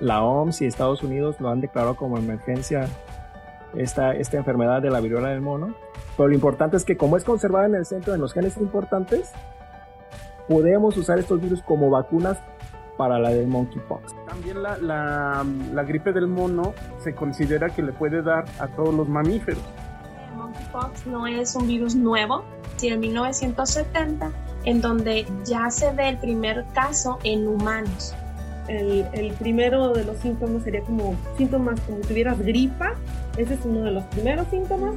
la 0.00 0.22
OMS 0.22 0.62
y 0.62 0.66
Estados 0.66 1.02
Unidos 1.02 1.40
lo 1.40 1.48
han 1.48 1.60
declarado 1.60 1.96
como 1.96 2.18
emergencia 2.18 2.88
esta, 3.74 4.12
esta 4.12 4.36
enfermedad 4.36 4.82
de 4.82 4.90
la 4.90 5.00
viruela 5.00 5.28
del 5.28 5.40
mono. 5.40 5.74
Pero 6.16 6.28
lo 6.28 6.34
importante 6.34 6.76
es 6.76 6.84
que 6.84 6.96
como 6.96 7.16
es 7.16 7.24
conservada 7.24 7.66
en 7.66 7.74
el 7.74 7.84
centro 7.84 8.12
de 8.12 8.18
los 8.18 8.32
genes 8.32 8.56
importantes, 8.56 9.32
podemos 10.48 10.96
usar 10.96 11.18
estos 11.18 11.40
virus 11.40 11.62
como 11.62 11.90
vacunas 11.90 12.38
para 12.96 13.18
la 13.18 13.30
del 13.30 13.46
monkeypox. 13.46 14.14
También 14.26 14.62
la, 14.62 14.78
la, 14.78 15.44
la, 15.72 15.84
gripe 15.84 16.12
del 16.12 16.26
mono 16.26 16.72
se 16.98 17.14
considera 17.14 17.68
que 17.68 17.82
le 17.82 17.92
puede 17.92 18.22
dar 18.22 18.46
a 18.58 18.68
todos 18.68 18.94
los 18.94 19.08
mamíferos. 19.08 19.62
El 20.30 20.36
monkeypox 20.36 21.06
no 21.06 21.26
es 21.26 21.54
un 21.54 21.66
virus 21.66 21.94
nuevo, 21.94 22.44
sino 22.76 22.94
en 22.94 23.00
1970, 23.00 24.30
en 24.64 24.80
donde 24.80 25.26
ya 25.44 25.70
se 25.70 25.92
ve 25.92 26.08
el 26.08 26.18
primer 26.18 26.64
caso 26.72 27.18
en 27.22 27.46
humanos. 27.46 28.14
El, 28.68 29.06
el, 29.12 29.32
primero 29.32 29.92
de 29.92 30.04
los 30.04 30.16
síntomas 30.18 30.62
sería 30.64 30.80
como 30.82 31.14
síntomas 31.36 31.80
como 31.82 31.98
si 31.98 32.08
tuvieras 32.08 32.38
gripa, 32.40 32.94
ese 33.36 33.54
es 33.54 33.60
uno 33.64 33.82
de 33.82 33.92
los 33.92 34.04
primeros 34.04 34.46
síntomas. 34.48 34.94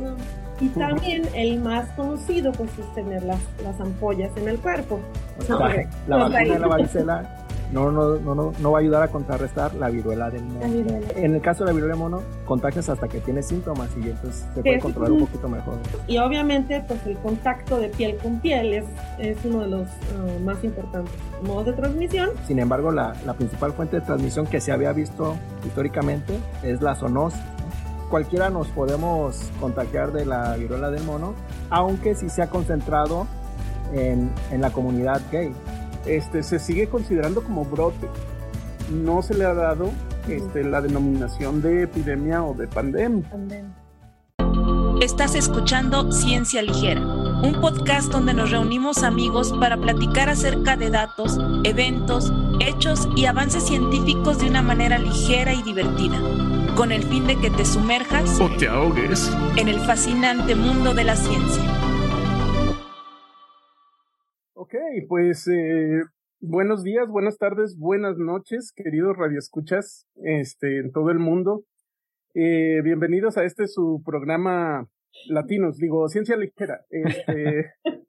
Y 0.59 0.67
también 0.69 1.23
el 1.35 1.59
más 1.59 1.89
conocido 1.91 2.51
pues 2.51 2.69
es 2.77 2.93
tener 2.93 3.23
las, 3.23 3.39
las 3.63 3.79
ampollas 3.79 4.35
en 4.35 4.49
el 4.49 4.59
cuerpo. 4.59 4.99
la, 5.47 5.85
la 6.07 6.17
vacuna 6.17 6.39
de 6.39 6.59
la 6.59 6.67
varicela 6.67 7.38
no, 7.71 7.91
no, 7.91 8.15
no, 8.17 8.51
no, 8.57 8.71
va 8.71 8.79
a 8.79 8.81
ayudar 8.81 9.03
a 9.03 9.07
contrarrestar 9.09 9.75
la 9.75 9.89
viruela 9.89 10.29
del 10.29 10.43
mono. 10.43 10.65
En 11.15 11.35
el 11.35 11.41
caso 11.41 11.63
de 11.63 11.71
la 11.71 11.73
viruela 11.73 11.93
del 11.93 12.01
mono, 12.01 12.21
contagias 12.45 12.89
hasta 12.89 13.07
que 13.07 13.19
tienes 13.19 13.47
síntomas 13.47 13.89
y 13.95 14.09
entonces 14.09 14.45
se 14.55 14.61
puede 14.61 14.79
controlar 14.79 15.11
un 15.11 15.19
poquito 15.19 15.47
mejor. 15.47 15.75
Y 16.07 16.17
obviamente, 16.17 16.83
pues 16.87 17.05
el 17.05 17.17
contacto 17.17 17.77
de 17.79 17.89
piel 17.89 18.17
con 18.17 18.39
piel 18.39 18.73
es, 18.73 18.85
es 19.19 19.37
uno 19.45 19.61
de 19.61 19.67
los 19.67 19.87
uh, 19.87 20.39
más 20.43 20.63
importantes 20.63 21.13
modos 21.43 21.67
de 21.67 21.73
transmisión. 21.73 22.29
Sin 22.47 22.59
embargo, 22.59 22.91
la, 22.91 23.13
la, 23.25 23.33
principal 23.33 23.71
fuente 23.73 23.99
de 23.99 24.05
transmisión 24.05 24.47
que 24.47 24.59
se 24.59 24.71
había 24.71 24.91
visto 24.91 25.35
históricamente 25.65 26.39
es 26.63 26.81
la 26.81 26.95
zoonosis. 26.95 27.39
Cualquiera 28.09 28.49
nos 28.49 28.67
podemos 28.69 29.51
contagiar 29.59 30.11
de 30.11 30.25
la 30.25 30.55
viruela 30.55 30.89
del 30.89 31.03
mono, 31.03 31.35
aunque 31.69 32.15
sí 32.15 32.29
se 32.29 32.41
ha 32.41 32.49
concentrado 32.49 33.27
en, 33.93 34.31
en 34.51 34.61
la 34.61 34.71
comunidad 34.71 35.21
gay 35.31 35.53
este, 36.05 36.43
se 36.43 36.59
sigue 36.59 36.87
considerando 36.87 37.41
como 37.41 37.65
brote. 37.65 38.07
No 38.91 39.21
se 39.21 39.35
le 39.35 39.45
ha 39.45 39.53
dado 39.53 39.91
este, 40.27 40.63
la 40.63 40.81
denominación 40.81 41.61
de 41.61 41.83
epidemia 41.83 42.43
o 42.43 42.53
de 42.53 42.67
pandemia. 42.67 43.29
Estás 45.01 45.35
escuchando 45.35 46.11
Ciencia 46.11 46.61
Ligera, 46.61 46.99
un 46.99 47.57
podcast 47.61 48.11
donde 48.11 48.33
nos 48.33 48.51
reunimos 48.51 49.03
amigos 49.03 49.53
para 49.57 49.77
platicar 49.77 50.27
acerca 50.27 50.75
de 50.75 50.89
datos, 50.89 51.39
eventos, 51.63 52.33
hechos 52.59 53.07
y 53.15 53.25
avances 53.25 53.63
científicos 53.63 54.39
de 54.39 54.49
una 54.49 54.61
manera 54.61 54.99
ligera 54.99 55.53
y 55.53 55.63
divertida, 55.63 56.19
con 56.75 56.91
el 56.91 57.03
fin 57.03 57.27
de 57.27 57.37
que 57.37 57.49
te 57.49 57.63
sumerjas 57.63 58.41
o 58.41 58.49
te 58.57 58.67
ahogues 58.67 59.31
en 59.55 59.69
el 59.69 59.79
fascinante 59.79 60.53
mundo 60.53 60.93
de 60.93 61.05
la 61.05 61.15
ciencia. 61.15 61.78
Ok, 64.89 65.05
pues 65.07 65.47
eh, 65.47 66.01
buenos 66.39 66.83
días, 66.83 67.07
buenas 67.07 67.37
tardes, 67.37 67.77
buenas 67.77 68.17
noches, 68.17 68.73
queridos 68.75 69.15
radioescuchas 69.17 70.07
este, 70.23 70.79
en 70.79 70.91
todo 70.91 71.11
el 71.11 71.19
mundo. 71.19 71.63
Eh, 72.33 72.81
bienvenidos 72.83 73.37
a 73.37 73.43
este 73.43 73.67
su 73.67 74.01
programa 74.03 74.87
Latinos, 75.27 75.77
digo, 75.77 76.07
Ciencia 76.07 76.37
Ligera. 76.37 76.85
Este, 76.89 77.71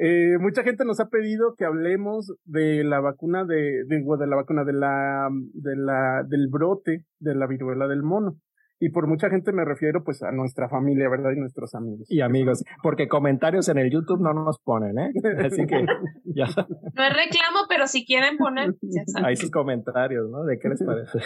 eh, 0.00 0.36
mucha 0.38 0.62
gente 0.62 0.84
nos 0.84 1.00
ha 1.00 1.08
pedido 1.08 1.54
que 1.56 1.64
hablemos 1.64 2.34
de 2.44 2.84
la 2.84 3.00
vacuna 3.00 3.44
de, 3.44 3.84
de, 3.86 4.04
de 4.18 4.26
la 4.26 4.36
vacuna 4.36 4.64
de 4.64 4.72
la, 4.74 5.30
de 5.54 5.76
la, 5.76 6.22
del 6.28 6.48
brote 6.48 7.06
de 7.18 7.34
la 7.34 7.46
viruela 7.46 7.88
del 7.88 8.02
mono. 8.02 8.36
Y 8.80 8.90
por 8.90 9.08
mucha 9.08 9.28
gente 9.28 9.52
me 9.52 9.64
refiero 9.64 10.04
pues 10.04 10.22
a 10.22 10.30
nuestra 10.30 10.68
familia, 10.68 11.08
¿verdad? 11.08 11.32
Y 11.36 11.40
nuestros 11.40 11.74
amigos. 11.74 12.06
Y 12.08 12.20
amigos, 12.20 12.64
porque 12.82 13.08
comentarios 13.08 13.68
en 13.68 13.78
el 13.78 13.90
YouTube 13.90 14.20
no 14.20 14.32
nos 14.32 14.60
ponen, 14.60 14.98
¿eh? 14.98 15.12
Así 15.44 15.66
que 15.66 15.84
ya. 16.24 16.46
No 16.46 17.04
es 17.04 17.10
reclamo, 17.10 17.66
pero 17.68 17.86
si 17.86 18.06
quieren 18.06 18.36
poner, 18.36 18.74
ya 18.82 19.02
saben. 19.06 19.26
Hay 19.26 19.36
sus 19.36 19.50
comentarios, 19.50 20.30
¿no? 20.30 20.44
¿De 20.44 20.58
qué 20.58 20.68
les 20.68 20.82
parece? 20.84 21.18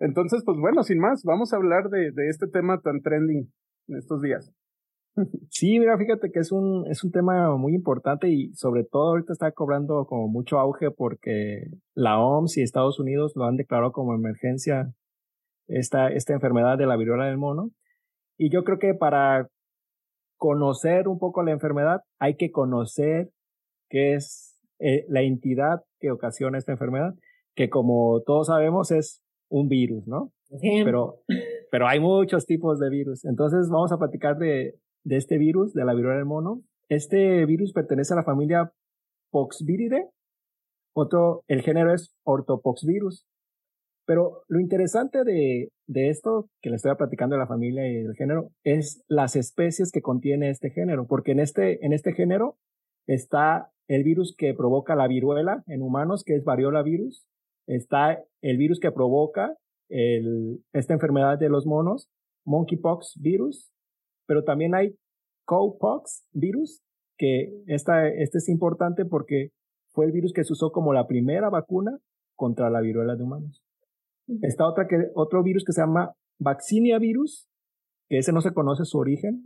Entonces, 0.00 0.42
pues 0.44 0.58
bueno, 0.58 0.82
sin 0.82 0.98
más, 0.98 1.22
vamos 1.24 1.52
a 1.52 1.56
hablar 1.56 1.88
de, 1.88 2.10
de 2.12 2.28
este 2.28 2.46
tema 2.46 2.80
tan 2.80 3.00
trending 3.00 3.50
en 3.88 3.96
estos 3.96 4.20
días. 4.20 4.52
Sí, 5.48 5.78
mira, 5.78 5.96
fíjate 5.96 6.30
que 6.32 6.40
es 6.40 6.50
un, 6.50 6.84
es 6.90 7.04
un 7.04 7.12
tema 7.12 7.56
muy 7.56 7.74
importante 7.74 8.28
y 8.28 8.52
sobre 8.54 8.84
todo 8.84 9.10
ahorita 9.10 9.32
está 9.32 9.52
cobrando 9.52 10.06
como 10.06 10.26
mucho 10.28 10.58
auge 10.58 10.90
porque 10.90 11.68
la 11.94 12.18
OMS 12.18 12.58
y 12.58 12.62
Estados 12.62 12.98
Unidos 12.98 13.32
lo 13.36 13.44
han 13.44 13.56
declarado 13.56 13.92
como 13.92 14.14
emergencia 14.14 14.92
esta, 15.68 16.08
esta 16.08 16.32
enfermedad 16.32 16.78
de 16.78 16.86
la 16.86 16.96
viruela 16.96 17.26
del 17.26 17.38
mono. 17.38 17.70
Y 18.36 18.50
yo 18.50 18.64
creo 18.64 18.78
que 18.78 18.94
para 18.94 19.48
conocer 20.36 21.08
un 21.08 21.18
poco 21.18 21.42
la 21.42 21.52
enfermedad 21.52 22.02
hay 22.18 22.36
que 22.36 22.50
conocer 22.50 23.30
qué 23.88 24.14
es 24.14 24.60
eh, 24.80 25.04
la 25.08 25.22
entidad 25.22 25.82
que 26.00 26.10
ocasiona 26.10 26.58
esta 26.58 26.72
enfermedad, 26.72 27.14
que 27.54 27.70
como 27.70 28.22
todos 28.26 28.48
sabemos 28.48 28.90
es 28.90 29.22
un 29.48 29.68
virus, 29.68 30.06
¿no? 30.06 30.32
Pero, 30.60 31.20
pero 31.70 31.88
hay 31.88 32.00
muchos 32.00 32.46
tipos 32.46 32.78
de 32.78 32.90
virus. 32.90 33.24
Entonces 33.24 33.68
vamos 33.70 33.92
a 33.92 33.98
platicar 33.98 34.36
de, 34.36 34.74
de 35.04 35.16
este 35.16 35.38
virus, 35.38 35.72
de 35.74 35.84
la 35.84 35.94
viruela 35.94 36.16
del 36.16 36.26
mono. 36.26 36.62
Este 36.88 37.46
virus 37.46 37.72
pertenece 37.72 38.12
a 38.12 38.16
la 38.16 38.24
familia 38.24 38.72
Poxviridae. 39.30 40.08
Otro, 40.94 41.42
el 41.48 41.62
género 41.62 41.92
es 41.92 42.14
Orthopoxvirus. 42.24 43.26
Pero 44.06 44.42
lo 44.48 44.60
interesante 44.60 45.24
de, 45.24 45.70
de 45.86 46.10
esto 46.10 46.48
que 46.60 46.70
le 46.70 46.76
estoy 46.76 46.94
platicando 46.96 47.36
de 47.36 47.40
la 47.40 47.46
familia 47.46 47.86
y 47.88 48.02
del 48.02 48.14
género 48.14 48.50
es 48.62 49.02
las 49.08 49.36
especies 49.36 49.90
que 49.92 50.02
contiene 50.02 50.50
este 50.50 50.70
género, 50.70 51.06
porque 51.06 51.32
en 51.32 51.40
este, 51.40 51.84
en 51.84 51.92
este 51.92 52.12
género 52.12 52.56
está 53.06 53.70
el 53.88 54.04
virus 54.04 54.34
que 54.36 54.54
provoca 54.54 54.94
la 54.94 55.08
viruela 55.08 55.62
en 55.66 55.82
humanos, 55.82 56.22
que 56.24 56.34
es 56.34 56.44
variola 56.44 56.82
virus, 56.82 57.24
está 57.66 58.22
el 58.42 58.56
virus 58.56 58.80
que 58.80 58.92
provoca 58.92 59.54
el, 59.88 60.62
esta 60.72 60.94
enfermedad 60.94 61.38
de 61.38 61.48
los 61.48 61.66
monos, 61.66 62.08
monkeypox 62.44 63.18
virus, 63.20 63.70
pero 64.26 64.44
también 64.44 64.74
hay 64.74 64.94
cowpox 65.46 66.26
virus, 66.32 66.82
que 67.16 67.52
esta, 67.66 68.08
este 68.08 68.38
es 68.38 68.48
importante 68.48 69.04
porque 69.04 69.50
fue 69.92 70.06
el 70.06 70.12
virus 70.12 70.32
que 70.32 70.44
se 70.44 70.52
usó 70.52 70.72
como 70.72 70.92
la 70.92 71.06
primera 71.06 71.48
vacuna 71.48 71.98
contra 72.34 72.70
la 72.70 72.80
viruela 72.80 73.14
de 73.16 73.22
humanos. 73.22 73.63
Está 74.42 74.66
otra 74.66 74.86
que, 74.88 74.96
otro 75.14 75.42
virus 75.42 75.64
que 75.64 75.72
se 75.72 75.80
llama 75.80 76.14
Vaccinia 76.38 76.98
virus, 76.98 77.48
que 78.08 78.18
ese 78.18 78.32
no 78.32 78.40
se 78.40 78.52
conoce 78.52 78.84
su 78.84 78.98
origen, 78.98 79.42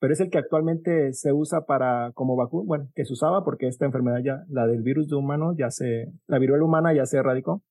pero 0.00 0.12
es 0.12 0.20
el 0.20 0.30
que 0.30 0.38
actualmente 0.38 1.12
se 1.12 1.32
usa 1.32 1.64
para 1.66 2.12
como 2.12 2.36
vacuna, 2.36 2.64
bueno, 2.66 2.88
que 2.94 3.04
se 3.04 3.12
usaba 3.12 3.44
porque 3.44 3.68
esta 3.68 3.86
enfermedad 3.86 4.18
ya, 4.24 4.44
la 4.48 4.66
del 4.66 4.82
virus 4.82 5.08
de 5.08 5.16
humano, 5.16 5.54
ya 5.56 5.70
se, 5.70 6.12
la 6.26 6.38
viruela 6.38 6.64
humana 6.64 6.94
ya 6.94 7.06
se 7.06 7.18
erradicó, 7.18 7.62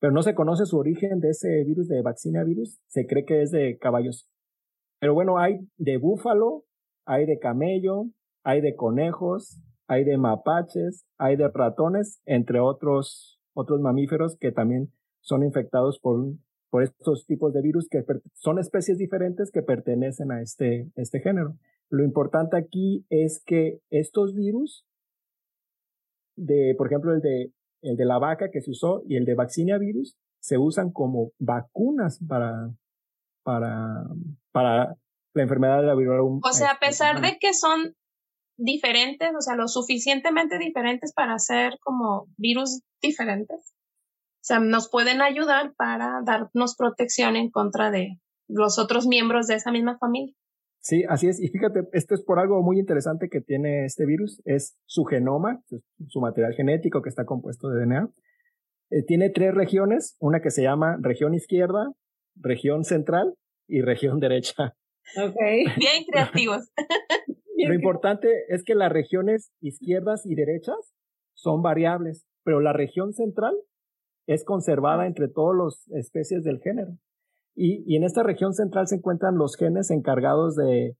pero 0.00 0.12
no 0.12 0.22
se 0.22 0.34
conoce 0.34 0.64
su 0.66 0.78
origen 0.78 1.20
de 1.20 1.30
ese 1.30 1.64
virus 1.64 1.88
de 1.88 2.02
Vaccinia 2.02 2.44
virus, 2.44 2.80
se 2.86 3.06
cree 3.06 3.24
que 3.24 3.42
es 3.42 3.50
de 3.50 3.78
caballos. 3.78 4.28
Pero 5.00 5.14
bueno, 5.14 5.38
hay 5.38 5.58
de 5.76 5.96
búfalo, 5.98 6.64
hay 7.04 7.26
de 7.26 7.38
camello, 7.38 8.06
hay 8.44 8.60
de 8.60 8.74
conejos, 8.74 9.60
hay 9.86 10.04
de 10.04 10.16
mapaches, 10.18 11.04
hay 11.18 11.36
de 11.36 11.48
ratones, 11.48 12.20
entre 12.26 12.60
otros, 12.60 13.40
otros 13.54 13.80
mamíferos 13.80 14.36
que 14.38 14.52
también 14.52 14.92
son 15.20 15.42
infectados 15.42 15.98
por, 16.00 16.34
por 16.70 16.82
estos 16.82 17.26
tipos 17.26 17.52
de 17.52 17.62
virus 17.62 17.88
que 17.88 18.04
son 18.34 18.58
especies 18.58 18.98
diferentes 18.98 19.50
que 19.50 19.62
pertenecen 19.62 20.30
a 20.32 20.42
este, 20.42 20.90
este 20.96 21.20
género. 21.20 21.56
Lo 21.90 22.04
importante 22.04 22.56
aquí 22.56 23.06
es 23.08 23.42
que 23.44 23.80
estos 23.90 24.34
virus, 24.34 24.84
de, 26.36 26.74
por 26.76 26.86
ejemplo, 26.86 27.14
el 27.14 27.20
de, 27.20 27.52
el 27.82 27.96
de 27.96 28.04
la 28.04 28.18
vaca 28.18 28.50
que 28.50 28.60
se 28.60 28.70
usó 28.70 29.02
y 29.06 29.16
el 29.16 29.24
de 29.24 29.34
vaccinia 29.34 29.78
virus, 29.78 30.16
se 30.40 30.58
usan 30.58 30.92
como 30.92 31.32
vacunas 31.38 32.20
para, 32.26 32.70
para, 33.42 34.04
para 34.52 34.96
la 35.34 35.42
enfermedad 35.42 35.80
de 35.80 35.86
la 35.86 35.94
viruela. 35.94 36.22
O 36.22 36.52
sea, 36.52 36.72
a 36.72 36.78
pesar 36.78 37.20
de 37.20 37.38
que 37.38 37.54
son 37.54 37.94
diferentes, 38.58 39.30
o 39.36 39.40
sea, 39.40 39.56
lo 39.56 39.68
suficientemente 39.68 40.58
diferentes 40.58 41.12
para 41.14 41.38
ser 41.38 41.78
como 41.80 42.26
virus 42.36 42.82
diferentes, 43.00 43.72
sea, 44.48 44.60
nos 44.60 44.88
pueden 44.90 45.20
ayudar 45.20 45.74
para 45.76 46.22
darnos 46.24 46.76
protección 46.76 47.36
en 47.36 47.50
contra 47.50 47.90
de 47.90 48.18
los 48.48 48.78
otros 48.78 49.06
miembros 49.06 49.46
de 49.46 49.54
esa 49.54 49.70
misma 49.70 49.98
familia. 49.98 50.34
Sí, 50.80 51.04
así 51.08 51.28
es. 51.28 51.40
Y 51.40 51.48
fíjate, 51.48 51.80
esto 51.92 52.14
es 52.14 52.22
por 52.22 52.38
algo 52.38 52.62
muy 52.62 52.78
interesante 52.78 53.28
que 53.28 53.40
tiene 53.40 53.84
este 53.84 54.06
virus, 54.06 54.40
es 54.44 54.78
su 54.86 55.04
genoma, 55.04 55.62
su 56.06 56.20
material 56.20 56.54
genético 56.54 57.02
que 57.02 57.10
está 57.10 57.24
compuesto 57.26 57.68
de 57.68 57.84
DNA. 57.84 58.10
Eh, 58.90 59.02
tiene 59.06 59.30
tres 59.30 59.54
regiones, 59.54 60.16
una 60.18 60.40
que 60.40 60.50
se 60.50 60.62
llama 60.62 60.96
región 61.00 61.34
izquierda, 61.34 61.92
región 62.36 62.84
central 62.84 63.34
y 63.66 63.82
región 63.82 64.18
derecha. 64.20 64.74
Ok. 65.16 65.36
Bien 65.76 66.04
creativos. 66.10 66.70
Lo 67.56 67.74
importante 67.74 68.28
es 68.48 68.62
que 68.64 68.74
las 68.74 68.90
regiones 68.90 69.50
izquierdas 69.60 70.24
y 70.24 70.34
derechas 70.36 70.94
son 71.34 71.60
variables, 71.60 72.24
pero 72.44 72.60
la 72.60 72.72
región 72.72 73.12
central 73.12 73.54
es 74.28 74.44
conservada 74.44 75.06
entre 75.06 75.28
todas 75.28 75.56
las 75.56 75.98
especies 75.98 76.44
del 76.44 76.60
género. 76.60 76.92
Y, 77.56 77.82
y 77.86 77.96
en 77.96 78.04
esta 78.04 78.22
región 78.22 78.52
central 78.52 78.86
se 78.86 78.96
encuentran 78.96 79.36
los 79.36 79.56
genes 79.56 79.90
encargados 79.90 80.54
de 80.54 80.96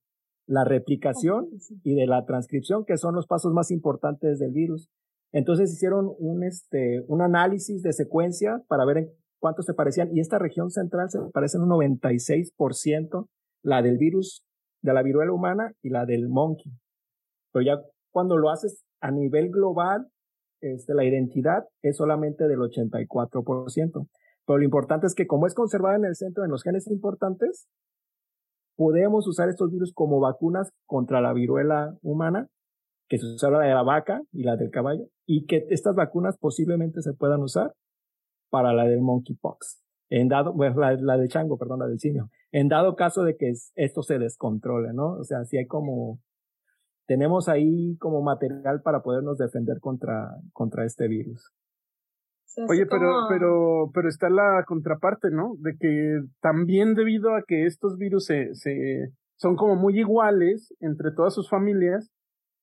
la 0.47 0.65
replicación 0.65 1.47
y 1.85 1.95
de 1.95 2.07
la 2.07 2.25
transcripción, 2.25 2.85
que 2.87 2.97
son 2.97 3.15
los 3.15 3.27
pasos 3.27 3.53
más 3.53 3.71
importantes 3.71 4.39
del 4.39 4.53
virus. 4.53 4.89
Entonces 5.31 5.71
hicieron 5.71 6.11
un, 6.19 6.43
este, 6.43 7.05
un 7.07 7.21
análisis 7.21 7.83
de 7.83 7.93
secuencia 7.93 8.63
para 8.67 8.87
ver 8.87 8.97
en 8.97 9.11
cuánto 9.39 9.63
se 9.63 9.75
parecían 9.75 10.09
y 10.11 10.21
esta 10.21 10.39
región 10.39 10.71
central 10.71 11.11
se 11.11 11.19
parece 11.35 11.59
en 11.59 11.65
un 11.65 11.71
96%, 11.71 13.29
la 13.63 13.83
del 13.83 13.99
virus 13.99 14.43
de 14.83 14.95
la 14.95 15.03
viruela 15.03 15.33
humana 15.33 15.75
y 15.83 15.91
la 15.91 16.07
del 16.07 16.31
monkey. 16.31 16.73
Pero 17.53 17.65
ya 17.65 17.83
cuando 18.11 18.39
lo 18.39 18.49
haces 18.51 18.85
a 19.01 19.11
nivel 19.11 19.51
global, 19.51 20.09
este, 20.61 20.95
la 20.95 21.05
identidad 21.05 21.65
es 21.83 21.97
solamente 21.97 22.49
del 22.49 22.59
84%. 22.59 24.09
Pero 24.47 24.59
lo 24.59 24.65
importante 24.65 25.07
es 25.07 25.15
que 25.15 25.27
como 25.27 25.47
es 25.47 25.55
conservada 25.55 25.97
en 25.97 26.05
el 26.05 26.17
centro 26.17 26.45
en 26.45 26.51
los 26.51 26.63
genes 26.63 26.89
importantes, 26.89 27.69
podemos 28.77 29.27
usar 29.27 29.49
estos 29.49 29.71
virus 29.71 29.93
como 29.93 30.21
vacunas 30.21 30.71
contra 30.87 31.21
la 31.21 31.33
viruela 31.33 31.97
humana, 32.01 32.49
que 33.09 33.19
se 33.19 33.27
usa 33.27 33.51
la 33.51 33.61
de 33.61 33.75
la 33.75 33.83
vaca 33.83 34.23
y 34.33 34.45
la 34.45 34.57
del 34.57 34.71
caballo, 34.71 35.09
y 35.27 35.47
que 35.47 35.67
estas 35.71 35.95
vacunas 35.95 36.39
posiblemente 36.39 37.03
se 37.03 37.13
puedan 37.13 37.43
usar 37.43 37.75
para 38.51 38.73
la 38.73 38.85
del 38.85 39.01
monkeypox. 39.01 39.83
En 40.11 40.29
dado, 40.29 40.55
bueno, 40.55 40.81
la, 40.81 40.95
la 40.95 41.19
del 41.19 41.29
chango, 41.29 41.59
perdón, 41.59 41.81
la 41.81 41.87
del 41.87 41.99
simio. 41.99 42.31
En 42.51 42.69
dado 42.69 42.97
caso 42.97 43.25
de 43.25 43.37
que 43.37 43.53
esto 43.75 44.03
se 44.03 44.19
descontrole, 44.19 44.95
¿no? 44.95 45.19
O 45.19 45.25
sea, 45.25 45.45
si 45.45 45.59
hay 45.59 45.67
como, 45.67 46.21
tenemos 47.09 47.49
ahí 47.49 47.97
como 47.97 48.23
material 48.23 48.83
para 48.83 49.01
podernos 49.01 49.39
defender 49.39 49.81
contra, 49.81 50.29
contra 50.53 50.85
este 50.85 51.09
virus. 51.09 51.51
Oye, 52.69 52.87
pero, 52.87 53.27
pero, 53.29 53.91
pero 53.95 54.09
está 54.09 54.29
la 54.29 54.65
contraparte, 54.67 55.31
¿no? 55.31 55.55
De 55.59 55.77
que 55.79 56.21
también 56.41 56.95
debido 56.95 57.35
a 57.35 57.43
que 57.47 57.67
estos 57.67 57.97
virus 57.97 58.27
se, 58.27 58.55
se 58.55 59.13
son 59.37 59.57
como 59.57 59.77
muy 59.77 59.99
iguales 59.99 60.75
entre 60.81 61.13
todas 61.13 61.35
sus 61.35 61.49
familias, 61.49 62.11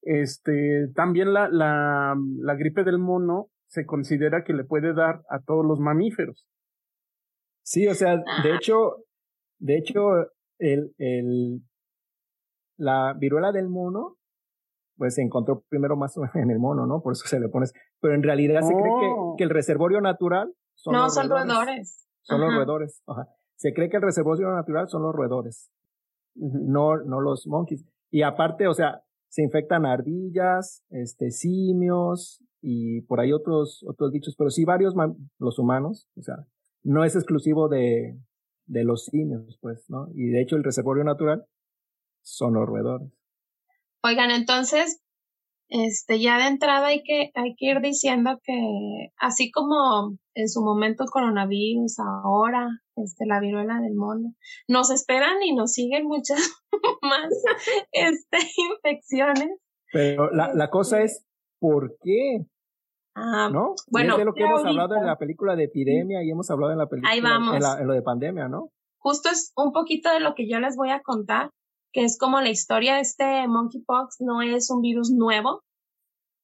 este, 0.04 0.90
también 0.94 1.34
la, 1.34 1.50
la, 1.50 2.16
la 2.40 2.56
gripe 2.56 2.84
del 2.84 3.00
mono 3.00 3.48
se 3.68 3.86
considera 3.86 4.44
que 4.44 4.54
le 4.54 4.64
puede 4.64 4.94
dar 4.94 5.22
a 5.30 5.40
todos 5.40 5.66
los 5.66 5.80
mamíferos. 5.80 6.46
Sí, 7.64 7.88
o 7.88 7.96
sea, 7.96 8.18
de 8.18 8.52
ah. 8.52 8.56
hecho, 8.56 8.98
de 9.60 9.78
hecho, 9.78 10.02
el, 10.60 10.94
el, 10.98 11.62
la 12.78 13.16
viruela 13.18 13.52
del 13.52 13.70
mono, 13.70 14.18
pues 14.98 15.16
se 15.16 15.22
encontró 15.22 15.64
primero 15.70 15.96
más 15.96 16.16
en 16.36 16.52
el 16.52 16.60
mono, 16.60 16.86
¿no? 16.86 17.02
Por 17.02 17.14
eso 17.14 17.28
se 17.28 17.40
le 17.40 17.50
pones. 17.50 17.74
Pero 18.02 18.16
en 18.16 18.24
realidad 18.24 18.62
se 18.62 18.74
cree 18.74 18.84
que, 18.84 19.08
oh. 19.16 19.36
que, 19.38 19.44
el 19.44 19.50
reservorio 19.50 20.02
natural 20.02 20.54
son 20.74 20.94
no, 20.94 21.10
son 21.10 21.30
roedores. 21.30 22.08
Son 22.22 22.42
los 22.42 22.54
roedores. 22.54 23.04
Ajá. 23.08 23.30
Se 23.56 23.74
cree 23.74 23.90
que 23.90 23.98
el 23.98 24.04
reservorio 24.04 24.52
natural 24.52 24.90
son 24.90 25.04
los 25.04 25.16
roedores, 25.16 25.72
no, 26.36 26.98
no 26.98 27.22
los 27.22 27.48
monkeys. 27.48 27.86
Y 28.12 28.22
aparte, 28.22 28.68
o 28.68 28.74
sea, 28.74 29.02
se 29.30 29.44
infectan 29.44 29.86
ardillas, 29.86 30.84
este, 30.90 31.32
simios 31.32 32.44
y 32.62 33.02
por 33.02 33.20
ahí 33.20 33.32
otros, 33.32 33.86
otros 33.88 34.12
bichos, 34.12 34.36
pero 34.38 34.50
sí 34.50 34.66
varios, 34.66 34.94
los 35.40 35.60
humanos, 35.60 36.10
o 36.18 36.22
sea, 36.22 36.36
no 36.84 37.04
es 37.04 37.16
exclusivo 37.16 37.70
de, 37.70 38.20
de 38.66 38.84
los 38.84 39.06
simios, 39.06 39.58
pues, 39.62 39.86
¿no? 39.90 40.08
Y 40.14 40.30
de 40.30 40.42
hecho 40.42 40.56
el 40.56 40.64
reservorio 40.64 41.04
natural 41.04 41.46
son 42.22 42.54
los 42.54 42.66
roedores. 42.68 43.12
Oigan, 44.06 44.30
entonces, 44.30 45.02
este, 45.68 46.22
ya 46.22 46.38
de 46.38 46.46
entrada 46.46 46.88
hay 46.88 47.02
que, 47.02 47.32
hay 47.34 47.56
que 47.56 47.66
ir 47.66 47.82
diciendo 47.82 48.40
que 48.44 49.10
así 49.18 49.50
como 49.50 50.16
en 50.36 50.48
su 50.48 50.62
momento 50.62 51.04
el 51.04 51.10
coronavirus, 51.10 51.98
ahora, 52.00 52.68
este, 52.96 53.26
la 53.26 53.40
viruela 53.40 53.80
del 53.80 53.96
mono, 53.96 54.36
nos 54.68 54.92
esperan 54.92 55.42
y 55.44 55.56
nos 55.56 55.72
siguen 55.72 56.06
muchas 56.06 56.38
más, 57.02 57.30
este, 57.92 58.38
infecciones. 58.72 59.58
Pero 59.92 60.30
la, 60.30 60.54
la 60.54 60.70
cosa 60.70 61.02
este 61.02 61.22
es, 61.22 61.26
¿por 61.60 61.98
qué? 62.04 62.46
Ah, 63.16 63.50
¿no? 63.52 63.74
Bueno, 63.90 64.14
es 64.14 64.20
de 64.20 64.26
lo 64.26 64.34
que 64.34 64.44
hemos 64.44 64.64
hablado 64.66 64.98
en 64.98 65.06
la 65.08 65.18
película 65.18 65.56
de 65.56 65.64
epidemia 65.64 66.22
y 66.22 66.30
hemos 66.30 66.52
hablado 66.52 66.74
en 66.74 66.80
la 66.80 66.88
película 66.88 67.12
Ahí 67.12 67.22
vamos. 67.22 67.56
En, 67.80 67.88
lo 67.88 67.94
de 67.94 68.04
pandemia, 68.04 68.50
¿no? 68.50 68.70
Justo 69.00 69.30
es 69.30 69.52
un 69.56 69.72
poquito 69.72 70.12
de 70.12 70.20
lo 70.20 70.36
que 70.36 70.48
yo 70.48 70.60
les 70.60 70.76
voy 70.76 70.92
a 70.92 71.02
contar, 71.02 71.50
que 71.96 72.04
es 72.04 72.18
como 72.18 72.42
la 72.42 72.50
historia 72.50 72.96
de 72.96 73.02
este 73.02 73.48
monkeypox 73.48 74.18
no 74.20 74.42
es 74.42 74.70
un 74.70 74.82
virus 74.82 75.12
nuevo. 75.12 75.64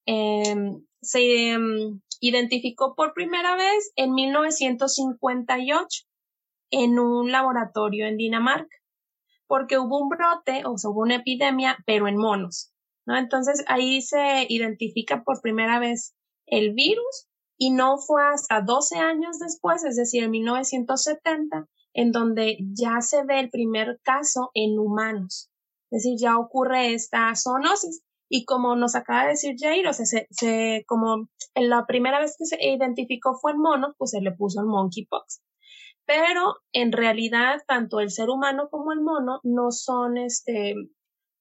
Eh, 0.06 0.56
se 1.02 1.52
em, 1.52 2.00
identificó 2.22 2.96
por 2.96 3.14
primera 3.14 3.58
vez 3.58 3.92
en 3.98 4.14
1958 4.14 6.06
en 6.70 6.98
un 7.00 7.34
laboratorio 7.34 8.08
en 8.08 8.16
Dinamarca, 8.16 8.78
porque 9.46 9.78
hubo 9.78 10.00
un 10.00 10.08
brote, 10.08 10.64
o 10.66 10.76
hubo 10.86 11.02
una 11.02 11.16
epidemia, 11.16 11.78
pero 11.86 12.08
en 12.08 12.16
monos, 12.16 12.72
¿no? 13.06 13.18
Entonces 13.18 13.66
ahí 13.68 14.02
se 14.02 14.46
identifica 14.48 15.22
por 15.26 15.42
primera 15.42 15.80
vez 15.80 16.16
el 16.46 16.74
virus 16.74 17.28
y 17.58 17.72
no 17.72 17.98
fue 17.98 18.24
hasta 18.24 18.62
12 18.62 19.00
años 19.00 19.38
después, 19.38 19.84
es 19.84 19.98
decir, 19.98 20.24
en 20.24 20.32
1970, 20.32 21.68
en 21.94 22.12
donde 22.12 22.58
ya 22.74 23.02
se 23.02 23.24
ve 23.24 23.40
el 23.40 23.50
primer 23.50 24.00
caso 24.04 24.52
en 24.54 24.80
humanos. 24.80 25.50
Es 25.92 26.04
decir, 26.04 26.18
ya 26.20 26.38
ocurre 26.38 26.94
esta 26.94 27.34
zoonosis. 27.36 28.04
Y 28.30 28.46
como 28.46 28.78
nos 28.78 28.96
acaba 28.96 29.24
de 29.24 29.32
decir 29.32 29.56
Jair, 29.60 29.86
o 29.88 29.94
sea, 29.94 30.06
se, 30.06 30.86
como 30.88 31.28
en 31.54 31.70
la 31.70 31.86
primera 31.86 32.20
vez 32.22 32.36
que 32.38 32.46
se 32.46 32.58
identificó 32.66 33.36
fue 33.36 33.52
en 33.52 33.60
monos, 33.60 33.94
pues 33.98 34.12
se 34.12 34.22
le 34.22 34.32
puso 34.32 34.62
el 34.62 34.68
monkeypox. 34.68 35.42
Pero 36.06 36.56
en 36.72 36.94
realidad, 36.94 37.62
tanto 37.68 38.00
el 38.00 38.10
ser 38.10 38.30
humano 38.30 38.70
como 38.72 38.94
el 38.94 39.02
mono 39.02 39.42
no 39.44 39.72
son 39.72 40.18
este, 40.18 40.76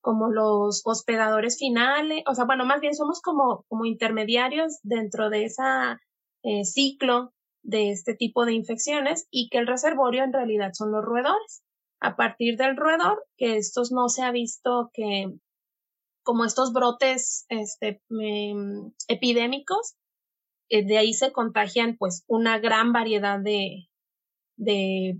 como 0.00 0.30
los 0.30 0.82
hospedadores 0.84 1.58
finales, 1.58 2.24
o 2.26 2.34
sea, 2.34 2.44
bueno, 2.44 2.66
más 2.66 2.80
bien 2.80 2.94
somos 2.94 3.20
como, 3.20 3.64
como 3.68 3.84
intermediarios 3.84 4.80
dentro 4.82 5.30
de 5.30 5.44
ese 5.44 5.62
eh, 6.42 6.64
ciclo 6.64 7.32
de 7.62 7.90
este 7.90 8.14
tipo 8.14 8.44
de 8.44 8.54
infecciones 8.54 9.26
y 9.30 9.48
que 9.48 9.58
el 9.58 9.66
reservorio 9.66 10.24
en 10.24 10.32
realidad 10.32 10.72
son 10.72 10.92
los 10.92 11.04
roedores. 11.04 11.62
A 12.00 12.16
partir 12.16 12.56
del 12.56 12.76
roedor, 12.76 13.26
que 13.36 13.56
estos 13.56 13.92
no 13.92 14.08
se 14.08 14.22
ha 14.22 14.30
visto 14.30 14.90
que 14.94 15.26
como 16.22 16.44
estos 16.44 16.72
brotes 16.72 17.44
este, 17.48 18.02
em, 18.10 18.92
epidémicos, 19.08 19.96
eh, 20.70 20.84
de 20.84 20.98
ahí 20.98 21.12
se 21.12 21.32
contagian 21.32 21.96
pues 21.98 22.24
una 22.26 22.58
gran 22.58 22.92
variedad 22.92 23.38
de, 23.40 23.88
de 24.56 25.18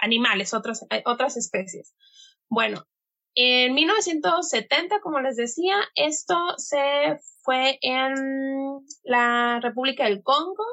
animales, 0.00 0.54
otras, 0.54 0.86
eh, 0.90 1.02
otras 1.06 1.36
especies. 1.36 1.94
Bueno, 2.48 2.84
en 3.34 3.74
1970, 3.74 5.00
como 5.00 5.20
les 5.20 5.36
decía, 5.36 5.76
esto 5.94 6.36
se 6.56 7.18
fue 7.42 7.78
en 7.80 8.80
la 9.04 9.60
República 9.60 10.04
del 10.04 10.22
Congo, 10.22 10.64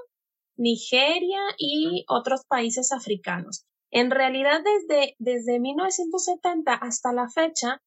Nigeria 0.58 1.40
y 1.58 2.06
otros 2.10 2.42
países 2.48 2.92
africanos. 2.92 3.66
En 3.92 4.12
realidad, 4.12 4.62
desde, 4.64 5.16
desde 5.20 5.60
1970 5.60 6.74
hasta 6.74 7.14
la 7.14 7.30
fecha, 7.30 7.82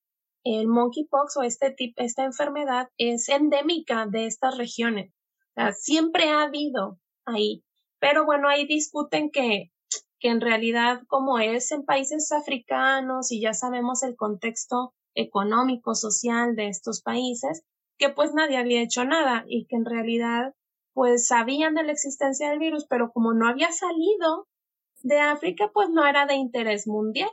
el 0.44 0.66
monkeypox 0.68 1.36
o 1.36 1.42
este 1.42 1.70
tipo, 1.70 2.02
esta 2.02 2.24
enfermedad 2.24 2.88
es 2.96 3.28
endémica 3.28 4.06
de 4.06 4.26
estas 4.26 4.56
regiones. 4.56 5.12
siempre 5.78 6.30
ha 6.30 6.42
habido 6.42 6.98
ahí. 7.26 7.62
Pero 7.98 8.24
bueno, 8.24 8.48
ahí 8.48 8.66
discuten 8.66 9.30
que 9.30 9.70
que 10.20 10.28
en 10.28 10.40
realidad 10.40 11.00
como 11.08 11.38
es 11.38 11.72
en 11.72 11.84
países 11.84 12.30
africanos 12.30 13.32
y 13.32 13.40
ya 13.40 13.54
sabemos 13.54 14.02
el 14.02 14.14
contexto 14.16 14.94
económico, 15.14 15.94
social 15.94 16.54
de 16.54 16.68
estos 16.68 17.02
países, 17.02 17.64
que 17.98 18.10
pues 18.10 18.32
nadie 18.34 18.58
había 18.58 18.82
hecho 18.82 19.04
nada 19.04 19.44
y 19.48 19.66
que 19.66 19.76
en 19.76 19.86
realidad 19.86 20.54
pues 21.00 21.28
sabían 21.28 21.74
de 21.74 21.82
la 21.82 21.92
existencia 21.92 22.50
del 22.50 22.58
virus, 22.58 22.86
pero 22.86 23.10
como 23.10 23.32
no 23.32 23.48
había 23.48 23.72
salido 23.72 24.46
de 25.02 25.18
África, 25.18 25.70
pues 25.72 25.88
no 25.88 26.04
era 26.04 26.26
de 26.26 26.34
interés 26.34 26.86
mundial, 26.86 27.30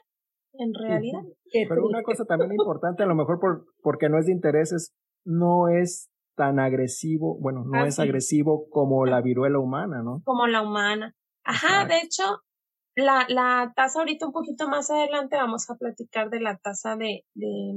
en 0.54 0.74
realidad. 0.74 1.20
Pero 1.52 1.86
una 1.86 2.02
cosa 2.02 2.24
también 2.24 2.54
importante, 2.54 3.04
a 3.04 3.08
lo 3.08 3.14
mejor 3.14 3.42
por, 3.42 3.66
porque 3.82 4.08
no 4.08 4.20
es 4.20 4.28
de 4.28 4.32
interés, 4.32 4.72
es, 4.72 4.96
no 5.26 5.68
es 5.68 6.10
tan 6.38 6.62
agresivo, 6.62 7.38
bueno, 7.42 7.66
no 7.66 7.86
es 7.86 8.00
agresivo 8.00 8.70
como 8.70 9.06
la 9.06 9.20
viruela 9.20 9.60
humana, 9.60 10.02
¿no? 10.02 10.22
Como 10.24 10.48
la 10.48 10.62
humana. 10.62 11.14
Ajá, 11.44 11.86
de 11.88 11.98
hecho, 11.98 12.24
la, 12.96 13.26
la 13.28 13.74
tasa 13.76 14.00
ahorita 14.00 14.28
un 14.28 14.32
poquito 14.32 14.70
más 14.70 14.90
adelante 14.92 15.36
vamos 15.36 15.70
a 15.70 15.76
platicar 15.76 16.30
de 16.30 16.40
la 16.40 16.56
tasa 16.56 16.96
de, 16.96 17.26
de 17.34 17.74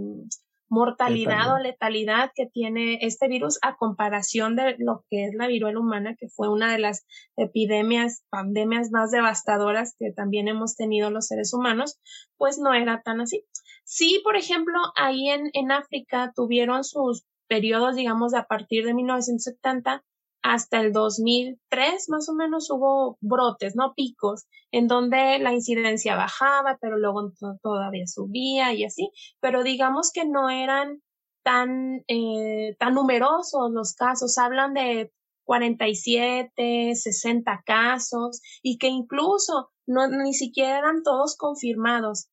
mortalidad 0.70 1.52
o 1.52 1.58
letalidad 1.58 2.30
que 2.34 2.46
tiene 2.46 2.98
este 3.02 3.28
virus 3.28 3.58
a 3.60 3.76
comparación 3.76 4.54
de 4.54 4.76
lo 4.78 5.04
que 5.10 5.26
es 5.26 5.34
la 5.34 5.48
viruela 5.48 5.80
humana, 5.80 6.14
que 6.18 6.28
fue 6.28 6.48
una 6.48 6.72
de 6.72 6.78
las 6.78 7.04
epidemias, 7.36 8.22
pandemias 8.30 8.90
más 8.92 9.10
devastadoras 9.10 9.96
que 9.98 10.12
también 10.12 10.46
hemos 10.46 10.76
tenido 10.76 11.10
los 11.10 11.26
seres 11.26 11.52
humanos, 11.52 11.98
pues 12.38 12.58
no 12.58 12.72
era 12.72 13.02
tan 13.02 13.20
así. 13.20 13.44
Sí, 13.84 14.20
por 14.22 14.36
ejemplo, 14.36 14.78
ahí 14.94 15.28
en, 15.28 15.50
en 15.54 15.72
África 15.72 16.32
tuvieron 16.36 16.84
sus 16.84 17.26
periodos, 17.48 17.96
digamos, 17.96 18.32
a 18.32 18.44
partir 18.44 18.86
de 18.86 18.94
1970, 18.94 20.04
hasta 20.42 20.80
el 20.80 20.92
2003 20.92 22.08
más 22.08 22.28
o 22.28 22.34
menos 22.34 22.70
hubo 22.70 23.18
brotes, 23.20 23.76
¿no? 23.76 23.92
Picos, 23.94 24.46
en 24.70 24.86
donde 24.88 25.38
la 25.38 25.52
incidencia 25.52 26.16
bajaba, 26.16 26.78
pero 26.80 26.98
luego 26.98 27.32
todavía 27.62 28.06
subía 28.06 28.72
y 28.72 28.84
así, 28.84 29.10
pero 29.40 29.62
digamos 29.62 30.10
que 30.12 30.24
no 30.24 30.48
eran 30.50 31.02
tan, 31.42 32.02
eh, 32.08 32.76
tan 32.78 32.94
numerosos 32.94 33.70
los 33.72 33.94
casos, 33.94 34.38
hablan 34.38 34.74
de 34.74 35.12
47, 35.44 36.94
60 36.94 37.62
casos 37.66 38.40
y 38.62 38.78
que 38.78 38.88
incluso 38.88 39.70
no, 39.86 40.06
ni 40.08 40.32
siquiera 40.32 40.78
eran 40.78 41.02
todos 41.02 41.36
confirmados 41.36 42.28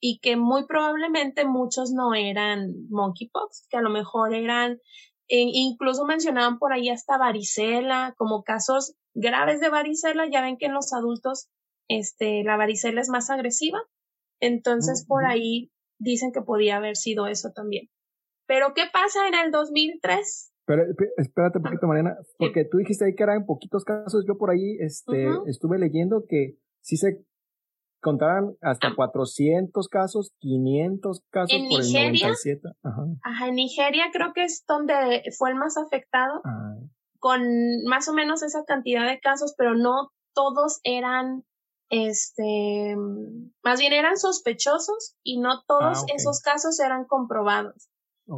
y 0.00 0.18
que 0.18 0.36
muy 0.36 0.66
probablemente 0.66 1.44
muchos 1.44 1.92
no 1.92 2.14
eran 2.14 2.72
monkeypox, 2.90 3.66
que 3.70 3.76
a 3.76 3.82
lo 3.82 3.90
mejor 3.90 4.34
eran, 4.34 4.80
e 5.28 5.40
incluso 5.40 6.04
mencionaban 6.04 6.58
por 6.58 6.72
ahí 6.72 6.88
hasta 6.88 7.18
varicela, 7.18 8.14
como 8.16 8.42
casos 8.42 8.94
graves 9.14 9.60
de 9.60 9.70
varicela, 9.70 10.28
ya 10.30 10.42
ven 10.42 10.56
que 10.56 10.66
en 10.66 10.74
los 10.74 10.92
adultos 10.92 11.48
este, 11.88 12.44
la 12.44 12.56
varicela 12.56 13.00
es 13.00 13.08
más 13.08 13.30
agresiva, 13.30 13.78
entonces 14.40 15.04
por 15.06 15.24
ahí 15.24 15.70
dicen 15.98 16.32
que 16.32 16.42
podía 16.42 16.76
haber 16.76 16.96
sido 16.96 17.26
eso 17.26 17.50
también. 17.54 17.88
Pero 18.46 18.74
¿qué 18.74 18.82
pasa 18.92 19.28
en 19.28 19.34
el 19.34 19.50
2003? 19.50 20.52
Pero 20.66 20.82
espérate 21.16 21.58
un 21.58 21.64
poquito, 21.64 21.86
Mariana, 21.86 22.16
porque 22.38 22.64
tú 22.64 22.78
dijiste 22.78 23.04
ahí 23.04 23.14
que 23.14 23.22
eran 23.22 23.46
poquitos 23.46 23.84
casos. 23.84 24.24
Yo 24.26 24.38
por 24.38 24.50
ahí 24.50 24.76
este, 24.80 25.26
estuve 25.46 25.78
leyendo 25.78 26.24
que 26.28 26.58
sí 26.80 26.96
se 26.96 27.24
contaban 28.02 28.56
hasta 28.60 28.94
400 28.94 29.86
ah. 29.86 29.88
casos, 29.90 30.32
500 30.40 31.22
casos 31.30 31.52
¿En 31.52 31.68
por 31.68 31.78
Nigeria? 31.78 32.08
el 32.08 32.20
97. 32.20 32.68
Ajá. 32.82 33.02
Ajá, 33.22 33.48
en 33.48 33.54
Nigeria 33.54 34.04
creo 34.12 34.32
que 34.34 34.44
es 34.44 34.64
donde 34.66 35.22
fue 35.38 35.50
el 35.50 35.56
más 35.56 35.78
afectado, 35.78 36.42
ah. 36.44 36.74
con 37.18 37.40
más 37.86 38.08
o 38.08 38.12
menos 38.12 38.42
esa 38.42 38.64
cantidad 38.64 39.06
de 39.06 39.20
casos, 39.20 39.54
pero 39.56 39.74
no 39.74 40.10
todos 40.34 40.80
eran, 40.82 41.44
este, 41.90 42.96
más 43.62 43.78
bien 43.78 43.92
eran 43.92 44.18
sospechosos 44.18 45.16
y 45.22 45.38
no 45.38 45.62
todos 45.66 46.02
ah, 46.02 46.12
esos 46.14 46.40
casos 46.40 46.78
eran 46.80 47.06
comprobados. 47.06 47.88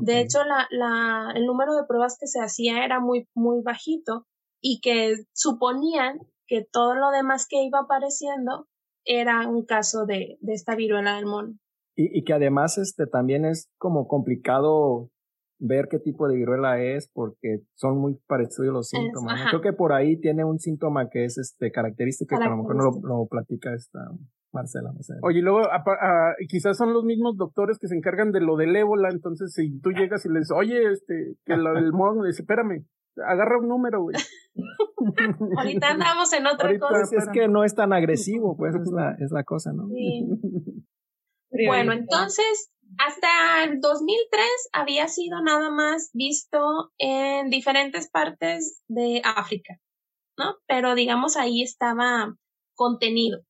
De 0.01 0.21
hecho, 0.21 0.43
la, 0.45 0.67
la, 0.71 1.33
el 1.37 1.47
número 1.47 1.77
de 1.77 1.85
pruebas 1.87 2.17
que 2.19 2.27
se 2.27 2.41
hacía 2.41 2.85
era 2.85 3.01
muy, 3.01 3.29
muy 3.35 3.63
bajito 3.63 4.27
y 4.61 4.81
que 4.81 5.15
suponían 5.35 6.19
que 6.47 6.65
todo 6.65 6.95
lo 6.95 7.11
demás 7.11 7.47
que 7.49 7.63
iba 7.63 7.81
apareciendo 7.81 8.67
era 9.05 9.49
un 9.49 9.65
caso 9.65 10.07
de, 10.07 10.39
de 10.41 10.53
esta 10.53 10.75
viruela 10.75 11.17
del 11.17 11.27
mono. 11.27 11.55
Y, 11.97 12.19
y, 12.19 12.25
que 12.25 12.33
además 12.33 12.77
este 12.79 13.07
también 13.07 13.45
es 13.45 13.71
como 13.79 14.09
complicado 14.09 15.11
ver 15.61 15.87
qué 15.89 16.01
tipo 16.01 16.27
de 16.27 16.35
viruela 16.37 16.83
es 16.83 17.09
porque 17.13 17.61
son 17.75 17.99
muy 17.99 18.19
parecidos 18.27 18.73
los 18.73 18.89
síntomas. 18.89 19.49
Creo 19.49 19.61
que 19.61 19.73
por 19.73 19.93
ahí 19.93 20.19
tiene 20.19 20.45
un 20.45 20.59
síntoma 20.59 21.09
que 21.09 21.25
es 21.25 21.39
este 21.39 21.71
característico, 21.71 22.37
que 22.37 22.45
a 22.45 22.49
lo 22.49 22.57
mejor 22.57 22.77
no 22.77 22.85
lo, 22.85 23.01
lo 23.07 23.27
platica 23.29 23.73
esta 23.75 24.01
Marcela. 24.55 24.93
No. 24.93 25.01
Oye, 25.23 25.43
luego 25.43 25.61
quizás 26.49 26.79
son 26.79 26.95
los 26.95 27.05
mismos 27.05 27.37
doctores 27.37 27.79
que 27.79 27.89
se 27.89 27.97
encargan 27.97 28.33
de 28.33 28.41
lo 28.41 28.57
del 28.57 28.75
ébola, 28.75 29.11
entonces 29.11 29.53
si 29.53 29.79
tú 29.81 29.91
llegas 29.91 30.25
y 30.25 30.29
le 30.31 30.39
dices, 30.39 30.57
oye, 30.57 30.91
este, 30.91 31.35
que 31.45 31.57
lo 31.57 31.75
del 31.75 31.93
mono, 31.93 32.25
dice, 32.25 32.43
espérame, 32.43 32.87
agarra 33.17 33.59
un 33.59 33.69
número, 33.69 34.03
güey. 34.03 34.17
Ahorita 35.59 35.89
andamos 35.91 36.33
en 36.33 36.47
otra 36.47 36.79
cosa. 36.79 36.93
Pues 36.93 37.13
es 37.13 37.29
que 37.33 37.49
no 37.49 37.65
es 37.65 37.75
tan 37.75 37.93
agresivo, 37.93 38.57
pues 38.57 38.75
es 38.75 38.91
la, 38.93 39.17
es 39.19 39.31
la 39.31 39.45
cosa, 39.45 39.73
¿no? 39.73 39.89
Sí. 39.89 40.27
bueno, 41.67 41.93
entonces, 41.93 42.71
hasta 42.99 43.65
el 43.65 43.81
2003 43.81 44.45
había 44.73 45.09
sido 45.09 45.43
nada 45.43 45.71
más 45.71 46.11
visto 46.13 46.93
en 46.99 47.51
diferentes 47.51 48.11
partes 48.11 48.83
de 48.89 49.21
África, 49.25 49.81
¿no? 50.39 50.57
Pero 50.67 50.95
digamos 50.95 51.37
ahí 51.37 51.63
estaba 51.63 52.37
contenido. 52.75 53.41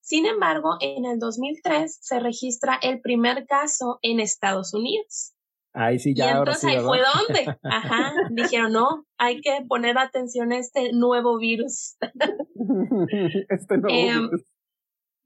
Sin 0.00 0.26
embargo, 0.26 0.76
en 0.80 1.06
el 1.06 1.18
2003 1.18 1.98
se 2.00 2.20
registra 2.20 2.78
el 2.82 3.00
primer 3.00 3.46
caso 3.46 3.98
en 4.02 4.20
Estados 4.20 4.74
Unidos. 4.74 5.33
Ahí 5.74 5.98
sí 5.98 6.14
ya. 6.14 6.26
Y 6.26 6.38
entonces 6.38 6.64
ahí 6.64 6.78
fue 6.78 6.98
donde, 6.98 7.58
ajá, 7.64 8.14
dijeron, 8.30 8.72
no, 8.72 9.06
hay 9.18 9.40
que 9.40 9.58
poner 9.68 9.98
atención 9.98 10.52
a 10.52 10.58
este 10.58 10.92
nuevo 10.92 11.36
virus. 11.36 11.96
este 13.48 13.78
nuevo 13.78 13.88
em, 13.94 14.30
virus. 14.30 14.42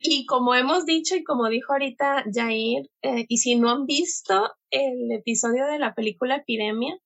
Y 0.00 0.26
como 0.26 0.55
hemos 0.55 0.87
dicho 0.87 1.17
y 1.17 1.25
como 1.25 1.49
dijo 1.49 1.73
ahorita 1.73 2.25
Jair, 2.33 2.88
eh, 3.02 3.26
y 3.28 3.38
si 3.38 3.57
no 3.57 3.71
han 3.71 3.85
visto 3.85 4.50
el 4.71 5.12
episodio 5.12 5.67
de 5.67 5.78
la 5.78 5.95
película 5.95 6.37
Epidemia, 6.37 6.97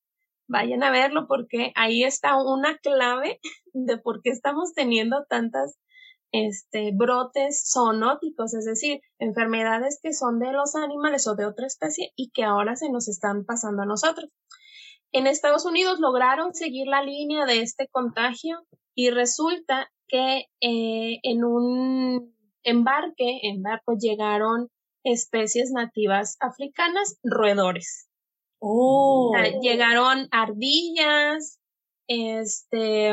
vayan 0.46 0.82
a 0.82 0.90
verlo 0.90 1.26
porque 1.26 1.72
ahí 1.74 2.04
está 2.04 2.36
una 2.36 2.76
clave 2.78 3.40
de 3.72 3.98
por 3.98 4.20
qué 4.22 4.30
estamos 4.30 4.74
teniendo 4.74 5.24
tantas 5.28 5.78
este, 6.32 6.92
brotes 6.94 7.70
zoonóticos, 7.72 8.54
es 8.54 8.64
decir, 8.64 9.00
enfermedades 9.18 10.00
que 10.02 10.12
son 10.12 10.38
de 10.38 10.52
los 10.52 10.74
animales 10.74 11.26
o 11.26 11.36
de 11.36 11.44
otra 11.46 11.66
especie 11.66 12.12
y 12.16 12.30
que 12.30 12.42
ahora 12.42 12.74
se 12.74 12.90
nos 12.90 13.06
están 13.08 13.44
pasando 13.44 13.82
a 13.82 13.86
nosotros. 13.86 14.30
En 15.12 15.26
Estados 15.26 15.66
Unidos 15.66 16.00
lograron 16.00 16.54
seguir 16.54 16.86
la 16.88 17.02
línea 17.02 17.44
de 17.44 17.60
este 17.60 17.86
contagio 17.88 18.66
y 18.94 19.10
resulta 19.10 19.90
que 20.08 20.46
eh, 20.60 21.18
en 21.22 21.44
un 21.44 22.34
embarque, 22.62 23.40
en 23.42 23.62
barco, 23.62 23.94
llegaron 23.98 24.70
especies 25.04 25.70
nativas 25.72 26.36
africanas, 26.40 27.18
roedores. 27.22 28.08
Oh. 28.58 29.34
llegaron 29.60 30.28
ardillas, 30.30 31.58
este, 32.06 33.12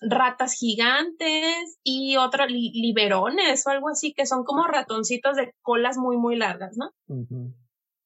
ratas 0.00 0.54
gigantes 0.54 1.78
y 1.82 2.16
otros 2.16 2.48
liberones 2.50 3.66
o 3.66 3.70
algo 3.70 3.88
así, 3.88 4.12
que 4.12 4.26
son 4.26 4.44
como 4.44 4.66
ratoncitos 4.66 5.36
de 5.36 5.52
colas 5.62 5.96
muy, 5.96 6.16
muy 6.16 6.36
largas, 6.36 6.76
¿no? 6.76 6.90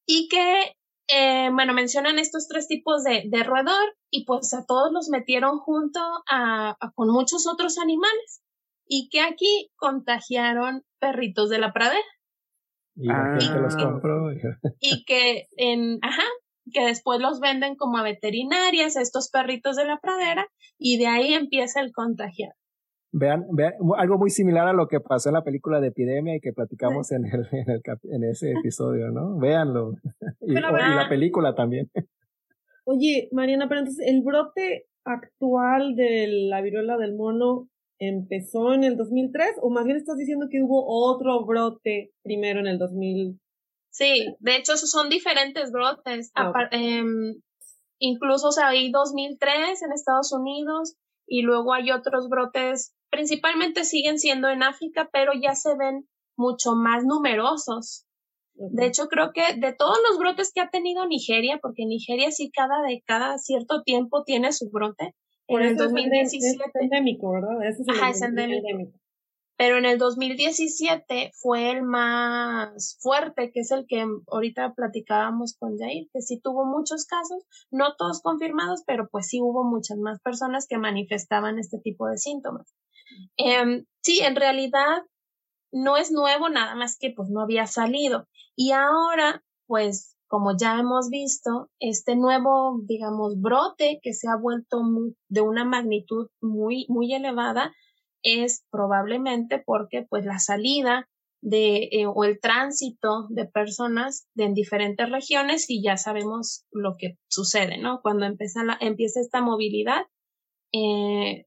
Y 0.06 0.28
que, 0.28 0.74
eh, 1.08 1.50
bueno, 1.52 1.74
mencionan 1.74 2.18
estos 2.18 2.48
tres 2.48 2.68
tipos 2.68 3.04
de, 3.04 3.24
de, 3.26 3.42
roedor 3.42 3.96
y 4.10 4.24
pues 4.24 4.54
a 4.54 4.64
todos 4.66 4.92
los 4.92 5.08
metieron 5.08 5.58
junto 5.58 6.00
a, 6.30 6.76
con 6.94 7.08
muchos 7.08 7.46
otros 7.46 7.78
animales 7.78 8.42
y 8.86 9.08
que 9.10 9.20
aquí 9.20 9.70
contagiaron 9.76 10.82
perritos 10.98 11.50
de 11.50 11.58
la 11.58 11.72
pradera. 11.72 12.02
Y, 12.96 13.08
ah. 13.10 13.38
los 13.60 13.76
compró. 13.76 14.32
y 14.80 15.04
que 15.04 15.46
en, 15.56 15.98
ajá, 16.02 16.24
que 16.72 16.84
después 16.84 17.20
los 17.20 17.40
venden 17.40 17.76
como 17.76 17.98
a 17.98 18.02
veterinarias, 18.02 18.96
estos 18.96 19.30
perritos 19.30 19.76
de 19.76 19.84
la 19.84 19.98
pradera, 19.98 20.46
y 20.78 20.98
de 20.98 21.06
ahí 21.06 21.34
empieza 21.34 21.80
el 21.80 21.92
contagiar. 21.92 22.52
Vean, 23.10 23.46
vean, 23.52 23.72
algo 23.96 24.18
muy 24.18 24.30
similar 24.30 24.68
a 24.68 24.74
lo 24.74 24.86
que 24.86 25.00
pasó 25.00 25.30
en 25.30 25.34
la 25.34 25.44
película 25.44 25.80
de 25.80 25.88
epidemia 25.88 26.36
y 26.36 26.40
que 26.40 26.52
platicamos 26.52 27.10
en, 27.10 27.24
el, 27.24 27.46
en, 27.52 27.70
el, 27.70 27.82
en 28.12 28.24
ese 28.24 28.52
episodio, 28.58 29.10
¿no? 29.10 29.38
Véanlo. 29.38 29.92
Y, 30.40 30.54
la 30.54 31.08
película 31.08 31.54
también. 31.54 31.90
Oye, 32.84 33.28
Mariana, 33.32 33.68
pero 33.68 33.80
entonces 33.80 34.06
el 34.06 34.22
brote 34.22 34.86
actual 35.04 35.94
de 35.94 36.26
la 36.48 36.62
viruela 36.62 36.96
del 36.96 37.14
mono 37.14 37.68
empezó 37.98 38.72
en 38.72 38.84
el 38.84 38.96
2003 38.96 39.56
o 39.60 39.70
más 39.70 39.84
bien 39.84 39.96
estás 39.96 40.16
diciendo 40.16 40.46
que 40.50 40.62
hubo 40.62 40.84
otro 40.86 41.44
brote 41.44 42.12
primero 42.22 42.60
en 42.60 42.66
el 42.66 42.78
2000 42.78 43.38
Sí, 43.98 44.36
de 44.38 44.56
hecho 44.56 44.76
son 44.76 45.08
diferentes 45.08 45.72
brotes. 45.72 46.30
Em, 46.70 47.34
incluso 47.98 48.48
o 48.48 48.52
sea, 48.52 48.68
hay 48.68 48.92
2003 48.92 49.82
en 49.82 49.92
Estados 49.92 50.32
Unidos 50.32 50.94
y 51.26 51.42
luego 51.42 51.74
hay 51.74 51.90
otros 51.90 52.28
brotes, 52.28 52.94
principalmente 53.10 53.82
siguen 53.82 54.20
siendo 54.20 54.48
en 54.50 54.62
África, 54.62 55.08
pero 55.12 55.32
ya 55.34 55.56
se 55.56 55.76
ven 55.76 56.08
mucho 56.36 56.76
más 56.76 57.04
numerosos. 57.04 58.06
De 58.54 58.86
hecho, 58.86 59.08
creo 59.08 59.32
que 59.32 59.56
de 59.56 59.72
todos 59.72 59.98
los 60.08 60.16
brotes 60.16 60.52
que 60.54 60.60
ha 60.60 60.70
tenido 60.70 61.04
Nigeria, 61.08 61.58
porque 61.60 61.84
Nigeria 61.84 62.30
sí 62.30 62.52
cada 62.54 62.82
de 62.82 63.02
cada 63.04 63.36
cierto 63.38 63.82
tiempo 63.82 64.22
tiene 64.22 64.52
su 64.52 64.70
brote. 64.70 65.16
en 65.48 65.62
el 65.62 65.76
2017. 65.76 66.56
Es 66.56 66.82
endémico, 66.82 67.32
¿verdad? 67.32 67.66
es 67.66 67.80
Ajá, 67.88 68.10
es 68.10 68.22
endémico 68.22 68.92
pero 69.58 69.76
en 69.76 69.86
el 69.86 69.98
2017 69.98 71.32
fue 71.34 71.72
el 71.72 71.82
más 71.82 72.96
fuerte, 73.00 73.50
que 73.52 73.60
es 73.60 73.72
el 73.72 73.86
que 73.88 74.06
ahorita 74.28 74.72
platicábamos 74.74 75.56
con 75.58 75.76
Jair, 75.76 76.08
que 76.12 76.22
sí 76.22 76.40
tuvo 76.40 76.64
muchos 76.64 77.06
casos, 77.06 77.44
no 77.72 77.96
todos 77.96 78.22
confirmados, 78.22 78.84
pero 78.86 79.08
pues 79.08 79.26
sí 79.26 79.40
hubo 79.42 79.64
muchas 79.64 79.98
más 79.98 80.20
personas 80.20 80.68
que 80.68 80.78
manifestaban 80.78 81.58
este 81.58 81.80
tipo 81.80 82.06
de 82.06 82.18
síntomas. 82.18 82.72
Em, 83.36 83.84
sí, 84.00 84.20
en 84.20 84.36
realidad 84.36 85.02
no 85.72 85.96
es 85.96 86.12
nuevo, 86.12 86.48
nada 86.48 86.76
más 86.76 86.96
que 86.96 87.10
pues 87.10 87.28
no 87.28 87.40
había 87.40 87.66
salido. 87.66 88.28
Y 88.54 88.70
ahora, 88.70 89.42
pues 89.66 90.16
como 90.28 90.56
ya 90.56 90.78
hemos 90.78 91.08
visto, 91.08 91.68
este 91.80 92.14
nuevo, 92.14 92.78
digamos, 92.84 93.40
brote 93.40 93.98
que 94.02 94.12
se 94.12 94.28
ha 94.28 94.36
vuelto 94.36 94.82
de 95.28 95.40
una 95.40 95.64
magnitud 95.64 96.28
muy, 96.40 96.86
muy 96.88 97.12
elevada, 97.12 97.72
es 98.22 98.64
probablemente 98.70 99.62
porque 99.64 100.06
pues 100.08 100.24
la 100.24 100.38
salida 100.38 101.08
de 101.40 101.88
eh, 101.92 102.06
o 102.06 102.24
el 102.24 102.40
tránsito 102.40 103.26
de 103.30 103.46
personas 103.46 104.26
de 104.34 104.44
en 104.44 104.54
diferentes 104.54 105.08
regiones 105.10 105.66
y 105.68 105.82
ya 105.82 105.96
sabemos 105.96 106.64
lo 106.72 106.94
que 106.98 107.16
sucede, 107.28 107.78
¿no? 107.78 108.00
Cuando 108.02 108.26
empieza, 108.26 108.64
la, 108.64 108.76
empieza 108.80 109.20
esta 109.20 109.40
movilidad, 109.40 110.06
eh, 110.72 111.46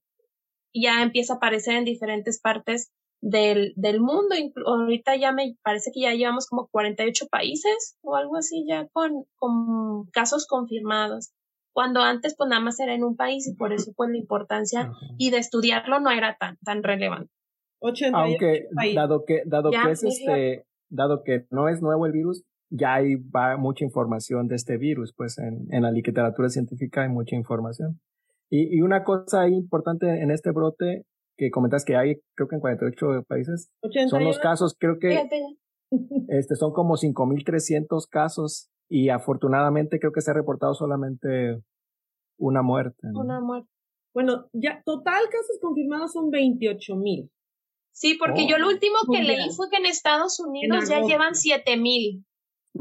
ya 0.74 1.02
empieza 1.02 1.34
a 1.34 1.36
aparecer 1.38 1.76
en 1.76 1.86
diferentes 1.86 2.40
partes 2.40 2.92
del, 3.22 3.74
del 3.76 4.00
mundo. 4.00 4.36
Ahorita 4.66 5.16
ya 5.18 5.32
me 5.32 5.56
parece 5.64 5.92
que 5.94 6.02
ya 6.02 6.14
llevamos 6.14 6.48
como 6.48 6.68
48 6.72 7.28
países 7.30 7.98
o 8.02 8.16
algo 8.16 8.38
así 8.38 8.66
ya 8.68 8.88
con, 8.94 9.26
con 9.36 10.06
casos 10.12 10.48
confirmados. 10.48 11.32
Cuando 11.74 12.02
antes 12.02 12.36
pues 12.38 12.50
nada 12.50 12.62
más 12.62 12.80
era 12.80 12.94
en 12.94 13.04
un 13.04 13.16
país 13.16 13.48
y 13.48 13.56
por 13.56 13.74
eso 13.74 13.94
pues 13.96 14.10
la 14.10 14.18
importancia 14.18 14.92
y 15.18 15.32
de 15.32 15.38
estudiarlo 15.38 16.00
no 16.00 16.12
era 16.12 16.36
tan, 16.40 16.58
tan 16.64 16.84
relevante. 16.84 17.32
Aunque 18.14 18.68
dado 18.96 19.24
que, 19.26 19.42
dado 19.46 19.72
que 19.72 19.92
es 19.92 20.04
este, 20.04 20.66
dado 20.90 21.24
que 21.24 21.46
no 21.50 21.70
es 21.70 21.82
nuevo 21.82 22.06
el 22.06 22.12
virus, 22.12 22.44
ya 22.70 22.96
hay 22.96 23.16
va 23.16 23.58
mucha 23.58 23.84
información 23.84 24.48
de 24.48 24.56
este 24.56 24.78
virus, 24.78 25.14
pues 25.16 25.38
en, 25.38 25.68
en 25.72 25.84
la 25.84 25.92
literatura 25.92 26.50
científica 26.50 27.04
hay 27.04 27.10
mucha 27.10 27.36
información. 27.36 28.00
Y, 28.50 28.78
y 28.78 28.82
una 28.82 29.04
cosa 29.04 29.48
importante 29.48 30.22
en 30.22 30.30
este 30.30 30.52
brote 30.52 31.06
que 31.38 31.50
comentas 31.50 31.86
que 31.86 31.96
hay, 31.96 32.22
creo 32.36 32.48
que 32.48 32.56
en 32.56 32.62
48 32.62 33.24
países, 33.28 33.72
son 34.10 34.24
los 34.24 34.38
casos, 34.40 34.76
creo 34.78 35.00
que 35.00 35.28
este, 36.30 36.56
son 36.56 36.72
como 36.72 36.96
5.300 36.96 38.08
casos 38.10 38.70
y 38.92 39.08
afortunadamente 39.08 40.00
creo 40.00 40.12
que 40.12 40.20
se 40.20 40.32
ha 40.32 40.34
reportado 40.34 40.74
solamente 40.74 41.64
una 42.38 42.62
muerte. 42.62 43.08
Una 43.14 43.40
muerte. 43.40 43.70
Bueno, 44.14 44.50
ya 44.52 44.84
total 44.86 45.24
casos 45.32 45.60
confirmados 45.62 46.12
son 46.12 46.30
28.000. 46.30 47.32
Sí, 47.94 48.18
porque 48.20 48.48
yo 48.48 48.58
lo 48.58 48.68
oh. 48.68 48.72
último 48.72 48.98
que 49.10 49.24
leí 49.24 49.50
fue 49.56 49.70
que 49.70 49.78
en 49.78 49.86
Estados 49.86 50.42
Unidos 50.42 50.90
ya 50.90 51.02
llevan 51.02 51.36
7000. 51.36 52.26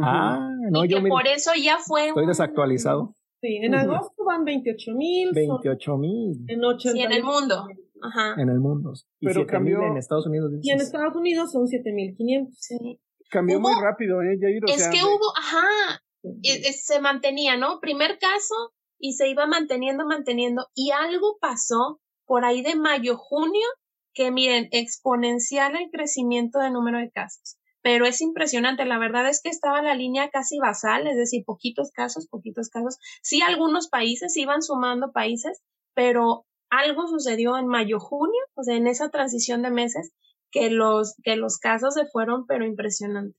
Ah, 0.01 0.51
no, 0.71 0.85
y 0.85 0.89
yo 0.89 1.01
que 1.01 1.09
por 1.09 1.29
eso 1.29 1.53
ya 1.63 1.79
fue. 1.79 2.09
Estoy 2.09 2.27
desactualizado. 2.27 3.15
Sí, 3.41 3.57
en 3.63 3.75
agosto 3.77 4.25
van 4.25 4.45
28 4.45 4.93
mil. 4.95 5.31
28 5.33 5.97
mil. 5.97 6.45
En 6.49 6.65
80 6.65 6.93
sí, 6.93 7.03
en 7.03 7.13
el 7.13 7.23
mundo. 7.23 7.67
Ajá. 8.03 8.35
En 8.37 8.49
el 8.49 8.59
mundo. 8.59 8.93
Y 9.21 9.27
Pero 9.27 9.47
cambió 9.47 9.83
en 9.83 9.97
Estados 9.97 10.27
Unidos. 10.27 10.53
Y 10.61 10.71
en 10.73 10.81
Estados 10.81 11.15
Unidos 11.15 11.53
son 11.53 11.69
7500. 11.69 12.57
Sí. 12.59 13.01
Cambió 13.31 13.61
muy 13.61 13.73
rápido, 13.81 14.23
¿eh, 14.23 14.37
Jair? 14.41 14.63
es 14.67 14.89
que 14.89 15.05
hubo, 15.05 15.33
ajá, 15.37 16.03
se 16.43 17.01
mantenía, 17.01 17.57
¿no? 17.57 17.81
Primer 17.81 18.19
caso 18.19 18.55
y 18.99 19.15
se 19.15 19.29
iba 19.29 19.47
manteniendo, 19.47 20.05
manteniendo. 20.07 20.67
Y 20.75 20.91
algo 20.91 21.39
pasó 21.41 22.01
por 22.27 22.45
ahí 22.45 22.63
de 22.63 22.75
mayo, 22.75 23.17
junio, 23.17 23.67
que 24.13 24.31
miren, 24.31 24.69
exponencial 24.73 25.77
el 25.77 25.91
crecimiento 25.91 26.59
del 26.59 26.73
número 26.73 26.99
de 26.99 27.11
casos 27.11 27.57
pero 27.83 28.07
es 28.07 28.21
impresionante. 28.21 28.85
La 28.85 28.99
verdad 28.99 29.29
es 29.29 29.41
que 29.43 29.49
estaba 29.49 29.83
la 29.83 29.95
línea 29.95 30.31
casi 30.31 30.59
basal, 30.59 31.07
es 31.07 31.17
decir, 31.17 31.45
poquitos 31.45 31.91
casos, 31.93 32.27
poquitos 32.29 32.69
casos. 32.69 32.99
Sí, 33.23 33.43
algunos 33.43 33.89
países 33.89 34.37
iban 34.37 34.63
sumando 34.63 35.13
países, 35.13 35.63
pero 35.95 36.47
algo 36.69 37.07
sucedió 37.09 37.57
en 37.57 37.67
mayo, 37.67 37.99
junio, 37.99 38.41
o 38.55 38.63
sea, 38.63 38.77
en 38.77 38.87
esa 38.87 39.11
transición 39.11 39.63
de 39.63 39.71
meses, 39.71 40.13
que 40.51 40.71
los, 40.71 41.17
que 41.23 41.37
los 41.37 41.59
casos 41.59 41.95
se 41.95 42.07
fueron, 42.07 42.47
pero 42.47 42.65
impresionante. 42.65 43.37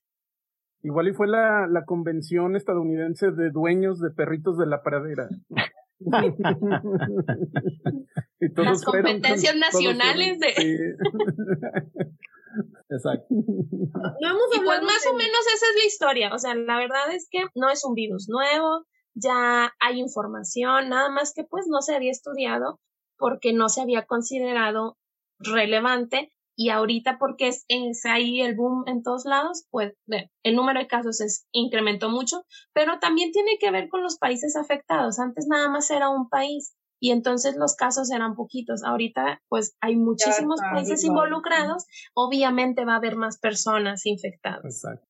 Igual 0.84 1.10
y 1.10 1.14
fue 1.14 1.28
la, 1.28 1.68
la 1.68 1.86
convención 1.86 2.56
estadounidense 2.56 3.32
de 3.32 3.52
dueños 3.52 4.00
de 4.00 4.10
perritos 4.10 4.58
de 4.58 4.66
la 4.66 4.82
pradera. 4.82 5.30
Las 8.40 8.84
competencias 8.84 9.56
nacionales 9.56 10.40
de... 10.40 10.48
Exacto. 12.90 13.28
y 13.30 14.60
pues 14.66 14.82
más 14.82 15.08
o 15.10 15.14
menos 15.16 15.40
esa 15.56 15.66
es 15.68 15.76
la 15.78 15.86
historia. 15.86 16.34
O 16.34 16.40
sea, 16.40 16.56
la 16.56 16.78
verdad 16.78 17.14
es 17.14 17.28
que 17.30 17.46
no 17.56 17.70
es 17.70 17.86
un 17.86 17.94
virus 17.94 18.28
nuevo, 18.28 18.86
ya 19.14 19.72
hay 19.80 20.00
información, 20.00 20.90
nada 20.90 21.10
más 21.10 21.34
que 21.34 21.44
pues 21.44 21.68
no 21.70 21.82
se 21.82 21.96
había 21.96 22.12
estudiado 22.12 22.80
porque 23.18 23.54
no 23.54 23.70
se 23.70 23.82
había 23.82 24.06
considerado 24.06 24.98
relevante 25.40 26.34
y 26.62 26.70
ahorita 26.70 27.18
porque 27.18 27.48
es, 27.48 27.66
es 27.70 28.06
ahí 28.06 28.42
el 28.42 28.56
boom 28.56 28.84
en 28.86 29.02
todos 29.02 29.26
lados, 29.26 29.66
pues 29.72 29.94
el 30.44 30.56
número 30.56 30.80
de 30.80 30.86
casos 30.86 31.20
es, 31.20 31.48
incrementó 31.52 32.12
mucho, 32.12 32.44
pero 32.72 33.00
también 33.00 33.32
tiene 33.32 33.58
que 33.60 33.72
ver 33.72 33.90
con 33.90 34.04
los 34.04 34.20
países 34.20 34.56
afectados. 34.56 35.18
Antes 35.18 35.48
nada 35.48 35.70
más 35.70 35.90
era 35.90 36.10
un 36.10 36.30
país 36.30 36.76
y 37.00 37.10
entonces 37.10 37.56
los 37.58 37.76
casos 37.76 38.12
eran 38.12 38.36
poquitos. 38.36 38.84
Ahorita 38.84 39.42
pues 39.50 39.76
hay 39.82 39.96
muchísimos 39.96 40.60
países 40.62 41.04
involucrados, 41.04 41.88
obviamente 42.14 42.86
va 42.86 42.94
a 42.94 42.98
haber 42.98 43.16
más 43.16 43.40
personas 43.40 44.06
infectadas. 44.06 44.64
Exacto. 44.64 45.08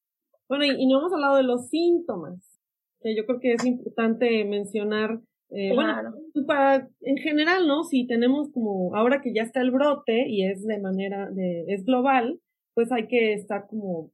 Bueno, 0.48 0.64
y, 0.64 0.88
no 0.88 1.00
hemos 1.00 1.12
hablado 1.12 1.36
de 1.36 1.44
los 1.44 1.68
síntomas, 1.68 2.60
que 3.02 3.14
yo 3.14 3.26
creo 3.26 3.40
que 3.42 3.54
es 3.56 3.66
importante 3.66 4.46
mencionar. 4.46 5.20
Eh, 5.52 5.74
Bueno, 5.76 6.14
pues, 6.34 6.46
para, 6.46 6.90
en 7.02 7.18
general, 7.18 7.68
¿no? 7.68 7.84
Si 7.84 8.08
tenemos 8.08 8.50
como, 8.52 8.96
ahora 8.96 9.22
que 9.22 9.34
ya 9.34 9.44
está 9.44 9.62
el 9.62 9.72
brote 9.72 10.28
y 10.28 10.46
es 10.46 10.66
de 10.66 10.80
manera, 10.80 11.30
de, 11.30 11.66
es 11.68 11.86
global, 11.86 12.40
pues 12.74 12.92
hay 12.92 13.08
que 13.08 13.34
estar 13.34 13.68
como 13.68 14.12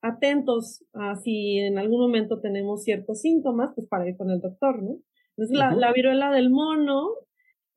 atentos 0.00 0.84
a 0.94 1.16
si 1.16 1.58
en 1.58 1.78
algún 1.78 2.00
momento 2.00 2.40
tenemos 2.40 2.82
ciertos 2.82 3.20
síntomas, 3.20 3.72
pues 3.74 3.86
para 3.88 4.08
ir 4.08 4.16
con 4.16 4.30
el 4.30 4.40
doctor, 4.40 4.82
¿no? 4.82 4.98
Entonces, 5.36 5.56
la, 5.56 5.74
la 5.74 5.92
viruela 5.92 6.30
del 6.30 6.50
mono, 6.50 7.10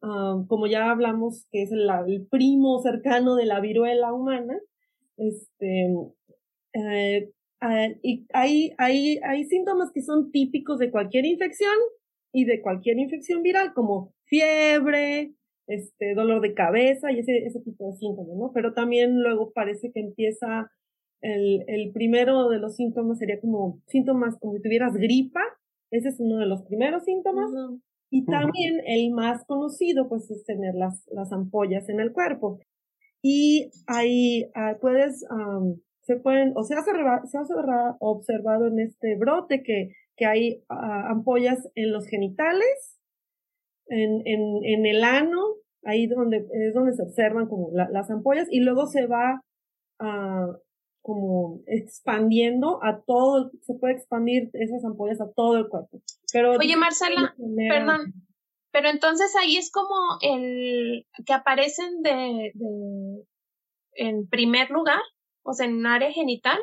ah, 0.01 0.41
como 0.47 0.67
ya 0.67 0.89
hablamos, 0.91 1.45
que 1.51 1.63
es 1.63 1.71
el, 1.71 1.89
el, 2.07 2.25
primo 2.27 2.79
cercano 2.79 3.35
de 3.35 3.45
la 3.45 3.59
viruela 3.59 4.13
humana, 4.13 4.57
este, 5.17 5.93
eh, 6.73 7.31
ah, 7.61 7.87
y 8.01 8.25
hay, 8.33 8.73
hay, 8.77 9.19
hay 9.23 9.45
síntomas 9.45 9.91
que 9.93 10.01
son 10.01 10.31
típicos 10.31 10.79
de 10.79 10.91
cualquier 10.91 11.25
infección 11.25 11.75
y 12.33 12.45
de 12.45 12.61
cualquier 12.61 12.99
infección 12.99 13.41
viral, 13.41 13.73
como 13.73 14.13
fiebre, 14.25 15.33
este, 15.67 16.13
dolor 16.15 16.41
de 16.41 16.53
cabeza 16.53 17.11
y 17.11 17.19
ese, 17.19 17.37
ese 17.45 17.59
tipo 17.61 17.91
de 17.91 17.97
síntomas, 17.97 18.35
¿no? 18.37 18.51
Pero 18.53 18.73
también 18.73 19.21
luego 19.21 19.51
parece 19.51 19.91
que 19.91 19.99
empieza 19.99 20.71
el, 21.21 21.63
el 21.67 21.91
primero 21.91 22.49
de 22.49 22.59
los 22.59 22.75
síntomas 22.75 23.19
sería 23.19 23.39
como 23.39 23.81
síntomas 23.87 24.37
como 24.39 24.53
si 24.53 24.61
tuvieras 24.61 24.93
gripa, 24.93 25.41
ese 25.91 26.09
es 26.09 26.19
uno 26.19 26.37
de 26.37 26.45
los 26.45 26.63
primeros 26.63 27.03
síntomas. 27.03 27.51
Y 28.11 28.25
también 28.25 28.81
el 28.87 29.11
más 29.11 29.45
conocido, 29.45 30.09
pues, 30.09 30.29
es 30.31 30.43
tener 30.43 30.73
las, 30.75 31.07
las 31.11 31.31
ampollas 31.31 31.89
en 31.89 31.99
el 31.99 32.11
cuerpo. 32.11 32.59
Y 33.21 33.69
ahí 33.85 34.49
ah, 34.55 34.77
puedes, 34.81 35.25
se 36.09 36.15
pueden, 36.15 36.53
o 36.55 36.63
se 36.63 36.73
ha, 36.73 36.81
se 36.81 37.37
ha 37.37 37.95
observado 37.99 38.65
en 38.65 38.79
este 38.79 39.15
brote 39.15 39.61
que, 39.61 39.89
que 40.17 40.25
hay 40.25 40.63
ampollas 40.67 41.59
en 41.75 41.91
los 41.91 42.07
genitales, 42.07 42.99
en, 43.85 44.23
en, 44.25 44.63
en 44.63 44.85
el 44.87 45.03
ano, 45.03 45.39
ahí 45.83 46.07
donde 46.07 46.37
es 46.37 46.73
donde 46.73 46.93
se 46.93 47.03
observan 47.03 47.45
como 47.47 47.69
las 47.73 48.09
ampollas, 48.09 48.47
y 48.49 48.61
luego 48.61 48.87
se 48.87 49.05
va 49.05 49.43
como 51.03 51.61
expandiendo 51.67 52.83
a 52.83 53.03
todo, 53.05 53.51
se 53.61 53.75
puede 53.75 53.93
expandir 53.93 54.49
esas 54.53 54.83
ampollas 54.83 55.21
a 55.21 55.31
todo 55.35 55.57
el 55.57 55.67
cuerpo. 55.69 56.01
Pero 56.33 56.53
Oye, 56.53 56.75
Marcela, 56.75 57.35
perdón, 57.67 58.13
pero 58.71 58.89
entonces 58.89 59.35
ahí 59.35 59.57
es 59.57 59.71
como 59.71 60.17
el 60.23 61.05
que 61.23 61.33
aparecen 61.33 62.01
de, 62.01 62.51
de 62.55 63.23
en 63.93 64.27
primer 64.27 64.71
lugar, 64.71 65.01
o 65.49 65.53
sea, 65.53 65.67
en 65.67 65.85
área 65.85 66.11
genital. 66.11 66.57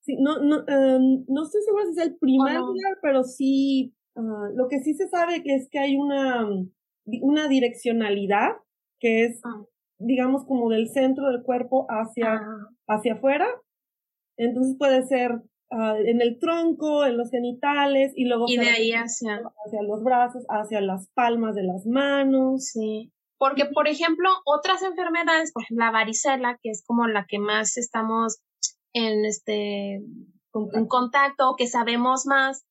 Sí, 0.00 0.16
no, 0.18 0.38
no, 0.38 0.64
em, 0.66 1.24
no 1.28 1.44
estoy 1.44 1.62
segura 1.62 1.84
si 1.84 1.90
es 1.92 2.06
el 2.06 2.16
primer 2.16 2.58
lugar, 2.58 2.98
pero 3.00 3.22
sí, 3.22 3.94
ah, 4.16 4.48
lo 4.54 4.68
que 4.68 4.80
sí 4.80 4.94
se 4.94 5.08
sabe 5.08 5.42
es 5.44 5.68
que 5.70 5.78
hay 5.78 5.96
una, 5.96 6.48
una 7.20 7.48
direccionalidad 7.48 8.50
que 8.98 9.24
es, 9.24 9.40
ah. 9.44 9.62
digamos, 9.98 10.44
como 10.44 10.70
del 10.70 10.88
centro 10.88 11.28
del 11.30 11.42
cuerpo 11.42 11.86
hacia, 11.88 12.34
ah. 12.34 12.68
hacia 12.88 13.14
afuera 13.14 13.46
entonces 14.36 14.76
puede 14.78 15.06
ser 15.06 15.32
uh, 15.70 15.96
en 16.04 16.20
el 16.20 16.38
tronco, 16.38 17.04
en 17.04 17.16
los 17.16 17.30
genitales 17.30 18.12
y 18.16 18.24
luego 18.24 18.46
y 18.48 18.56
de 18.56 18.68
ahí 18.68 18.92
hacia... 18.92 19.40
hacia 19.66 19.82
los 19.82 20.02
brazos, 20.02 20.44
hacia 20.48 20.80
las 20.80 21.08
palmas 21.14 21.54
de 21.54 21.64
las 21.64 21.86
manos. 21.86 22.66
Sí. 22.66 23.12
Porque, 23.42 23.64
por 23.64 23.88
ejemplo, 23.88 24.30
otras 24.44 24.82
enfermedades, 24.82 25.50
por 25.52 25.64
ejemplo, 25.64 25.84
la 25.84 25.90
varicela, 25.90 26.60
que 26.62 26.70
es 26.70 26.84
como 26.86 27.08
la 27.08 27.26
que 27.28 27.40
más 27.40 27.76
estamos 27.76 28.40
en 28.92 29.24
este 29.24 29.96
en 29.96 30.86
contacto, 30.86 31.56
que 31.58 31.66
sabemos 31.66 32.24
más, 32.24 32.64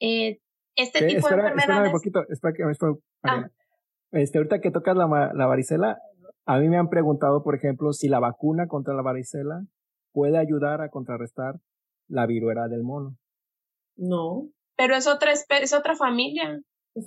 eh, 0.00 0.38
este 0.74 1.06
tipo 1.06 1.28
de 1.28 1.34
enfermedades. 1.34 1.58
Espera 1.58 1.82
un 1.84 1.92
poquito, 1.92 2.20
espera 2.30 2.54
que 2.54 2.62
ah. 3.24 3.50
Este, 4.12 4.38
ahorita 4.38 4.62
que 4.62 4.70
tocas 4.70 4.96
la, 4.96 5.32
la 5.34 5.46
varicela, 5.46 5.98
a 6.46 6.58
mí 6.60 6.70
me 6.70 6.78
han 6.78 6.88
preguntado, 6.88 7.42
por 7.42 7.54
ejemplo, 7.54 7.92
si 7.92 8.08
la 8.08 8.18
vacuna 8.18 8.68
contra 8.68 8.94
la 8.94 9.02
varicela 9.02 9.66
puede 10.12 10.38
ayudar 10.38 10.80
a 10.80 10.88
contrarrestar 10.88 11.56
la 12.08 12.24
viruela 12.24 12.68
del 12.68 12.84
mono. 12.84 13.18
No. 13.96 14.48
Pero 14.78 14.96
es 14.96 15.08
otra, 15.08 15.32
es 15.32 15.74
otra 15.74 15.94
familia. 15.94 16.58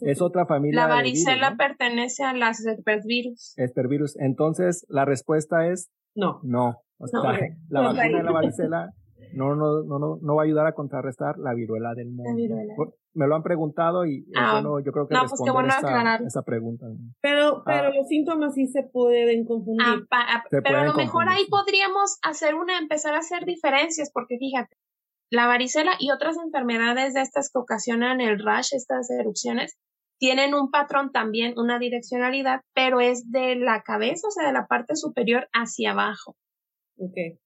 Es 0.02 0.21
otra 0.21 0.45
familia. 0.45 0.82
La 0.82 0.88
varicela 0.88 1.56
pertenece 1.58 2.23
a 2.23 2.34
las 2.34 2.65
espervirus. 2.65 3.54
Espervirus. 3.58 4.15
Entonces, 4.19 4.86
la 4.89 5.06
respuesta 5.06 5.67
es 5.67 5.89
no. 6.15 6.39
No. 6.43 6.82
O 6.97 7.08
sea, 7.08 7.21
la 7.69 7.82
vacuna 7.82 8.04
de 8.04 8.23
la 8.23 8.32
varicela 8.32 8.93
no, 9.34 9.56
no, 9.56 9.84
no, 9.84 9.99
no, 9.99 10.19
no 10.21 10.36
va 10.36 10.43
a 10.43 10.45
ayudar 10.45 10.67
a 10.67 10.73
contrarrestar 10.73 11.38
la 11.38 11.54
viruela 11.54 11.93
del 11.93 12.12
mono. 12.12 12.36
Me 13.13 13.28
lo 13.28 13.36
han 13.36 13.43
preguntado 13.43 14.06
y 14.06 14.25
ah, 14.36 14.54
bueno, 14.54 14.80
yo 14.80 14.91
creo 14.91 15.08
que 15.08 15.15
no, 15.15 15.21
pues 15.21 15.41
esa, 15.41 16.19
esa, 16.25 16.41
pregunta. 16.43 16.86
Pero, 17.21 17.63
pero 17.65 17.88
ah. 17.88 17.91
los 17.93 18.08
síntomas 18.08 18.54
sí 18.54 18.67
se 18.67 18.84
pueden 18.84 19.45
confundir. 19.45 19.86
Ah, 20.12 20.43
pero 20.49 20.78
a 20.78 20.86
lo 20.86 20.93
mejor 20.93 21.28
ahí 21.28 21.45
podríamos 21.49 22.19
hacer 22.21 22.54
una, 22.54 22.78
empezar 22.78 23.15
a 23.15 23.19
hacer 23.19 23.45
diferencias, 23.45 24.12
porque 24.13 24.38
fíjate, 24.38 24.75
la 25.30 25.48
varicela 25.48 25.94
y 26.00 26.12
otras 26.12 26.38
enfermedades 26.38 27.13
de 27.13 27.22
estas 27.22 27.52
que 27.52 27.60
ocasionan 27.60 28.22
el 28.22 28.44
rash, 28.44 28.74
estas 28.74 29.10
erupciones, 29.12 29.78
tienen 30.18 30.54
un 30.54 30.70
patrón 30.70 31.12
también, 31.12 31.54
una 31.58 31.80
direccionalidad, 31.80 32.62
pero 32.74 33.00
es 33.00 33.32
de 33.32 33.56
la 33.56 33.84
cabeza, 33.84 34.28
o 34.28 34.32
sea, 34.32 34.48
de 34.48 34.54
la 34.54 34.68
parte 34.68 34.96
superior 34.96 35.48
hacia 35.54 35.92
abajo. 35.92 36.36
Okay 36.98 37.39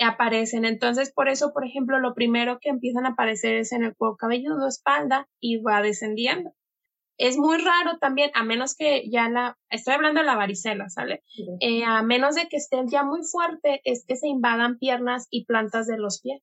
aparecen. 0.00 0.64
Entonces, 0.64 1.12
por 1.12 1.28
eso, 1.28 1.52
por 1.52 1.64
ejemplo, 1.64 1.98
lo 1.98 2.14
primero 2.14 2.58
que 2.60 2.70
empiezan 2.70 3.06
a 3.06 3.10
aparecer 3.10 3.56
es 3.56 3.72
en 3.72 3.84
el 3.84 3.94
cuero 3.94 4.16
cabelludo, 4.16 4.66
espalda 4.66 5.28
y 5.40 5.58
va 5.58 5.82
descendiendo. 5.82 6.52
Es 7.18 7.36
muy 7.36 7.58
raro 7.58 7.98
también, 8.00 8.30
a 8.34 8.42
menos 8.44 8.74
que 8.74 9.04
ya 9.10 9.28
la, 9.28 9.58
estoy 9.68 9.92
hablando 9.92 10.20
de 10.20 10.26
la 10.26 10.36
varicela, 10.36 10.88
¿sale? 10.88 11.22
Eh, 11.60 11.84
a 11.84 12.02
menos 12.02 12.34
de 12.34 12.48
que 12.48 12.56
esté 12.56 12.78
ya 12.90 13.04
muy 13.04 13.20
fuerte, 13.30 13.82
es 13.84 14.06
que 14.06 14.16
se 14.16 14.26
invadan 14.26 14.78
piernas 14.78 15.26
y 15.30 15.44
plantas 15.44 15.86
de 15.86 15.98
los 15.98 16.22
pies. 16.22 16.40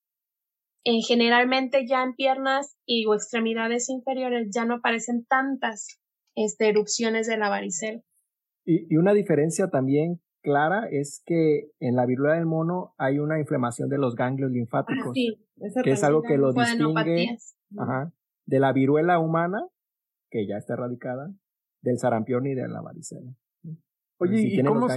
Eh, 0.90 1.02
generalmente 1.06 1.86
ya 1.86 2.02
en 2.02 2.16
piernas 2.16 2.78
y 2.86 3.06
o 3.08 3.14
extremidades 3.14 3.90
inferiores 3.90 4.48
ya 4.56 4.64
no 4.64 4.76
aparecen 4.76 5.26
tantas 5.26 6.00
este, 6.34 6.70
erupciones 6.70 7.28
de 7.28 7.38
la 7.38 7.50
varicela. 7.50 8.02
Y, 8.66 8.88
y 8.90 8.96
una 8.96 9.12
diferencia 9.12 9.68
también 9.68 10.22
clara 10.42 10.88
es 10.90 11.22
que 11.26 11.72
en 11.82 11.98
la 11.98 12.06
viruela 12.06 12.36
del 12.36 12.46
mono 12.46 12.94
hay 12.98 13.20
una 13.20 13.38
inflamación 13.38 13.90
de 13.90 13.98
los 13.98 14.16
ganglios 14.16 14.50
linfáticos, 14.50 15.10
ah, 15.10 15.82
que 15.84 15.92
es 15.92 16.04
algo 16.06 16.22
que 16.22 16.38
lo 16.38 16.54
distingue 16.54 17.36
de 18.46 18.60
la 18.62 18.72
viruela 18.72 19.20
humana, 19.20 19.68
que 20.32 20.48
ya 20.48 20.56
está 20.56 20.76
erradicada, 20.76 21.34
del 21.82 21.98
sarampión 21.98 22.48
y 22.48 22.56
de 22.56 22.66
la 22.70 22.80
varicela. 22.80 23.30
Oye, 24.20 24.40
¿y 24.40 24.64
cómo 24.64 24.88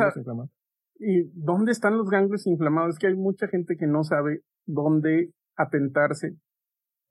¿Y 1.00 1.32
dónde 1.34 1.72
están 1.72 1.96
los 1.96 2.10
ganglios 2.10 2.46
inflamados? 2.46 2.94
Es 2.94 2.98
que 3.00 3.08
hay 3.08 3.16
mucha 3.16 3.48
gente 3.48 3.76
que 3.76 3.88
no 3.88 4.04
sabe 4.04 4.42
dónde 4.66 5.32
atentarse 5.56 6.36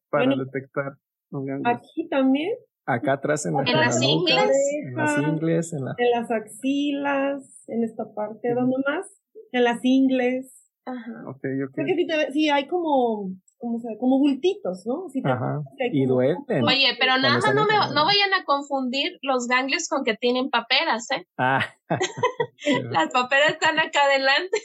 para 0.10 0.36
detectar 0.36 0.98
los 1.30 1.46
ganglios. 1.46 1.78
Aquí 1.78 2.08
también 2.10 2.52
acá 2.90 3.14
atrás 3.14 3.46
en, 3.46 3.54
las 3.54 4.02
ingles, 4.02 4.52
en 4.84 4.96
las 4.96 5.18
ingles, 5.20 5.74
en, 5.74 5.86
las 5.86 6.32
axilas, 6.32 7.64
en 7.68 7.84
esta 7.84 8.04
parte, 8.16 8.54
¿dónde 8.54 8.78
más? 8.86 9.06
En 9.52 9.64
las 9.64 9.80
ingles. 9.84 10.56
Ajá. 10.86 11.30
Okay, 11.36 11.62
okay. 11.62 11.68
Porque 11.76 11.96
si, 11.96 12.34
sí 12.34 12.50
hay 12.50 12.68
como, 12.68 13.30
como, 13.58 13.80
como 14.00 14.18
bultitos, 14.18 14.88
¿no? 14.88 15.06
Ajá. 15.24 15.62
Y 15.92 16.06
duelen. 16.08 16.64
Oye, 16.66 16.96
pero 17.00 17.18
nada 17.20 17.36
más 17.36 17.54
no, 17.54 17.68
me, 17.68 17.76
no 17.94 18.06
vayan 18.06 18.34
a 18.34 18.44
confundir 18.46 19.20
los 19.22 19.48
ganglios 19.48 19.88
con 19.88 20.04
que 20.04 20.16
tienen 20.16 20.50
paperas, 20.50 21.12
¿eh? 21.12 21.28
Ah. 21.38 21.64
las 22.92 23.12
paperas 23.12 23.52
están 23.52 23.78
acá 23.78 24.00
adelante. 24.06 24.58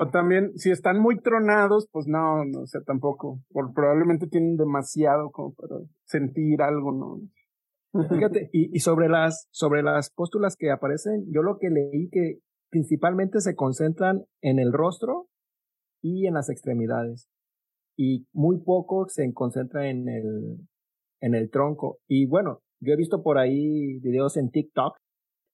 O 0.00 0.08
también, 0.08 0.56
si 0.56 0.70
están 0.70 0.98
muy 1.00 1.20
tronados, 1.20 1.88
pues 1.92 2.06
no, 2.06 2.44
no 2.44 2.60
o 2.60 2.66
sea, 2.66 2.80
tampoco. 2.82 3.40
Por, 3.50 3.72
probablemente 3.72 4.26
tienen 4.26 4.56
demasiado 4.56 5.30
como 5.30 5.54
para 5.54 5.76
sentir 6.04 6.62
algo, 6.62 6.92
¿no? 6.92 7.20
Fíjate, 8.08 8.50
y, 8.52 8.74
y, 8.76 8.80
sobre 8.80 9.08
las, 9.08 9.48
sobre 9.50 9.82
las 9.82 10.10
póstulas 10.10 10.56
que 10.56 10.70
aparecen, 10.70 11.24
yo 11.32 11.42
lo 11.42 11.58
que 11.58 11.70
leí 11.70 12.10
que 12.10 12.38
principalmente 12.70 13.40
se 13.40 13.54
concentran 13.54 14.24
en 14.42 14.58
el 14.58 14.72
rostro 14.72 15.26
y 16.02 16.26
en 16.26 16.34
las 16.34 16.50
extremidades. 16.50 17.28
Y 17.96 18.26
muy 18.32 18.58
poco 18.62 19.06
se 19.08 19.32
concentra 19.32 19.88
en 19.88 20.08
el, 20.08 20.58
en 21.20 21.34
el 21.34 21.50
tronco. 21.50 21.98
Y 22.06 22.26
bueno, 22.26 22.60
yo 22.80 22.92
he 22.92 22.96
visto 22.96 23.22
por 23.22 23.38
ahí 23.38 23.98
videos 24.00 24.36
en 24.36 24.50
TikTok 24.50 24.96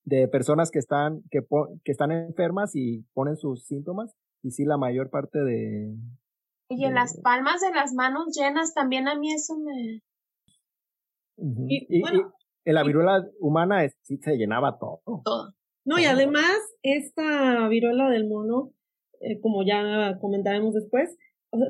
de 0.04 0.28
personas 0.28 0.70
que 0.70 0.78
están, 0.78 1.22
que, 1.30 1.40
que 1.84 1.92
están 1.92 2.12
enfermas 2.12 2.72
y 2.74 3.04
ponen 3.14 3.36
sus 3.36 3.64
síntomas. 3.64 4.12
Y 4.44 4.52
sí, 4.52 4.64
la 4.64 4.76
mayor 4.76 5.10
parte 5.10 5.40
de. 5.40 5.96
Y 6.68 6.84
en 6.84 6.94
las 6.94 7.20
palmas 7.20 7.60
de 7.60 7.72
las 7.74 7.94
manos 7.94 8.36
llenas 8.36 8.74
también 8.74 9.08
a 9.08 9.18
mí 9.18 9.32
eso 9.32 9.56
me, 9.58 10.02
y, 11.36 12.02
en 12.66 12.74
la 12.74 12.82
viruela 12.82 13.24
humana 13.40 13.86
sí 14.02 14.18
se 14.18 14.36
llenaba 14.36 14.78
todo. 14.78 15.02
No, 15.84 15.98
y 15.98 16.04
además, 16.04 16.56
esta 16.82 17.68
viruela 17.68 18.08
del 18.08 18.26
mono, 18.26 18.70
eh, 19.20 19.38
como 19.40 19.64
ya 19.64 20.18
comentaremos 20.20 20.72
después, 20.74 21.16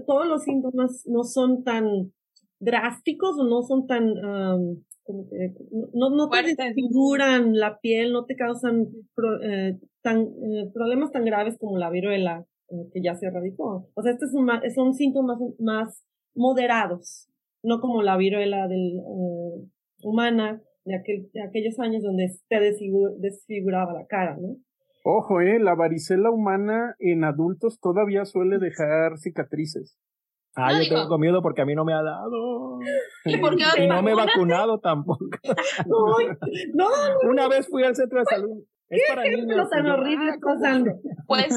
todos 0.07 0.27
los 0.27 0.45
síntomas 0.45 1.03
no 1.07 1.25
son 1.25 1.65
tan 1.65 2.13
drásticos 2.61 3.39
o 3.39 3.45
no 3.45 3.63
son 3.63 3.87
tan, 3.87 4.15
no, 4.15 6.11
no 6.11 6.29
te 6.31 6.55
desfiguran 6.57 7.59
la 7.59 7.81
piel, 7.81 8.13
no 8.13 8.25
te 8.25 8.37
causan 8.37 8.87
eh, 9.43 9.79
tan, 10.01 10.21
eh, 10.23 10.71
problemas 10.73 11.11
tan 11.11 11.25
graves 11.25 11.59
como 11.59 11.77
la 11.77 11.91
viruela 11.91 12.47
que 12.93 13.03
ya 13.03 13.15
se 13.15 13.27
erradicó. 13.27 13.91
O 13.95 14.03
sea, 14.03 14.13
estos 14.13 14.31
son, 14.31 14.47
son 14.75 14.95
síntomas 14.95 15.39
más 15.59 16.05
moderados 16.35 17.29
no 17.65 17.81
como 17.81 18.03
la 18.03 18.17
viruela 18.17 18.69
del, 18.69 18.99
eh, 18.99 19.69
humana 20.03 20.61
de, 20.85 20.97
aquel, 20.97 21.31
de 21.33 21.43
aquellos 21.43 21.79
años 21.81 22.03
donde 22.03 22.29
se 22.29 22.61
desfiguraba 23.19 23.95
la 23.95 24.07
cara, 24.07 24.37
¿no? 24.41 24.57
Ojo, 25.03 25.41
eh, 25.41 25.59
la 25.59 25.75
varicela 25.75 26.31
humana 26.31 26.95
en 26.99 27.25
adultos 27.25 27.81
todavía 27.81 28.25
suele 28.25 28.59
dejar 28.59 29.19
cicatrices. 29.19 29.99
Ah, 30.57 30.71
yo 30.73 30.89
tengo 30.89 31.19
miedo 31.19 31.43
porque 31.43 31.63
a 31.63 31.65
mí 31.65 31.75
no 31.75 31.85
me 31.85 31.93
ha 31.93 32.03
dado. 32.03 32.79
¿Y, 33.25 33.37
por 33.39 33.57
qué 33.57 33.65
y 33.85 33.89
no 33.89 34.03
me 34.03 34.13
he 34.13 34.15
vacunado 34.15 34.79
tampoco. 34.79 35.27
no, 36.75 36.87
Una 37.31 37.49
vez 37.49 37.67
fui 37.69 37.83
al 37.83 37.97
centro 37.97 38.21
de 38.21 38.25
salud 38.27 38.65
es 38.91 39.03
¿Qué 39.03 39.15
para 39.15 39.27
ejemplo 39.27 39.69
tan 39.69 39.87
horrible 39.87 40.33
ah, 40.33 40.39
pasando? 40.41 40.93
Pues. 41.27 41.49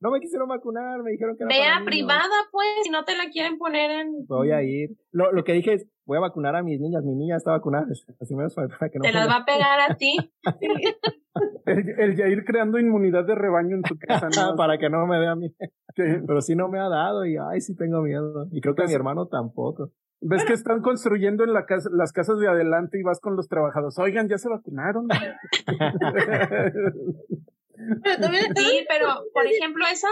no 0.00 0.10
me 0.10 0.18
quisieron 0.18 0.48
vacunar, 0.48 1.00
me 1.04 1.12
dijeron 1.12 1.36
que 1.36 1.44
era 1.44 1.54
Vea 1.54 1.84
privada, 1.84 2.34
pues, 2.50 2.66
si 2.82 2.90
no 2.90 3.04
te 3.04 3.16
la 3.16 3.28
quieren 3.30 3.58
poner 3.58 3.90
en. 3.92 4.26
Voy 4.26 4.50
a 4.50 4.60
ir. 4.60 4.90
Lo, 5.12 5.30
lo 5.30 5.44
que 5.44 5.52
dije 5.52 5.74
es, 5.74 5.86
voy 6.06 6.18
a 6.18 6.20
vacunar 6.20 6.56
a 6.56 6.62
mis 6.62 6.80
niñas. 6.80 7.04
Mi 7.04 7.14
niña 7.14 7.36
está 7.36 7.52
vacunada. 7.52 7.86
Así 8.20 8.34
me 8.34 8.48
para 8.48 8.90
que 8.90 8.98
no 8.98 9.02
te 9.02 9.12
las 9.12 9.28
va 9.28 9.36
a 9.36 9.44
pegar 9.44 9.80
a 9.80 9.96
ti. 9.96 10.16
el, 11.66 11.94
el 11.98 12.16
ya 12.16 12.28
ir 12.28 12.44
creando 12.44 12.78
inmunidad 12.78 13.24
de 13.24 13.34
rebaño 13.34 13.76
en 13.76 13.84
su 13.84 13.98
casa. 13.98 14.28
¿no? 14.28 14.56
para 14.64 14.78
que 14.78 14.90
no 14.90 15.06
me 15.06 15.18
vea 15.18 15.32
a 15.32 15.36
mí. 15.36 15.54
Pero 15.94 16.40
sí 16.40 16.56
no 16.56 16.68
me 16.68 16.78
ha 16.78 16.88
dado 16.88 17.24
y, 17.24 17.36
ay, 17.36 17.60
sí 17.60 17.76
tengo 17.76 18.02
miedo. 18.02 18.46
Y 18.52 18.60
creo 18.60 18.74
que 18.74 18.82
a 18.82 18.84
mi 18.84 18.88
pues 18.88 18.96
hermano 18.96 19.28
tampoco. 19.28 19.92
Ves 20.26 20.44
que 20.46 20.54
están 20.54 20.80
construyendo 20.80 21.44
en 21.44 21.52
la 21.52 21.66
casa, 21.66 21.90
las 21.92 22.12
casas 22.12 22.38
de 22.38 22.48
adelante 22.48 22.98
y 22.98 23.02
vas 23.02 23.20
con 23.20 23.36
los 23.36 23.46
trabajadores. 23.46 23.98
Oigan, 23.98 24.28
ya 24.28 24.38
se 24.38 24.48
vacunaron. 24.48 25.06
sí, 28.56 28.86
pero 28.88 29.08
por 29.34 29.46
ejemplo, 29.46 29.84
esa, 29.92 30.08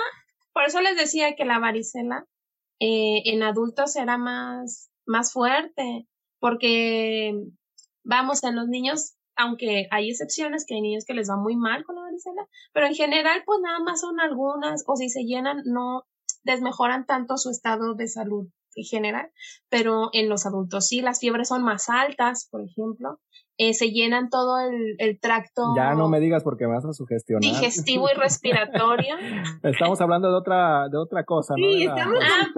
por 0.52 0.64
eso 0.64 0.82
les 0.82 0.98
decía 0.98 1.34
que 1.34 1.46
la 1.46 1.58
varicela 1.58 2.26
eh, 2.78 3.22
en 3.24 3.42
adultos 3.42 3.96
era 3.96 4.18
más, 4.18 4.91
más 5.12 5.32
fuerte, 5.32 6.08
porque 6.40 7.34
vamos, 8.02 8.42
en 8.42 8.56
los 8.56 8.66
niños, 8.66 9.14
aunque 9.36 9.86
hay 9.90 10.10
excepciones, 10.10 10.64
que 10.66 10.74
hay 10.74 10.80
niños 10.80 11.04
que 11.06 11.14
les 11.14 11.30
va 11.30 11.36
muy 11.36 11.54
mal 11.54 11.84
con 11.84 11.94
la 11.96 12.02
varicela, 12.02 12.48
pero 12.72 12.86
en 12.86 12.94
general, 12.94 13.42
pues 13.46 13.60
nada 13.62 13.78
más 13.80 14.00
son 14.00 14.18
algunas, 14.18 14.82
o 14.86 14.96
si 14.96 15.08
se 15.08 15.22
llenan, 15.22 15.62
no 15.64 16.04
desmejoran 16.42 17.06
tanto 17.06 17.36
su 17.36 17.50
estado 17.50 17.94
de 17.94 18.08
salud 18.08 18.48
en 18.74 18.84
general, 18.84 19.30
pero 19.68 20.08
en 20.12 20.28
los 20.28 20.46
adultos 20.46 20.88
sí, 20.88 21.02
las 21.02 21.20
fiebres 21.20 21.48
son 21.48 21.62
más 21.62 21.88
altas, 21.88 22.48
por 22.50 22.62
ejemplo, 22.62 23.20
eh, 23.58 23.74
se 23.74 23.90
llenan 23.90 24.30
todo 24.30 24.60
el, 24.60 24.94
el, 24.98 25.20
tracto. 25.20 25.74
Ya 25.76 25.94
no 25.94 26.08
me 26.08 26.20
digas 26.20 26.42
porque 26.42 26.66
me 26.66 26.72
vas 26.74 26.84
a 26.84 26.92
sugestionar. 26.92 27.42
Digestivo 27.42 28.08
y 28.10 28.14
respiratorio. 28.18 29.14
estamos 29.62 30.00
hablando 30.00 30.28
de 30.30 30.36
otra, 30.36 30.88
de 30.88 30.98
otra 30.98 31.24
cosa, 31.24 31.54
¿no? 31.56 31.70
Sí, 31.70 31.84
estamos 31.84 32.18
ah, 32.22 32.48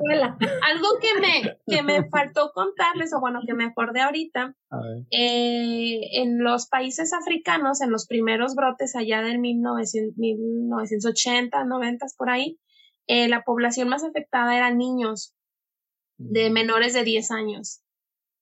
Algo 0.71 0.89
que 1.01 1.21
me, 1.21 1.59
que 1.67 1.83
me 1.83 2.05
faltó 2.11 2.53
contarles, 2.55 3.13
o 3.13 3.21
bueno, 3.21 3.41
que 3.47 3.53
me 3.55 3.65
acordé 3.65 4.01
ahorita, 4.03 4.55
eh, 5.11 6.01
en 6.21 6.43
los 6.43 6.69
países 6.69 7.13
africanos, 7.13 7.81
en 7.81 7.91
los 7.91 8.07
primeros 8.07 8.55
brotes 8.55 8.95
allá 8.97 9.23
del 9.23 9.41
1980, 9.41 11.65
90 11.65 12.07
por 12.17 12.31
ahí, 12.31 12.61
eh, 13.07 13.29
la 13.29 13.43
población 13.43 13.89
más 13.89 14.05
afectada 14.05 14.57
eran 14.57 14.79
niños 14.79 15.35
de 16.17 16.49
menores 16.51 16.95
de 16.95 17.05
10 17.05 17.31
años. 17.33 17.83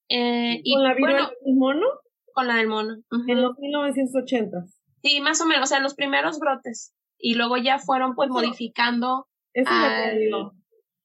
Eh, 0.08 0.60
y, 0.62 0.74
¿Con 0.74 0.84
la 0.84 0.94
viruela 0.94 1.32
del 1.44 1.56
mono? 1.56 1.86
Con 2.34 2.48
la 2.48 2.56
del 2.56 2.68
mono. 2.68 2.96
En 3.28 3.42
los 3.42 3.58
1980. 3.58 4.64
Sí, 5.02 5.20
más 5.20 5.40
o 5.40 5.46
menos, 5.46 5.64
o 5.64 5.66
sea, 5.66 5.80
los 5.80 5.94
primeros 5.94 6.38
brotes. 6.38 6.94
Y 7.18 7.34
luego 7.34 7.56
ya 7.56 7.78
fueron 7.78 8.14
pues 8.14 8.30
modificando 8.30 9.26
al, 9.66 10.30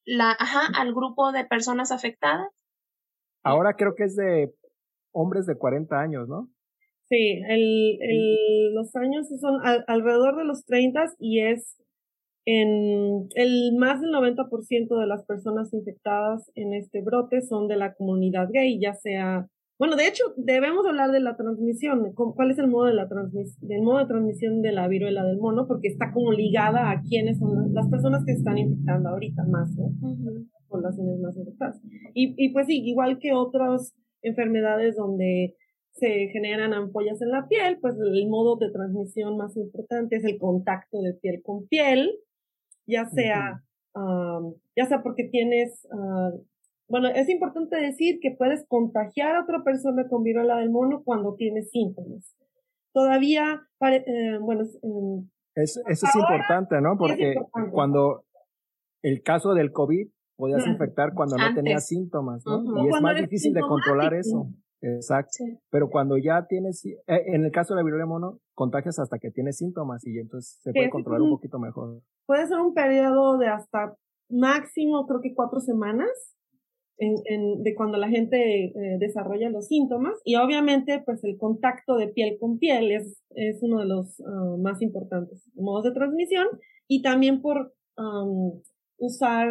la, 0.06 0.32
ajá, 0.32 0.62
al 0.80 0.94
grupo 0.94 1.32
de 1.32 1.46
personas 1.46 1.92
afectadas. 1.92 2.48
Ahora 3.44 3.76
creo 3.76 3.96
que 3.96 4.06
es 4.06 4.16
de 4.16 4.54
hombres 5.12 5.46
de 5.46 5.58
40 5.58 6.00
años, 6.00 6.28
¿no? 6.28 6.50
Sí, 7.10 7.42
el, 7.48 7.98
el, 8.02 8.74
los 8.74 8.94
años 8.96 9.28
son 9.40 9.62
alrededor 9.88 10.38
de 10.38 10.44
los 10.44 10.66
30 10.66 11.06
y 11.20 11.42
es 11.42 11.78
en 12.46 13.28
el 13.36 13.76
más 13.78 14.00
del 14.00 14.12
90% 14.12 15.00
de 15.00 15.08
las 15.08 15.26
personas 15.26 15.74
infectadas 15.74 16.50
en 16.56 16.74
este 16.74 17.02
brote 17.02 17.42
son 17.42 17.68
de 17.68 17.76
la 17.76 17.94
comunidad 17.94 18.48
gay, 18.52 18.80
ya 18.80 18.94
sea, 18.94 19.48
bueno, 19.80 19.96
de 19.96 20.08
hecho, 20.08 20.24
debemos 20.38 20.86
hablar 20.86 21.12
de 21.12 21.20
la 21.20 21.36
transmisión, 21.36 22.14
cuál 22.14 22.52
es 22.52 22.58
el 22.58 22.68
modo 22.68 22.86
de 22.86 22.94
la 22.94 23.08
transmisión, 23.08 23.68
del 23.68 23.82
modo 23.82 24.00
de 24.00 24.08
transmisión 24.08 24.62
de 24.62 24.72
la 24.72 24.88
viruela 24.88 25.24
del 25.24 25.38
mono, 25.38 25.68
porque 25.68 25.88
está 25.88 26.12
como 26.12 26.32
ligada 26.32 26.92
a 26.92 27.02
quiénes 27.02 27.40
son 27.40 27.74
las 27.74 27.88
personas 27.88 28.26
que 28.26 28.34
se 28.34 28.40
están 28.40 28.58
infectando 28.58 29.10
ahorita 29.10 29.44
más, 29.46 29.70
¿no? 29.76 29.92
Poblaciones 30.68 31.20
más 31.20 31.38
infectadas. 31.38 31.80
Y, 32.14 32.34
y 32.38 32.50
pues 32.54 32.68
sí, 32.68 32.82
igual 32.84 33.20
que 33.20 33.34
otras 33.34 33.94
enfermedades 34.22 34.96
donde 34.96 35.56
se 35.98 36.28
generan 36.28 36.74
ampollas 36.74 37.22
en 37.22 37.30
la 37.30 37.48
piel, 37.48 37.80
pues 37.82 37.96
el 38.00 38.28
modo 38.30 38.56
de 38.58 38.72
transmisión 38.72 39.38
más 39.38 39.58
importante 39.58 40.18
es 40.18 40.24
el 40.26 40.38
contacto 40.38 41.02
de 41.02 41.14
piel 41.14 41.42
con 41.44 41.68
piel, 41.68 42.12
ya 42.86 43.06
sea, 43.06 43.64
ya 44.76 44.86
sea 44.86 45.02
porque 45.02 45.26
tienes, 45.26 45.88
ah, 45.92 46.32
bueno, 46.88 47.10
es 47.10 47.30
importante 47.30 47.76
decir 47.76 48.20
que 48.22 48.36
puedes 48.38 48.66
contagiar 48.68 49.36
a 49.36 49.44
otra 49.44 49.64
persona 49.64 50.08
con 50.10 50.24
viruela 50.24 50.58
del 50.58 50.70
mono 50.70 51.02
cuando 51.04 51.36
tienes 51.36 51.70
síntomas. 51.70 52.36
Todavía, 52.94 53.62
eh, 53.82 54.38
bueno, 54.40 54.64
em, 54.82 55.30
eso 55.56 55.82
es 55.88 56.04
importante, 56.16 56.80
¿no? 56.82 56.98
Porque 56.98 57.36
cuando 57.72 58.24
el 59.02 59.22
caso 59.22 59.54
del 59.54 59.72
COVID 59.72 60.08
podías 60.38 60.66
infectar 60.68 61.14
cuando 61.14 61.36
no 61.36 61.54
tenías 61.54 61.88
síntomas, 61.88 62.44
¿no? 62.46 62.84
Y 62.84 62.88
es 62.88 63.02
más 63.02 63.20
difícil 63.20 63.54
de 63.54 63.62
controlar 63.62 64.14
eso. 64.14 64.48
Exacto. 64.82 65.44
Pero 65.72 65.90
cuando 65.90 66.18
ya 66.18 66.46
tienes, 66.48 66.86
eh, 66.86 67.02
en 67.08 67.44
el 67.44 67.52
caso 67.52 67.74
de 67.74 67.80
la 67.80 67.84
viruela 67.84 68.04
de 68.04 68.10
mono, 68.10 68.40
contagias 68.54 69.00
hasta 69.00 69.18
que 69.18 69.32
tienes 69.32 69.58
síntomas 69.58 70.06
y 70.06 70.20
entonces 70.20 70.60
se 70.62 70.72
puede 70.72 70.90
controlar 70.90 71.22
un, 71.22 71.32
poquito 71.32 71.60
mejor. 71.60 72.02
Puede 72.26 72.48
ser 72.48 72.60
un 72.60 72.74
periodo 72.74 73.38
de 73.38 73.48
hasta 73.48 73.96
máximo, 74.30 75.08
creo 75.08 75.22
que 75.22 75.34
cuatro 75.34 75.60
semanas, 75.60 76.10
en, 76.98 77.16
en, 77.26 77.64
de 77.64 77.76
cuando 77.76 77.98
la 77.98 78.10
gente 78.10 78.66
eh, 78.66 78.98
desarrolla 79.00 79.50
los 79.50 79.68
síntomas 79.68 80.14
y 80.24 80.36
obviamente 80.36 81.02
pues 81.06 81.24
el 81.24 81.38
contacto 81.38 81.96
de 81.96 82.08
piel 82.08 82.38
con 82.40 82.58
piel 82.58 82.92
es, 82.92 83.22
es 83.36 83.60
uno 83.62 83.80
de 83.80 83.86
los 83.86 84.20
ah, 84.22 84.56
más 84.60 84.82
importantes 84.82 85.44
modos 85.56 85.84
de 85.84 85.92
transmisión 85.92 86.48
y 86.88 87.02
también 87.02 87.42
por 87.42 87.74
usar 89.00 89.50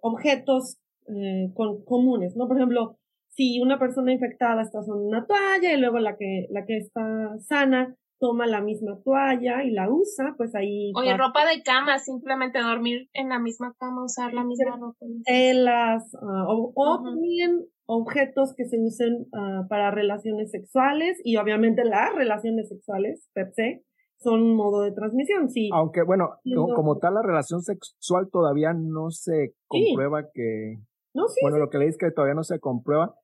objetos 0.00 0.78
eh, 1.08 1.52
con, 1.54 1.84
comunes, 1.84 2.34
¿no? 2.36 2.48
Por 2.48 2.56
ejemplo, 2.56 2.98
si 3.28 3.60
una 3.60 3.78
persona 3.78 4.12
infectada 4.12 4.62
está 4.62 4.80
usando 4.80 5.04
una 5.04 5.24
toalla 5.24 5.72
y 5.72 5.80
luego 5.80 6.00
la 6.00 6.16
que, 6.16 6.48
la 6.50 6.64
que 6.66 6.78
está 6.78 7.38
sana 7.38 7.94
toma 8.18 8.46
la 8.46 8.60
misma 8.60 8.98
toalla 9.04 9.62
y 9.64 9.70
la 9.70 9.90
usa, 9.90 10.34
pues 10.36 10.54
ahí... 10.54 10.92
Oye, 10.94 11.16
ropa 11.16 11.44
de 11.46 11.62
cama, 11.62 11.98
simplemente 11.98 12.60
dormir 12.60 13.08
en 13.12 13.28
la 13.28 13.38
misma 13.38 13.74
cama, 13.78 14.04
usar 14.04 14.32
la 14.32 14.44
misma 14.44 14.76
ropa. 14.76 15.06
Telas, 15.24 16.14
uh, 16.14 16.72
o, 16.74 17.02
también 17.02 17.66
objetos 17.86 18.54
que 18.56 18.64
se 18.64 18.78
usen 18.80 19.26
uh, 19.32 19.68
para 19.68 19.90
relaciones 19.90 20.50
sexuales 20.50 21.20
y 21.24 21.36
obviamente 21.36 21.84
las 21.84 22.14
relaciones 22.14 22.68
sexuales 22.68 23.28
per 23.32 23.52
se 23.52 23.84
son 24.18 24.42
un 24.42 24.56
modo 24.56 24.82
de 24.82 24.92
transmisión, 24.92 25.50
sí. 25.50 25.68
Aunque 25.72 26.02
bueno, 26.02 26.30
como, 26.74 26.98
tal 26.98 27.14
la 27.14 27.22
relación 27.22 27.60
sexual 27.62 28.28
todavía 28.32 28.72
no 28.72 29.10
se 29.10 29.54
comprueba 29.66 30.24
que... 30.32 30.78
No, 31.14 31.28
sí, 31.28 31.40
bueno, 31.42 31.58
lo 31.58 31.68
que 31.70 31.78
le 31.78 31.86
es 31.86 31.98
que 31.98 32.10
todavía 32.10 32.34
no 32.34 32.44
se 32.44 32.58
comprueba, 32.58 33.14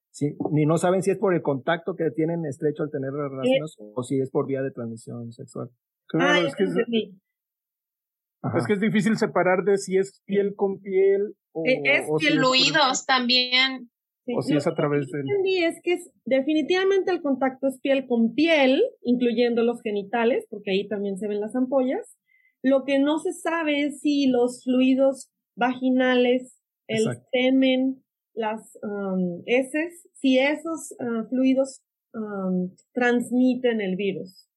ni 0.50 0.66
no 0.66 0.76
saben 0.76 1.02
si 1.02 1.10
es 1.10 1.18
por 1.18 1.34
el 1.34 1.42
contacto 1.42 1.94
que 1.96 2.10
tienen 2.10 2.44
estrecho 2.44 2.82
al 2.82 2.90
tener 2.90 3.12
relaciones 3.12 3.76
o 3.94 4.02
si 4.02 4.20
es 4.20 4.30
por 4.30 4.46
vía 4.46 4.62
de 4.62 4.70
transmisión 4.70 5.32
sexual. 5.32 5.70
Claro, 6.06 6.46
es, 6.46 6.54
que 6.54 6.64
es, 6.64 6.70
es, 6.76 8.66
que 8.66 8.72
es 8.74 8.80
difícil 8.80 9.16
separar 9.16 9.64
de 9.64 9.78
si 9.78 9.96
es 9.96 10.20
piel 10.26 10.54
con 10.54 10.80
piel 10.80 11.34
o, 11.52 11.64
e, 11.64 11.80
es 11.84 12.06
o 12.08 12.18
fluidos 12.18 13.06
también. 13.06 13.88
O 14.36 14.42
si 14.42 14.54
es 14.54 14.66
a 14.66 14.74
través 14.74 15.08
de... 15.08 15.20
Es 15.66 15.80
que 15.82 15.94
es, 15.94 16.10
definitivamente 16.24 17.10
el 17.10 17.22
contacto 17.22 17.66
es 17.66 17.80
piel 17.80 18.06
con 18.06 18.34
piel, 18.34 18.80
incluyendo 19.00 19.62
los 19.64 19.82
genitales, 19.82 20.46
porque 20.48 20.70
ahí 20.70 20.86
también 20.86 21.18
se 21.18 21.26
ven 21.26 21.40
las 21.40 21.56
ampollas. 21.56 22.16
Lo 22.62 22.84
que 22.84 23.00
no 23.00 23.18
se 23.18 23.32
sabe 23.32 23.86
es 23.86 24.00
si 24.00 24.28
los 24.28 24.62
fluidos 24.62 25.32
vaginales, 25.56 26.56
el 26.86 27.04
semen, 27.32 28.04
las 28.34 28.78
um, 28.82 29.42
heces, 29.46 30.08
si 30.14 30.38
esos 30.38 30.92
uh, 30.98 31.28
fluidos 31.28 31.82
um, 32.14 32.74
transmiten 32.92 33.80
el 33.80 33.96
virus. 33.96 34.48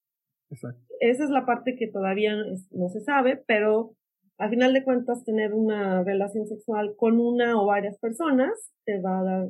Exacto. 0.50 0.82
Esa 1.00 1.24
es 1.26 1.30
la 1.30 1.46
parte 1.46 1.76
que 1.76 1.88
todavía 1.88 2.36
no 2.72 2.90
se 2.90 3.02
sabe, 3.02 3.44
pero 3.48 3.96
al 4.38 4.50
final 4.50 4.74
de 4.74 4.84
cuentas 4.84 5.24
tener 5.24 5.54
una 5.54 6.04
relación 6.04 6.46
sexual 6.48 6.96
con 6.98 7.20
una 7.20 7.62
o 7.62 7.66
varias 7.66 7.98
personas 8.00 8.52
te 8.86 9.02
va 9.02 9.20
a 9.20 9.24
dar, 9.24 9.48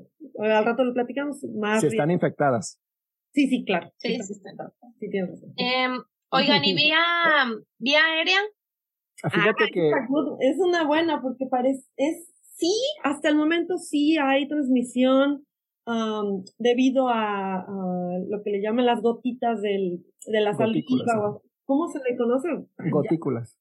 al 0.58 0.66
rato 0.66 0.84
lo 0.84 0.94
platicamos, 0.94 1.44
más. 1.56 1.82
Si 1.82 1.88
están 1.88 2.12
infectadas. 2.12 2.80
Sí, 3.34 3.48
sí, 3.48 3.66
claro. 3.66 3.92
Sí, 3.98 4.18
sí, 4.22 4.34
sí, 4.34 5.10
tienes 5.10 5.44
em, 5.58 6.02
oigan, 6.30 6.64
¿y 6.64 6.74
vía, 6.74 6.98
vía 7.80 8.00
aérea? 8.06 8.40
Ah, 9.24 9.30
fíjate 9.30 9.72
que... 9.72 9.90
Es 10.40 10.58
una 10.60 10.86
buena 10.86 11.22
porque 11.22 11.46
parece, 11.50 11.86
es 11.98 12.35
sí, 12.56 12.74
hasta 13.04 13.30
el 13.30 13.36
momento 13.36 13.78
sí 13.78 14.18
hay 14.18 14.48
transmisión 14.48 15.46
um, 15.86 16.44
debido 16.58 17.10
a, 17.10 17.66
lo 18.28 18.42
que 18.44 18.52
le 18.52 18.62
llaman 18.62 18.86
las 18.86 19.02
gotitas 19.02 19.62
del, 19.62 20.04
de 20.26 20.42
la 20.42 20.54
salícula. 20.54 21.40
¿Cómo 21.66 21.88
se 21.88 22.00
le 22.00 22.16
conoce? 22.18 22.48
Gotículas. 22.92 23.58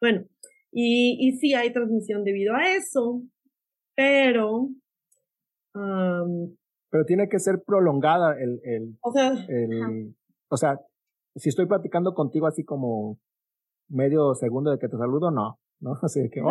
Bueno, 0.00 0.24
y, 0.72 1.16
y 1.20 1.32
sí 1.38 1.54
hay 1.54 1.72
transmisión 1.72 2.24
debido 2.24 2.54
a 2.54 2.74
eso, 2.76 3.22
pero... 3.96 4.68
Um, 5.74 6.56
pero 6.90 7.04
tiene 7.04 7.28
que 7.28 7.38
ser 7.38 7.62
prolongada 7.66 8.36
el... 8.40 8.60
el 8.64 8.96
o 9.02 9.12
sea... 9.12 9.32
El, 9.48 10.14
o 10.50 10.56
sea, 10.56 10.80
si 11.34 11.50
estoy 11.50 11.66
platicando 11.66 12.14
contigo 12.14 12.46
así 12.46 12.64
como 12.64 13.18
medio 13.88 14.34
segundo 14.34 14.70
de 14.70 14.78
que 14.78 14.88
te 14.88 14.96
saludo, 14.96 15.30
no. 15.30 15.58
¿No? 15.80 15.92
Así 16.02 16.28
que, 16.30 16.42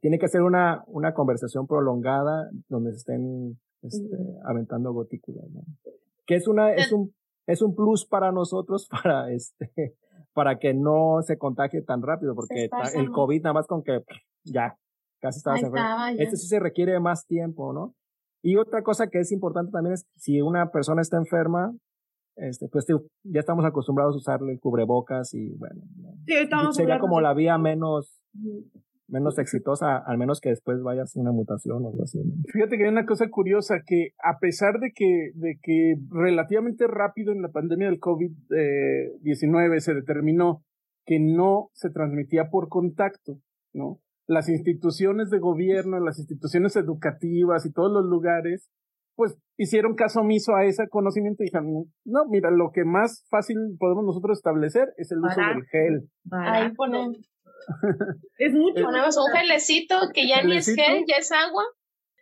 tiene 0.00 0.18
que 0.18 0.28
ser 0.28 0.42
una, 0.42 0.84
una 0.86 1.14
conversación 1.14 1.66
prolongada 1.66 2.50
donde 2.68 2.92
se 2.92 2.98
estén 2.98 3.58
este, 3.82 4.16
aventando 4.44 4.92
gotículas, 4.92 5.48
¿no? 5.50 5.62
Que 6.26 6.36
es 6.36 6.48
una, 6.48 6.72
es 6.72 6.92
un, 6.92 7.14
es 7.46 7.62
un 7.62 7.74
plus 7.74 8.06
para 8.06 8.32
nosotros 8.32 8.88
para 9.02 9.30
este, 9.30 9.96
para 10.32 10.58
que 10.58 10.74
no 10.74 11.22
se 11.22 11.38
contagie 11.38 11.82
tan 11.82 12.02
rápido, 12.02 12.34
porque 12.34 12.68
el 12.94 13.10
COVID 13.10 13.42
nada 13.42 13.54
más 13.54 13.66
con 13.66 13.82
que 13.82 14.02
ya, 14.44 14.76
casi 15.20 15.38
estaba 15.38 15.56
enfermo. 15.56 15.78
Este 16.18 16.36
sí 16.36 16.46
se 16.46 16.60
requiere 16.60 16.98
más 17.00 17.26
tiempo, 17.26 17.72
¿no? 17.72 17.94
Y 18.42 18.56
otra 18.56 18.82
cosa 18.82 19.08
que 19.08 19.18
es 19.18 19.32
importante 19.32 19.72
también 19.72 19.94
es 19.94 20.06
si 20.16 20.40
una 20.40 20.70
persona 20.70 21.02
está 21.02 21.16
enferma, 21.16 21.74
este, 22.36 22.68
pues 22.68 22.86
ya 23.24 23.40
estamos 23.40 23.64
acostumbrados 23.64 24.14
a 24.14 24.18
usarle 24.18 24.52
el 24.52 24.60
cubrebocas 24.60 25.32
y 25.34 25.54
bueno, 25.56 25.82
sería 26.72 26.98
como 26.98 27.20
la 27.20 27.32
vía 27.34 27.56
menos, 27.56 28.20
menos 29.08 29.38
exitosa, 29.38 29.96
al 29.96 30.18
menos 30.18 30.40
que 30.40 30.50
después 30.50 30.82
vayas 30.82 31.16
a 31.16 31.20
una 31.20 31.32
mutación 31.32 31.84
o 31.84 31.88
algo 31.88 32.02
así. 32.02 32.20
Fíjate 32.52 32.76
que 32.76 32.84
hay 32.84 32.90
una 32.90 33.06
cosa 33.06 33.28
curiosa 33.30 33.76
que 33.86 34.10
a 34.22 34.38
pesar 34.38 34.80
de 34.80 34.92
que, 34.94 35.30
de 35.34 35.58
que 35.62 35.96
relativamente 36.10 36.86
rápido 36.86 37.32
en 37.32 37.40
la 37.40 37.48
pandemia 37.48 37.88
del 37.88 38.00
COVID-19 38.00 39.80
se 39.80 39.94
determinó 39.94 40.62
que 41.06 41.20
no 41.20 41.70
se 41.72 41.90
transmitía 41.90 42.50
por 42.50 42.68
contacto, 42.68 43.38
¿no? 43.72 44.00
Las 44.26 44.48
instituciones 44.48 45.30
de 45.30 45.38
gobierno, 45.38 46.00
las 46.00 46.18
instituciones 46.18 46.74
educativas 46.74 47.64
y 47.64 47.72
todos 47.72 47.92
los 47.92 48.04
lugares 48.04 48.68
pues 49.16 49.36
hicieron 49.56 49.94
caso 49.94 50.20
omiso 50.20 50.54
a 50.54 50.64
ese 50.64 50.88
conocimiento 50.88 51.42
y 51.42 51.46
dijeron, 51.46 51.90
no, 52.04 52.26
mira, 52.28 52.50
lo 52.50 52.70
que 52.72 52.84
más 52.84 53.24
fácil 53.30 53.56
podemos 53.78 54.04
nosotros 54.04 54.38
establecer 54.38 54.92
es 54.98 55.10
el 55.10 55.18
uso 55.18 55.40
del 55.40 55.64
gel. 55.64 56.08
Ahí 56.30 56.72
ponemos. 56.74 57.18
es 58.38 58.52
mucho. 58.52 58.84
Ponemos 58.84 59.16
un 59.16 59.32
gelecito 59.34 59.96
que 60.12 60.28
ya 60.28 60.42
ni 60.42 60.58
es 60.58 60.66
gel, 60.66 61.04
ya 61.08 61.16
es 61.16 61.32
agua. 61.32 61.64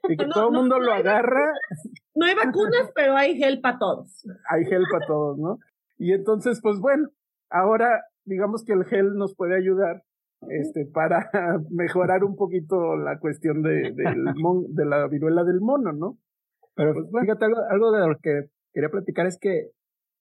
Y 0.08 0.16
que 0.16 0.26
todo 0.32 0.48
el 0.48 0.54
mundo 0.54 0.78
lo 0.78 0.92
agarra. 0.92 1.52
No 2.14 2.26
hay 2.26 2.34
vacunas, 2.34 2.90
pero 2.94 3.16
hay 3.16 3.36
gel 3.36 3.60
para 3.60 3.78
todos. 3.78 4.24
Hay 4.50 4.64
gel 4.66 4.84
para 4.90 5.06
todos, 5.06 5.38
¿no? 5.38 5.58
Y 5.98 6.12
entonces, 6.12 6.60
pues 6.62 6.78
bueno, 6.78 7.08
ahora 7.50 8.04
digamos 8.24 8.64
que 8.64 8.72
el 8.72 8.84
gel 8.84 9.14
nos 9.16 9.34
puede 9.34 9.56
ayudar 9.56 10.02
este, 10.48 10.86
para 10.86 11.28
mejorar 11.70 12.22
un 12.22 12.36
poquito 12.36 12.96
la 12.96 13.18
cuestión 13.18 13.62
de, 13.62 13.92
de 13.92 14.84
la 14.84 15.08
viruela 15.08 15.42
del 15.44 15.60
mono, 15.60 15.92
¿no? 15.92 16.18
Pero 16.74 16.92
pues, 16.94 17.06
fíjate, 17.22 17.44
algo, 17.44 17.60
algo 17.70 17.92
de 17.92 18.08
lo 18.08 18.18
que 18.20 18.42
quería 18.72 18.90
platicar 18.90 19.26
es 19.26 19.38
que 19.38 19.70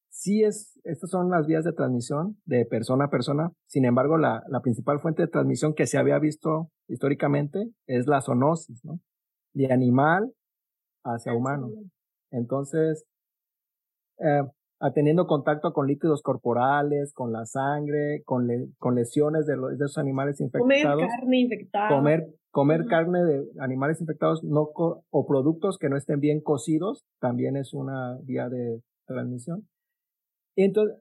sí 0.10 0.44
es, 0.44 0.80
estas 0.84 1.10
son 1.10 1.30
las 1.30 1.48
vías 1.48 1.63
de 1.63 1.74
transmisión 1.74 2.38
de 2.46 2.66
persona 2.66 3.06
a 3.06 3.10
persona. 3.10 3.52
Sin 3.68 3.86
embargo, 3.86 4.18
la, 4.18 4.44
la 4.48 4.62
principal 4.62 5.00
fuente 5.00 5.24
de 5.24 5.28
transmisión 5.28 5.74
que 5.74 5.88
se 5.88 5.98
había 5.98 6.20
visto 6.20 6.70
históricamente 6.88 7.66
es 7.88 8.08
la 8.08 8.22
zoonosis, 8.22 8.86
¿no? 8.86 9.00
De 9.54 9.72
animal 9.72 10.32
hacia 11.04 11.34
humano. 11.34 11.70
Entonces, 12.32 13.06
eh, 14.20 14.44
teniendo 14.91 15.28
contacto 15.28 15.72
con 15.72 15.88
líquidos 15.88 16.22
corporales, 16.22 17.13
con 17.13 17.32
la 17.32 17.46
sangre, 17.46 18.22
con, 18.26 18.48
con 18.78 18.96
lesiones 18.96 19.46
de, 19.46 19.56
los, 19.56 19.78
de 19.78 19.86
esos 19.86 19.98
animales 19.98 20.41
infectados. 20.41 20.96
Comer 20.96 21.08
carne 21.08 21.39
infectada. 21.39 21.89
Comer, 21.89 22.28
comer 22.52 22.86
carne 22.86 23.24
de 23.24 23.43
animales 23.60 24.02
infectados 24.02 24.43
no 24.43 24.69
o 24.74 25.26
productos 25.26 25.78
que 25.78 25.89
no 25.89 25.96
estén 25.96 26.19
bien 26.19 26.41
cocidos 26.41 27.06
también 27.19 27.56
es 27.56 27.74
una 27.74 28.17
vía 28.24 28.50
de 28.50 28.82
transmisión. 29.06 29.67
Entonces, 30.56 30.98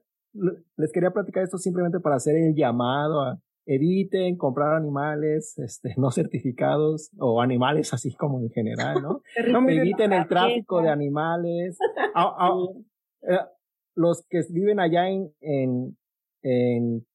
les 0.77 0.91
quería 0.91 1.11
platicar 1.11 1.43
esto 1.43 1.57
simplemente 1.57 1.99
para 1.99 2.15
hacer 2.15 2.35
el 2.35 2.55
llamado 2.55 3.21
a 3.21 3.39
eviten 3.65 4.35
comprar 4.37 4.75
animales 4.75 5.57
este, 5.57 5.93
no 5.97 6.11
certificados 6.11 7.09
o 7.17 7.41
animales 7.41 7.93
así 7.93 8.13
como 8.13 8.39
en 8.39 8.49
general, 8.49 9.01
¿no? 9.01 9.21
eviten 9.69 10.13
el 10.13 10.27
tráfico 10.27 10.81
de 10.81 10.89
animales. 10.89 11.77
Eh, 13.25 13.37
los 13.95 14.25
que 14.29 14.41
viven 14.49 14.79
allá 14.79 15.09
en, 15.09 15.31
en, 15.41 15.97
en, 16.41 17.05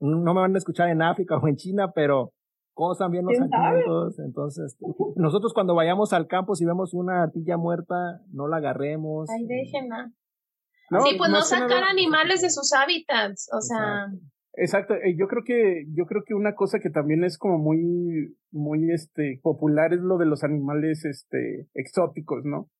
no 0.00 0.34
me 0.34 0.40
van 0.40 0.54
a 0.54 0.58
escuchar 0.58 0.88
en 0.88 1.02
África 1.02 1.36
o 1.36 1.48
en 1.48 1.56
China, 1.56 1.92
pero 1.94 2.32
cosan 2.74 3.10
bien 3.10 3.24
los 3.24 3.34
alimentos. 3.40 4.18
Entonces, 4.18 4.76
nosotros 5.16 5.52
cuando 5.54 5.74
vayamos 5.74 6.12
al 6.12 6.26
campo, 6.26 6.54
si 6.54 6.64
vemos 6.64 6.92
una 6.94 7.22
ardilla 7.22 7.56
muerta, 7.56 8.20
no 8.30 8.48
la 8.48 8.58
agarremos. 8.58 9.28
Ay, 9.30 9.46
déjenla. 9.46 10.12
sí, 11.02 11.16
pues 11.16 11.30
no 11.30 11.40
sacar 11.40 11.84
animales 11.84 12.42
de 12.42 12.50
sus 12.50 12.72
hábitats, 12.74 13.48
o 13.52 13.60
sea. 13.60 14.06
Exacto, 14.58 14.94
eh, 14.94 15.14
yo 15.18 15.26
creo 15.26 15.42
que 15.44 15.84
yo 15.92 16.06
creo 16.06 16.22
que 16.24 16.34
una 16.34 16.54
cosa 16.54 16.78
que 16.78 16.88
también 16.88 17.24
es 17.24 17.36
como 17.36 17.58
muy 17.58 18.38
muy 18.50 18.90
este 18.90 19.38
popular 19.42 19.92
es 19.92 20.00
lo 20.00 20.16
de 20.16 20.24
los 20.24 20.44
animales 20.44 21.04
este 21.04 21.68
exóticos, 21.74 22.42
¿no? 22.44 22.70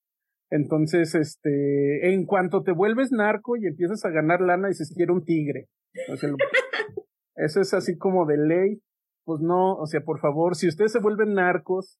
Entonces, 0.49 1.13
este, 1.15 2.13
en 2.13 2.25
cuanto 2.25 2.63
te 2.63 2.71
vuelves 2.71 3.11
narco 3.11 3.57
y 3.57 3.67
empiezas 3.67 4.05
a 4.05 4.09
ganar 4.09 4.41
lana, 4.41 4.69
dices, 4.69 4.93
quiero 4.95 5.13
un 5.13 5.23
tigre. 5.23 5.67
O 6.11 6.15
sea, 6.15 6.29
eso 7.35 7.61
es 7.61 7.73
así 7.73 7.97
como 7.97 8.25
de 8.25 8.37
ley. 8.37 8.81
Pues 9.25 9.41
no, 9.41 9.75
o 9.75 9.85
sea, 9.87 10.01
por 10.01 10.19
favor, 10.19 10.55
si 10.55 10.69
ustedes 10.69 10.93
se 10.93 10.99
vuelven 10.99 11.33
narcos, 11.33 11.99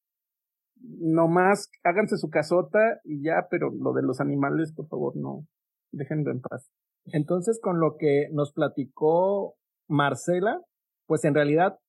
nomás 0.79 1.69
háganse 1.83 2.17
su 2.17 2.29
casota 2.29 2.79
y 3.03 3.23
ya, 3.23 3.47
pero 3.49 3.69
lo 3.69 3.91
de 3.91 4.01
los 4.01 4.21
animales, 4.21 4.73
por 4.73 4.87
favor, 4.87 5.13
no, 5.17 5.45
déjenlo 5.91 6.31
en 6.31 6.39
paz. 6.39 6.69
Entonces, 7.07 7.59
con 7.61 7.81
lo 7.81 7.97
que 7.97 8.29
nos 8.31 8.53
platicó 8.53 9.55
Marcela, 9.89 10.61
pues 11.05 11.25
en 11.25 11.35
realidad 11.35 11.79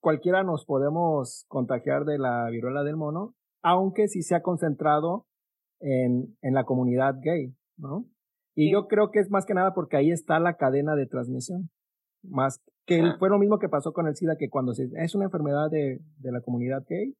cualquiera 0.00 0.44
nos 0.44 0.64
podemos 0.64 1.44
contagiar 1.48 2.04
de 2.04 2.18
la 2.18 2.48
viruela 2.50 2.84
del 2.84 2.96
mono, 2.96 3.34
aunque 3.62 4.06
sí 4.06 4.22
se 4.22 4.34
ha 4.34 4.42
concentrado 4.42 5.26
en, 5.84 6.36
en 6.40 6.54
la 6.54 6.64
comunidad 6.64 7.16
gay, 7.20 7.54
¿no? 7.76 8.06
Y 8.56 8.72
yo 8.72 8.86
creo 8.86 9.10
que 9.10 9.20
es 9.20 9.30
más 9.30 9.44
que 9.44 9.54
nada 9.54 9.74
porque 9.74 9.96
ahí 9.96 10.10
está 10.10 10.38
la 10.40 10.54
cadena 10.54 10.94
de 10.94 11.06
transmisión. 11.06 11.70
Más 12.22 12.60
que 12.86 13.02
fue 13.18 13.28
lo 13.28 13.38
mismo 13.38 13.58
que 13.58 13.68
pasó 13.68 13.92
con 13.92 14.06
el 14.06 14.16
SIDA, 14.16 14.36
que 14.36 14.48
cuando 14.48 14.72
se, 14.72 14.88
es 14.96 15.14
una 15.14 15.24
enfermedad 15.24 15.70
de, 15.70 16.00
de 16.18 16.32
la 16.32 16.40
comunidad 16.40 16.84
gay, 16.88 17.14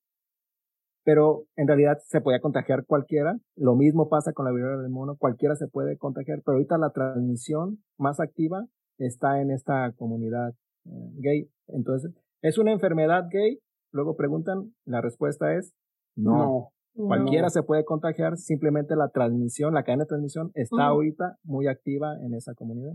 pero 1.04 1.44
en 1.56 1.66
realidad 1.68 1.98
se 2.06 2.20
podía 2.20 2.40
contagiar 2.40 2.86
cualquiera. 2.86 3.36
Lo 3.56 3.74
mismo 3.74 4.08
pasa 4.08 4.32
con 4.32 4.46
la 4.46 4.52
viruela 4.52 4.80
del 4.80 4.90
mono, 4.90 5.16
cualquiera 5.16 5.56
se 5.56 5.68
puede 5.68 5.98
contagiar, 5.98 6.40
pero 6.44 6.56
ahorita 6.56 6.78
la 6.78 6.90
transmisión 6.90 7.82
más 7.98 8.20
activa 8.20 8.64
está 8.98 9.42
en 9.42 9.50
esta 9.50 9.92
comunidad 9.96 10.54
eh, 10.86 11.10
gay. 11.16 11.50
Entonces, 11.66 12.12
¿es 12.42 12.58
una 12.58 12.72
enfermedad 12.72 13.24
gay? 13.30 13.58
Luego 13.92 14.16
preguntan, 14.16 14.72
la 14.86 15.00
respuesta 15.00 15.54
es 15.54 15.74
no. 16.16 16.70
Cualquiera 16.94 17.50
se 17.50 17.62
puede 17.62 17.84
contagiar, 17.84 18.36
simplemente 18.36 18.94
la 18.94 19.08
transmisión, 19.08 19.74
la 19.74 19.82
cadena 19.82 20.04
de 20.04 20.08
transmisión 20.08 20.52
está 20.54 20.86
ahorita 20.86 21.38
muy 21.42 21.66
activa 21.66 22.16
en 22.24 22.34
esa 22.34 22.54
comunidad. 22.54 22.92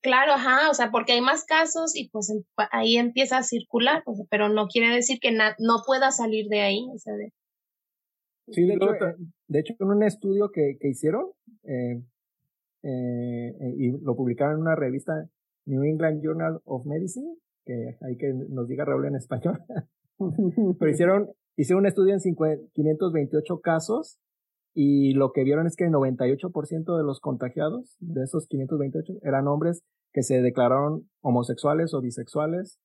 claro, 0.00 0.32
ajá, 0.32 0.70
o 0.70 0.74
sea, 0.74 0.90
porque 0.90 1.12
hay 1.12 1.20
más 1.20 1.44
casos 1.44 1.94
y 1.94 2.08
pues 2.08 2.32
ahí 2.72 2.96
empieza 2.96 3.38
a 3.38 3.42
circular, 3.42 4.02
pero 4.30 4.48
no 4.48 4.66
quiere 4.66 4.94
decir 4.94 5.18
que 5.20 5.30
no 5.32 5.82
pueda 5.86 6.10
salir 6.10 6.48
de 6.48 6.60
ahí. 6.60 6.88
O 6.94 6.98
sea, 6.98 7.14
de... 7.14 7.32
Sí, 8.50 8.66
de 8.66 8.74
hecho, 8.74 8.94
eh, 8.94 9.16
de 9.48 9.58
hecho, 9.60 9.74
en 9.78 9.88
un 9.88 10.02
estudio 10.02 10.50
que, 10.50 10.78
que 10.80 10.88
hicieron, 10.88 11.26
eh, 11.64 12.02
eh, 12.82 13.56
eh, 13.60 13.74
y 13.76 13.90
lo 13.90 14.14
publicaron 14.14 14.54
en 14.54 14.60
una 14.62 14.76
revista 14.76 15.28
New 15.66 15.82
England 15.82 16.22
Journal 16.22 16.60
of 16.64 16.86
Medicine, 16.86 17.36
que 17.64 17.96
hay 18.00 18.16
que 18.16 18.32
nos 18.32 18.68
diga 18.68 18.84
Raúl 18.84 19.06
en 19.06 19.16
español, 19.16 19.60
pero 20.78 20.90
hicieron, 20.90 21.30
hicieron 21.58 21.82
un 21.82 21.86
estudio 21.86 22.14
en 22.14 22.20
528 22.20 23.60
casos 23.60 24.18
y 24.74 25.14
lo 25.14 25.32
que 25.32 25.44
vieron 25.44 25.66
es 25.66 25.76
que 25.76 25.84
el 25.84 25.90
98% 25.90 26.96
de 26.96 27.04
los 27.04 27.20
contagiados 27.20 27.96
de 28.00 28.22
esos 28.22 28.46
528 28.48 29.20
eran 29.22 29.48
hombres 29.48 29.82
que 30.12 30.22
se 30.22 30.40
declararon 30.40 31.08
homosexuales 31.20 31.92
o 31.94 32.00
bisexuales 32.00 32.78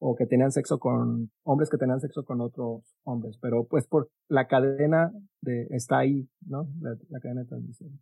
o 0.00 0.14
que 0.14 0.26
tenían 0.26 0.52
sexo 0.52 0.78
con 0.78 1.30
hombres 1.44 1.70
que 1.70 1.78
tenían 1.78 2.00
sexo 2.00 2.24
con 2.24 2.40
otros 2.40 2.82
hombres, 3.04 3.38
pero 3.40 3.64
pues 3.64 3.86
por 3.86 4.08
la 4.28 4.46
cadena 4.46 5.12
de 5.40 5.66
está 5.70 5.98
ahí, 5.98 6.28
¿no? 6.46 6.68
la 6.80 7.20
cadena 7.20 7.42
de 7.42 7.48
transmisión 7.48 8.00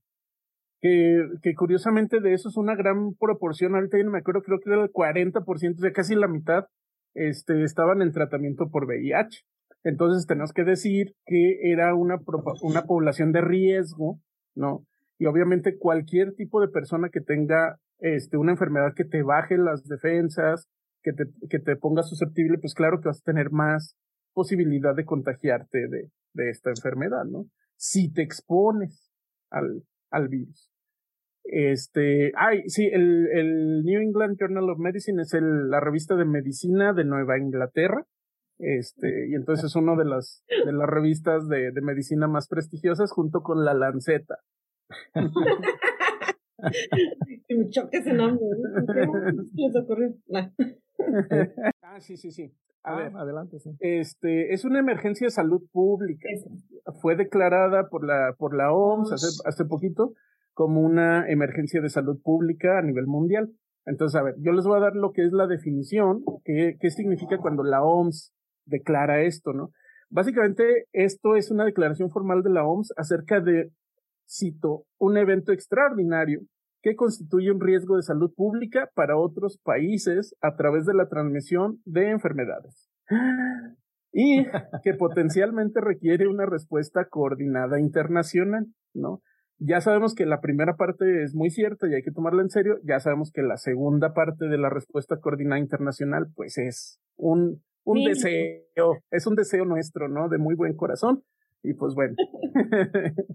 que, 1.43 1.55
curiosamente 1.57 2.21
de 2.21 2.35
eso 2.35 2.49
es 2.49 2.57
una 2.57 2.75
gran 2.75 3.15
proporción, 3.15 3.75
ahorita 3.75 3.99
ya 3.99 4.05
no 4.05 4.11
me 4.11 4.19
acuerdo, 4.19 4.43
creo 4.43 4.61
que 4.61 4.71
era 4.71 4.83
el 4.83 4.91
40%, 4.91 5.45
o 5.45 5.81
sea, 5.81 5.93
casi 5.93 6.15
la 6.15 6.29
mitad, 6.29 6.67
este, 7.15 7.65
estaban 7.65 8.03
en 8.03 8.13
tratamiento 8.13 8.69
por 8.71 8.85
VIH. 8.85 9.45
Entonces 9.87 10.27
tenemos 10.27 10.53
que 10.53 10.65
decir 10.65 11.15
que 11.27 11.71
era 11.71 11.95
una, 11.95 12.17
una 12.63 12.83
población 12.83 13.31
de 13.31 13.41
riesgo, 13.41 14.19
¿no? 14.57 14.85
Y 15.17 15.27
obviamente 15.27 15.79
cualquier 15.79 16.35
tipo 16.35 16.61
de 16.61 16.67
persona 16.67 17.09
que 17.09 17.21
tenga 17.21 17.77
este, 18.01 18.37
una 18.37 18.51
enfermedad 18.51 18.95
que 18.97 19.05
te 19.05 19.23
baje 19.23 19.57
las 19.57 19.87
defensas, 19.87 20.67
que 21.03 21.13
te, 21.13 21.27
que 21.49 21.61
te 21.61 21.77
ponga 21.77 22.03
susceptible, 22.03 22.59
pues 22.59 22.75
claro 22.75 23.01
que 23.01 23.11
vas 23.11 23.21
a 23.21 23.31
tener 23.31 23.53
más 23.53 23.97
posibilidad 24.35 24.97
de 24.97 25.05
contagiarte 25.05 25.79
de, 25.89 26.11
de 26.35 26.51
esta 26.51 26.71
enfermedad, 26.71 27.25
¿no? 27.25 27.47
Si 27.77 28.13
te 28.13 28.23
expones 28.23 29.13
al, 29.51 29.85
al 30.11 30.27
virus. 30.27 30.69
Este, 31.45 32.33
ay, 32.37 32.65
sí, 32.67 32.89
el, 32.93 33.29
el 33.29 33.85
New 33.85 34.01
England 34.01 34.37
Journal 34.37 34.69
of 34.69 34.81
Medicine 34.81 35.23
es 35.23 35.33
el, 35.33 35.71
la 35.71 35.79
revista 35.79 36.17
de 36.17 36.25
medicina 36.25 36.93
de 36.93 37.05
Nueva 37.05 37.39
Inglaterra. 37.39 38.05
Este, 38.59 39.29
y 39.29 39.35
entonces 39.35 39.67
es 39.67 39.77
una 39.77 39.97
de 39.97 40.05
las, 40.07 40.43
de 40.49 40.73
las 40.73 40.89
revistas 40.89 41.47
de, 41.49 41.73
de 41.73 41.81
medicina 41.83 42.27
más 42.27 42.49
prestigiosas 42.49 43.13
junto 43.13 43.43
con 43.43 43.65
la 43.65 43.75
Lanceta. 43.75 44.39
me 47.49 47.69
choque 47.69 47.99
ese 47.99 48.13
nombre. 48.13 48.47
ah, 51.83 52.01
sí, 52.01 52.17
sí, 52.17 52.31
sí. 52.31 52.55
A 52.83 52.93
ah, 52.93 52.97
ver, 52.97 53.17
adelante, 53.17 53.59
sí. 53.59 53.77
Este, 53.81 54.55
es 54.55 54.65
una 54.65 54.79
emergencia 54.79 55.27
de 55.27 55.33
salud 55.33 55.63
pública. 55.73 56.29
Fue 57.03 57.17
declarada 57.17 57.89
por 57.89 58.07
la, 58.07 58.35
por 58.39 58.57
la 58.57 58.73
OMS 58.73 59.13
hace, 59.13 59.27
hace 59.45 59.65
poquito 59.65 60.15
como 60.55 60.81
una 60.81 61.29
emergencia 61.29 61.81
de 61.81 61.89
salud 61.89 62.21
pública 62.23 62.79
a 62.79 62.83
nivel 62.83 63.07
mundial. 63.07 63.51
Entonces, 63.87 64.19
a 64.19 64.23
ver, 64.23 64.37
yo 64.39 64.53
les 64.53 64.65
voy 64.65 64.79
a 64.79 64.81
dar 64.81 64.97
lo 64.97 65.13
que 65.13 65.25
es 65.25 65.33
la 65.33 65.47
definición, 65.47 66.23
qué, 66.45 66.77
qué 66.81 66.91
significa 66.91 67.39
cuando 67.39 67.63
la 67.63 67.83
OMS 67.83 68.36
declara 68.67 69.23
esto, 69.23 69.53
¿no? 69.53 69.71
Básicamente, 70.09 70.85
esto 70.93 71.37
es 71.37 71.51
una 71.51 71.65
declaración 71.65 72.11
formal 72.11 72.43
de 72.43 72.51
la 72.51 72.65
OMS 72.65 72.93
acerca 72.97 73.41
de, 73.41 73.71
cito, 74.29 74.85
un 74.99 75.17
evento 75.17 75.53
extraordinario 75.53 76.41
que 76.83 76.95
constituye 76.95 77.51
un 77.51 77.61
riesgo 77.61 77.97
de 77.97 78.03
salud 78.03 78.33
pública 78.35 78.89
para 78.95 79.17
otros 79.17 79.59
países 79.59 80.37
a 80.41 80.55
través 80.55 80.87
de 80.87 80.95
la 80.95 81.09
transmisión 81.09 81.81
de 81.85 82.11
enfermedades. 82.11 82.89
Y 84.13 84.45
que 84.85 84.95
potencialmente 84.95 85.81
requiere 85.81 86.29
una 86.29 86.47
respuesta 86.47 87.07
coordinada 87.09 87.81
internacional, 87.81 88.67
¿no? 88.95 89.21
ya 89.59 89.81
sabemos 89.81 90.15
que 90.15 90.27
la 90.27 90.41
primera 90.41 90.77
parte 90.77 91.23
es 91.23 91.35
muy 91.35 91.51
cierta 91.51 91.89
y 91.89 91.95
hay 91.95 92.03
que 92.03 92.11
tomarla 92.11 92.43
en 92.43 92.51
serio, 92.51 92.79
ya 92.85 93.01
sabemos 93.01 93.31
que 93.33 93.43
la 93.43 93.57
segunda 93.57 94.13
parte 94.13 94.47
de 94.47 94.59
la 94.59 94.69
respuesta 94.69 95.17
coordinada 95.19 95.61
internacional 95.61 96.27
pues 96.35 96.59
es 96.59 97.01
un, 97.17 97.63
un 97.87 98.05
deseo, 98.05 98.99
es 99.11 99.27
un 99.27 99.37
deseo 99.37 99.65
nuestro, 99.65 100.09
¿no? 100.09 100.29
De 100.29 100.39
muy 100.39 100.55
buen 100.55 100.75
corazón 100.75 101.23
y 101.63 101.75
pues 101.75 101.95
bueno. 101.95 102.15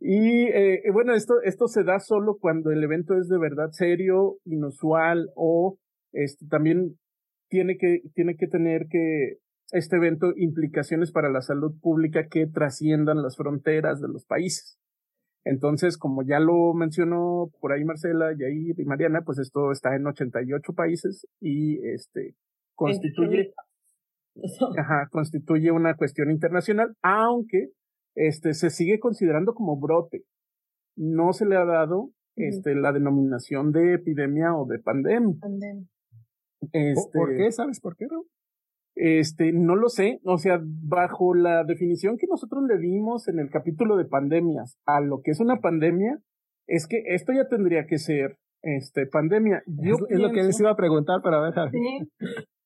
y 0.00 0.46
eh, 0.48 0.82
bueno, 0.92 1.14
esto, 1.14 1.40
esto 1.42 1.68
se 1.68 1.84
da 1.84 1.98
solo 1.98 2.36
cuando 2.38 2.70
el 2.70 2.84
evento 2.84 3.18
es 3.18 3.28
de 3.28 3.38
verdad 3.38 3.70
serio, 3.72 4.36
inusual 4.44 5.30
o 5.34 5.78
este, 6.12 6.46
también 6.46 6.98
tiene 7.48 7.78
que, 7.78 8.02
tiene 8.14 8.36
que 8.36 8.46
tener 8.46 8.86
que 8.88 9.38
este 9.72 9.96
evento 9.96 10.32
implicaciones 10.36 11.10
para 11.10 11.30
la 11.30 11.40
salud 11.40 11.72
pública 11.80 12.28
que 12.28 12.46
trasciendan 12.46 13.22
las 13.22 13.36
fronteras 13.36 14.00
de 14.00 14.08
los 14.08 14.24
países. 14.24 14.78
Entonces, 15.44 15.96
como 15.96 16.22
ya 16.22 16.40
lo 16.40 16.74
mencionó 16.74 17.50
por 17.60 17.72
ahí 17.72 17.84
Marcela, 17.84 18.32
y 18.38 18.44
ahí 18.44 18.72
y 18.76 18.84
Mariana, 18.84 19.22
pues 19.22 19.38
esto 19.38 19.72
está 19.72 19.96
en 19.96 20.06
88 20.06 20.74
países 20.74 21.26
y 21.40 21.78
este 21.86 22.34
constituye, 22.74 23.52
ajá, 24.76 25.08
constituye 25.10 25.70
una 25.70 25.96
cuestión 25.96 26.30
internacional, 26.30 26.94
aunque 27.02 27.70
este 28.14 28.54
se 28.54 28.70
sigue 28.70 28.98
considerando 28.98 29.54
como 29.54 29.78
brote. 29.78 30.24
No 30.96 31.32
se 31.32 31.46
le 31.46 31.56
ha 31.56 31.64
dado 31.64 32.10
este, 32.36 32.74
la 32.74 32.92
denominación 32.92 33.72
de 33.72 33.94
epidemia 33.94 34.54
o 34.54 34.66
de 34.66 34.78
pandemia. 34.78 35.36
Este, 36.72 37.18
¿Por 37.18 37.36
qué? 37.36 37.52
¿Sabes 37.52 37.80
por 37.80 37.96
qué, 37.96 38.06
no? 38.06 38.24
Este, 38.96 39.52
no 39.52 39.76
lo 39.76 39.88
sé. 39.88 40.20
O 40.24 40.38
sea, 40.38 40.60
bajo 40.62 41.34
la 41.34 41.64
definición 41.64 42.16
que 42.18 42.26
nosotros 42.26 42.64
le 42.68 42.78
dimos 42.78 43.28
en 43.28 43.38
el 43.38 43.50
capítulo 43.50 43.96
de 43.96 44.06
pandemias 44.06 44.76
a 44.86 45.00
lo 45.00 45.20
que 45.22 45.30
es 45.30 45.40
una 45.40 45.60
pandemia, 45.60 46.18
es 46.66 46.86
que 46.88 47.02
esto 47.06 47.32
ya 47.32 47.46
tendría 47.48 47.86
que 47.86 47.98
ser 47.98 48.36
este, 48.62 49.06
pandemia. 49.06 49.62
Yo 49.66 49.94
es, 50.08 50.18
lo 50.18 50.32
que 50.32 50.42
les 50.42 50.58
iba 50.58 50.70
a 50.70 50.76
preguntar, 50.76 51.22
para 51.22 51.40
ver. 51.40 51.54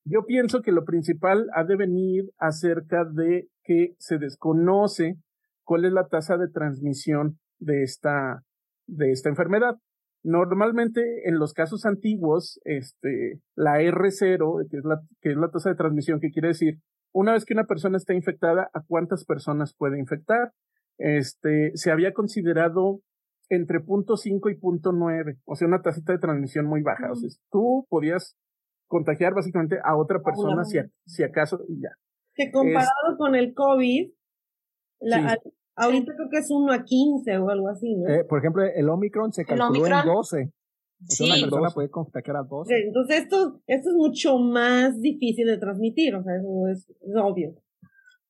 Yo 0.05 0.25
pienso 0.27 0.63
que 0.63 0.73
lo 0.73 0.85
principal 0.85 1.49
ha 1.55 1.65
de 1.65 1.77
venir 1.77 2.25
acerca 2.39 3.05
de 3.05 3.49
que 3.63 3.95
se 3.99 4.19
desconoce 4.19 5.17
cuál 5.65 5.85
es 5.85 5.93
la 5.93 6.09
tasa 6.09 6.37
de 6.37 6.49
transmisión 6.49 7.39
de 7.59 7.83
esta, 7.85 8.43
de 8.87 9.13
esta 9.13 9.29
enfermedad. 9.29 9.77
Normalmente 10.25 11.29
en 11.29 11.39
los 11.39 11.53
casos 11.53 11.87
antiguos, 11.87 12.61
este, 12.65 13.41
la 13.55 13.81
R0, 13.81 14.69
que 14.71 14.77
es 14.77 14.85
la, 14.85 15.01
que 15.21 15.31
es 15.31 15.37
la 15.37 15.51
tasa 15.51 15.71
de 15.71 15.77
transmisión, 15.77 16.21
que 16.21 16.31
quiere 16.31 16.49
decir, 16.49 16.79
una 17.13 17.33
vez 17.33 17.45
que 17.45 17.55
una 17.55 17.67
persona 17.67 17.97
está 17.97 18.15
infectada, 18.15 18.71
¿a 18.73 18.83
cuántas 18.87 19.25
personas 19.25 19.75
puede 19.75 19.99
infectar? 19.99 20.53
Este, 20.99 21.73
se 21.75 21.91
había 21.91 22.13
considerado 22.13 23.01
entre 23.49 23.81
punto 23.81 24.15
.5 24.15 24.51
y 24.51 24.57
punto 24.57 24.93
.9, 24.93 25.39
o 25.45 25.57
sea, 25.57 25.69
una 25.69 25.83
tasa 25.83 26.01
de 26.07 26.19
transmisión 26.19 26.67
muy 26.67 26.83
baja. 26.83 27.11
O 27.11 27.15
sea, 27.15 27.29
tú 27.51 27.87
podías 27.91 28.37
contagiar 28.93 29.33
básicamente 29.33 29.79
a 29.83 29.97
otra 29.97 30.21
persona 30.23 30.65
si, 30.65 30.79
si 31.07 31.23
acaso 31.23 31.61
y 31.67 31.81
ya. 31.81 31.89
Que 32.35 32.53
comparado 32.53 33.17
con 33.17 33.35
el 33.35 33.55
COVID, 33.55 34.13
la, 35.01 35.39
Ahorita 35.75 36.13
creo 36.15 36.29
que 36.31 36.39
es 36.39 36.51
1 36.51 36.71
a 36.71 36.85
15 36.85 37.39
o 37.39 37.49
algo 37.49 37.69
así, 37.69 37.95
¿no? 37.95 38.09
Eh, 38.09 38.25
por 38.25 38.39
ejemplo, 38.39 38.63
el 38.63 38.89
Omicron 38.89 39.33
se 39.33 39.45
calculó 39.45 39.87
en 39.87 40.05
12. 40.05 40.53
Sí. 41.09 41.25
Una 41.25 41.41
persona 41.41 41.71
puede 41.71 41.91
contagiar 41.91 42.37
a 42.37 42.43
12. 42.43 42.75
Entonces 42.87 43.23
esto, 43.23 43.61
esto 43.67 43.89
es 43.89 43.97
mucho 43.97 44.39
más 44.39 45.01
difícil 45.01 45.47
de 45.47 45.59
transmitir, 45.59 46.15
o 46.15 46.23
sea, 46.23 46.37
eso 46.37 46.69
es, 46.71 46.87
obvio. 47.17 47.55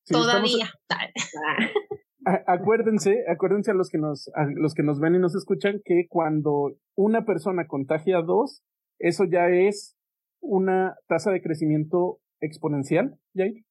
Todavía. 0.06 0.70
acuérdense, 2.46 3.24
acuérdense 3.28 3.72
a 3.72 3.74
los 3.74 3.90
que 3.90 3.98
nos, 3.98 4.28
a 4.34 4.46
los 4.54 4.74
que 4.74 4.82
nos 4.84 5.00
ven 5.00 5.16
y 5.16 5.18
nos 5.18 5.34
escuchan 5.34 5.80
que 5.84 6.06
cuando 6.08 6.76
una 6.96 7.24
persona 7.24 7.66
contagia 7.66 8.18
a 8.18 8.22
dos, 8.22 8.62
eso 9.00 9.24
ya 9.24 9.48
es 9.48 9.96
una 10.42 10.96
tasa 11.08 11.30
de 11.30 11.40
crecimiento 11.40 12.18
exponencial, 12.40 13.16
¿Yair? 13.32 13.64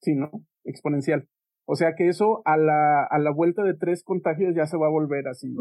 Sí, 0.00 0.14
¿no? 0.14 0.30
Exponencial. 0.64 1.28
O 1.66 1.76
sea 1.76 1.94
que 1.94 2.08
eso 2.08 2.42
a 2.46 2.56
la, 2.56 3.04
a 3.04 3.18
la 3.20 3.30
vuelta 3.30 3.62
de 3.62 3.74
tres 3.74 4.02
contagios 4.02 4.56
ya 4.56 4.66
se 4.66 4.76
va 4.76 4.86
a 4.86 4.90
volver 4.90 5.28
así 5.28 5.54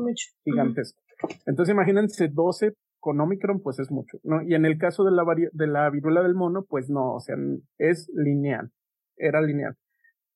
gigantesco. 0.43 0.99
Entonces 1.45 1.73
imagínense 1.73 2.29
12 2.29 2.73
con 2.99 3.19
Omicron, 3.21 3.61
pues 3.61 3.79
es 3.79 3.91
mucho, 3.91 4.17
¿no? 4.23 4.41
Y 4.41 4.55
en 4.55 4.65
el 4.65 4.77
caso 4.77 5.03
de 5.03 5.11
la, 5.11 5.23
de 5.51 5.67
la 5.67 5.89
viruela 5.89 6.23
del 6.23 6.35
mono, 6.35 6.65
pues 6.67 6.89
no, 6.89 7.13
o 7.13 7.19
sea, 7.19 7.35
es 7.77 8.09
lineal, 8.13 8.71
era 9.17 9.41
lineal. 9.41 9.75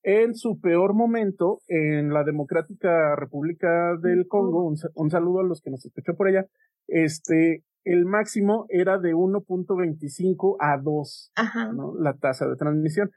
En 0.04 0.36
su 0.36 0.60
peor 0.60 0.94
momento, 0.94 1.62
en 1.68 2.14
la 2.14 2.24
Democrática 2.24 3.16
República 3.16 3.96
del 4.02 4.28
Congo, 4.28 4.66
un, 4.66 5.10
saludo 5.10 5.40
a 5.40 5.44
los 5.44 5.62
que 5.62 5.72
nos 5.72 5.86
escuchan 5.86 6.16
por 6.16 6.28
allá, 6.28 6.46
este, 6.88 7.64
el 7.84 8.06
máximo 8.06 8.66
era 8.70 8.98
de 8.98 9.14
1.25 9.14 10.58
a 10.60 10.78
2, 10.82 11.32
¿no? 11.76 11.94
La 12.00 12.14
tasa 12.14 12.48
de 12.48 12.56
transmisión. 12.56 13.12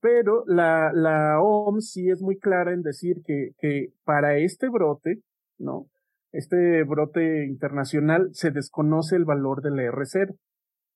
Pero 0.00 0.44
la, 0.46 0.92
la 0.92 1.40
OMS 1.40 1.90
sí 1.90 2.08
es 2.08 2.22
muy 2.22 2.38
clara 2.38 2.72
en 2.72 2.82
decir 2.82 3.22
que, 3.24 3.50
que 3.58 3.88
para 4.04 4.36
este 4.38 4.68
brote, 4.68 5.22
¿no? 5.58 5.86
Este 6.30 6.84
brote 6.84 7.46
internacional 7.46 8.28
se 8.32 8.50
desconoce 8.50 9.16
el 9.16 9.24
valor 9.24 9.62
del 9.62 9.74
R0 9.74 10.36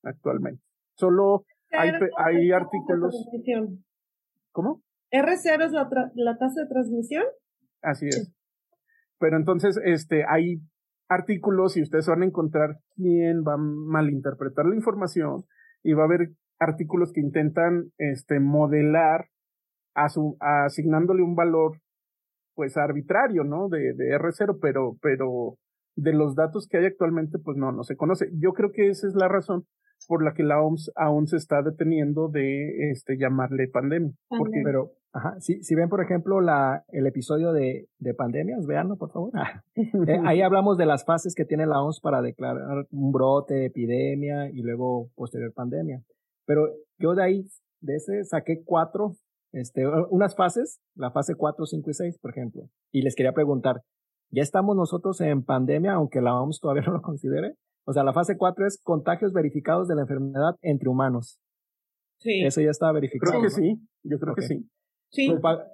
actualmente. 0.04 0.62
Solo 0.94 1.44
hay, 1.70 1.90
hay 2.16 2.52
artículos. 2.52 3.14
¿Cómo? 4.52 4.82
¿R0 5.10 5.64
es 5.64 5.72
la, 5.72 5.88
la 6.14 6.38
tasa 6.38 6.62
de 6.62 6.68
transmisión? 6.68 7.24
Así 7.82 8.06
es. 8.06 8.32
Pero 9.18 9.36
entonces, 9.36 9.78
este, 9.84 10.24
hay 10.28 10.60
artículos 11.14 11.76
y 11.76 11.82
ustedes 11.82 12.06
van 12.06 12.22
a 12.22 12.26
encontrar 12.26 12.76
quién 12.94 13.42
va 13.46 13.54
a 13.54 13.58
malinterpretar 13.58 14.66
la 14.66 14.76
información 14.76 15.44
y 15.82 15.92
va 15.94 16.02
a 16.02 16.06
haber 16.06 16.30
artículos 16.58 17.12
que 17.12 17.20
intentan 17.20 17.90
este, 17.98 18.40
modelar 18.40 19.26
a 19.94 20.08
su, 20.08 20.36
asignándole 20.40 21.22
un 21.22 21.34
valor 21.34 21.78
pues 22.54 22.76
arbitrario, 22.76 23.44
¿no? 23.44 23.68
De, 23.68 23.94
de 23.94 24.16
R0, 24.18 24.58
pero, 24.60 24.96
pero 25.00 25.56
de 25.96 26.12
los 26.12 26.34
datos 26.34 26.68
que 26.68 26.78
hay 26.78 26.86
actualmente, 26.86 27.38
pues 27.38 27.56
no, 27.56 27.72
no 27.72 27.82
se 27.82 27.96
conoce. 27.96 28.28
Yo 28.34 28.52
creo 28.52 28.70
que 28.72 28.88
esa 28.88 29.06
es 29.06 29.14
la 29.14 29.28
razón 29.28 29.64
por 30.06 30.24
la 30.24 30.34
que 30.34 30.42
la 30.42 30.60
OMS 30.60 30.90
aún 30.96 31.26
se 31.26 31.36
está 31.36 31.62
deteniendo 31.62 32.28
de 32.28 32.90
este 32.90 33.16
llamarle 33.16 33.68
pandemia. 33.68 34.12
Porque, 34.28 34.60
pero, 34.64 34.92
ajá, 35.12 35.40
si, 35.40 35.62
si 35.62 35.74
ven, 35.74 35.88
por 35.88 36.02
ejemplo, 36.02 36.40
la, 36.40 36.84
el 36.88 37.06
episodio 37.06 37.52
de, 37.52 37.88
de 37.98 38.14
pandemias, 38.14 38.66
véanlo, 38.66 38.96
por 38.96 39.12
favor. 39.12 39.32
Eh, 39.74 40.20
ahí 40.24 40.40
hablamos 40.42 40.76
de 40.76 40.86
las 40.86 41.04
fases 41.04 41.34
que 41.34 41.44
tiene 41.44 41.66
la 41.66 41.82
OMS 41.82 42.00
para 42.00 42.22
declarar 42.22 42.86
un 42.90 43.12
brote, 43.12 43.66
epidemia 43.66 44.50
y 44.50 44.62
luego 44.62 45.10
posterior 45.14 45.52
pandemia. 45.52 46.02
Pero 46.46 46.68
yo 46.98 47.14
de 47.14 47.22
ahí, 47.22 47.44
de 47.80 47.96
ese, 47.96 48.24
saqué 48.24 48.62
cuatro, 48.64 49.16
este, 49.52 49.86
unas 50.10 50.34
fases, 50.34 50.80
la 50.94 51.10
fase 51.10 51.34
4, 51.34 51.66
5 51.66 51.90
y 51.90 51.94
6, 51.94 52.18
por 52.18 52.30
ejemplo. 52.30 52.62
Y 52.90 53.02
les 53.02 53.14
quería 53.14 53.32
preguntar, 53.32 53.82
¿ya 54.30 54.42
estamos 54.42 54.76
nosotros 54.76 55.20
en 55.20 55.44
pandemia, 55.44 55.92
aunque 55.92 56.20
la 56.20 56.40
OMS 56.40 56.58
todavía 56.60 56.82
no 56.86 56.94
lo 56.94 57.02
considere? 57.02 57.54
O 57.84 57.92
sea, 57.92 58.02
la 58.02 58.12
fase 58.12 58.36
4 58.36 58.66
es 58.66 58.80
contagios 58.82 59.32
verificados 59.32 59.88
de 59.88 59.94
la 59.94 60.02
enfermedad 60.02 60.56
entre 60.62 60.88
humanos. 60.88 61.38
Sí. 62.18 62.42
Eso 62.44 62.60
ya 62.60 62.70
está 62.70 62.90
verificado. 62.92 63.32
Creo 63.32 63.42
que 63.42 63.50
sí, 63.50 63.76
yo 64.04 64.18
creo 64.18 64.34
que 64.34 64.42
sí. 64.42 64.68
Sí. 65.12 65.30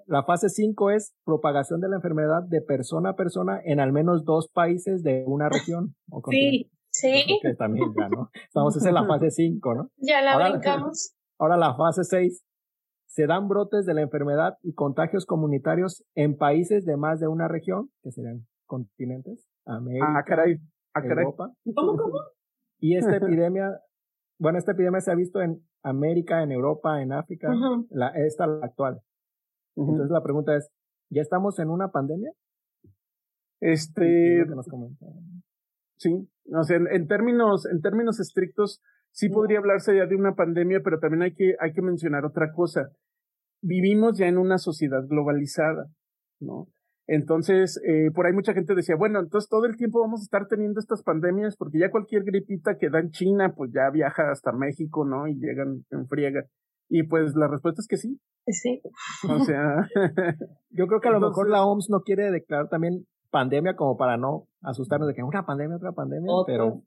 La 0.07 0.24
fase 0.24 0.49
5 0.49 0.91
es 0.91 1.14
propagación 1.24 1.80
de 1.80 1.89
la 1.89 1.97
enfermedad 1.97 2.43
de 2.43 2.61
persona 2.61 3.11
a 3.11 3.16
persona 3.16 3.61
en 3.64 3.78
al 3.78 3.93
menos 3.93 4.24
dos 4.24 4.49
países 4.53 5.03
de 5.03 5.24
una 5.26 5.49
región. 5.49 5.95
O 6.11 6.20
sí, 6.28 6.70
Sí. 6.91 7.39
Que 7.43 7.55
también 7.55 7.93
ya, 7.97 8.09
¿no? 8.09 8.30
Estamos 8.34 8.84
en 8.84 8.95
la 8.95 9.07
fase 9.07 9.30
5, 9.30 9.74
¿no? 9.74 9.91
Ya 9.99 10.20
la 10.22 10.51
brincamos. 10.51 11.14
Ahora 11.39 11.57
la 11.57 11.76
fase 11.76 12.03
6. 12.05 12.45
Se 13.07 13.26
dan 13.26 13.49
brotes 13.49 13.86
de 13.86 13.95
la 13.95 14.03
enfermedad 14.03 14.55
y 14.62 14.74
contagios 14.74 15.24
comunitarios 15.24 16.05
en 16.14 16.36
países 16.36 16.84
de 16.84 16.97
más 16.97 17.20
de 17.20 17.28
una 17.28 17.49
región, 17.49 17.91
que 18.03 18.11
serían 18.11 18.47
continentes, 18.66 19.49
América, 19.64 20.07
ah, 20.18 20.24
caray. 20.24 20.59
Ah, 20.95 21.01
Europa. 21.05 21.53
¿Cómo, 21.74 21.97
cómo? 21.97 22.14
Y 22.80 22.97
esta 22.97 23.16
epidemia, 23.16 23.80
bueno, 24.39 24.59
esta 24.59 24.72
epidemia 24.72 25.01
se 25.01 25.11
ha 25.11 25.16
visto 25.16 25.41
en 25.41 25.61
América, 25.82 26.43
en 26.43 26.53
Europa, 26.53 27.03
en 27.03 27.12
África, 27.12 27.49
la, 27.91 28.09
esta 28.11 28.47
la 28.47 28.66
actual. 28.66 29.01
Entonces 29.87 30.11
la 30.11 30.22
pregunta 30.22 30.57
es, 30.57 30.68
¿ya 31.11 31.22
estamos 31.22 31.59
en 31.59 31.70
una 31.70 31.89
pandemia? 31.89 32.33
Este, 33.61 34.45
Sí, 35.97 36.29
o 36.53 36.62
sea, 36.62 36.76
en, 36.76 37.07
términos, 37.09 37.66
en 37.66 37.81
términos 37.81 38.20
estrictos, 38.20 38.81
sí 39.11 39.29
podría 39.29 39.59
hablarse 39.59 39.97
ya 39.97 40.07
de 40.07 40.16
una 40.16 40.35
pandemia, 40.35 40.81
pero 40.83 41.01
también 41.01 41.22
hay 41.22 41.35
que, 41.35 41.55
hay 41.61 41.72
que 41.72 41.83
mencionar 41.83 42.24
otra 42.24 42.53
cosa. 42.53 42.91
Vivimos 43.61 44.16
ya 44.16 44.26
en 44.26 44.39
una 44.39 44.59
sociedad 44.59 45.05
globalizada, 45.09 45.87
¿no? 46.41 46.68
Entonces, 47.09 47.81
eh, 47.85 48.11
por 48.14 48.26
ahí 48.26 48.33
mucha 48.33 48.53
gente 48.53 48.74
decía, 48.74 48.95
bueno, 48.95 49.18
entonces 49.18 49.49
todo 49.49 49.64
el 49.64 49.76
tiempo 49.76 50.01
vamos 50.01 50.20
a 50.20 50.24
estar 50.24 50.47
teniendo 50.47 50.79
estas 50.79 51.03
pandemias 51.03 51.57
porque 51.57 51.79
ya 51.79 51.91
cualquier 51.91 52.22
gripita 52.22 52.76
que 52.76 52.91
da 52.91 53.01
en 53.01 53.11
China, 53.11 53.55
pues 53.57 53.72
ya 53.72 53.91
viaja 53.91 54.31
hasta 54.31 54.53
México, 54.53 55.07
¿no? 55.07 55.26
Y 55.26 55.35
llegan 55.35 55.85
en 55.91 56.07
friega. 56.07 56.45
Y 56.89 57.03
pues 57.05 57.34
la 57.34 57.49
respuesta 57.49 57.80
es 57.80 57.89
que 57.89 57.97
sí. 57.97 58.20
Sí. 58.47 58.80
O 59.28 59.45
sea, 59.45 59.89
yo 60.70 60.86
creo 60.86 61.01
que 61.01 61.09
a 61.09 61.12
lo 61.12 61.20
mejor 61.20 61.51
la 61.51 61.64
OMS 61.64 61.91
no 61.91 62.01
quiere 62.01 62.30
declarar 62.30 62.68
también 62.68 63.07
pandemia 63.30 63.76
como 63.76 63.97
para 63.97 64.16
no 64.16 64.49
asustarnos 64.62 65.07
de 65.07 65.14
que 65.14 65.22
una 65.22 65.45
pandemia, 65.45 65.76
otra 65.76 65.93
pandemia, 65.93 66.32
pero 66.47 66.82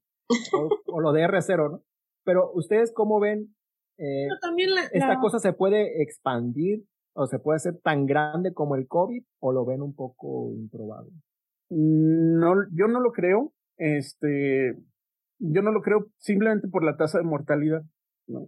o, 0.88 1.02
lo 1.02 1.12
de 1.12 1.24
R0, 1.24 1.72
¿no? 1.72 1.84
Pero 2.24 2.52
ustedes 2.54 2.92
cómo 2.94 3.20
ven 3.20 3.54
eh, 3.98 4.28
esta 4.94 5.20
cosa 5.20 5.40
se 5.40 5.54
puede 5.54 6.02
expandir 6.02 6.84
o 7.14 7.28
se 7.28 7.40
puede 7.40 7.58
hacer 7.58 7.80
tan 7.84 8.06
grande 8.06 8.54
como 8.54 8.76
el 8.76 8.88
COVID 8.88 9.24
o 9.40 9.52
lo 9.52 9.66
ven 9.66 9.82
un 9.82 9.94
poco 9.94 10.52
improbable. 10.54 11.12
No, 11.70 12.54
yo 12.72 12.88
no 12.88 13.00
lo 13.00 13.12
creo. 13.12 13.54
Este, 13.78 14.76
yo 15.40 15.62
no 15.62 15.72
lo 15.72 15.82
creo 15.82 16.08
simplemente 16.18 16.68
por 16.68 16.84
la 16.84 16.98
tasa 16.98 17.18
de 17.18 17.24
mortalidad, 17.24 17.84
¿no? 18.28 18.48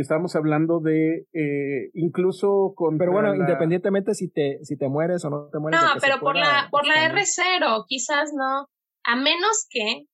Estamos 0.00 0.36
hablando 0.36 0.80
de 0.80 1.26
eh, 1.32 1.90
incluso 1.94 2.72
con. 2.74 2.98
Pero 2.98 3.12
bueno, 3.12 3.34
independientemente 3.34 4.14
si 4.14 4.30
te, 4.30 4.58
si 4.62 4.76
te 4.76 4.88
mueres 4.88 5.24
o 5.24 5.30
no 5.30 5.48
te 5.50 5.58
mueres. 5.58 5.80
No, 5.80 6.00
pero 6.00 6.20
por 6.20 6.36
la, 6.36 6.68
por 6.70 6.86
la 6.86 6.94
R0, 7.12 7.84
quizás 7.86 8.32
no. 8.34 8.68
A 9.04 9.16
menos 9.16 9.66
que 9.70 10.06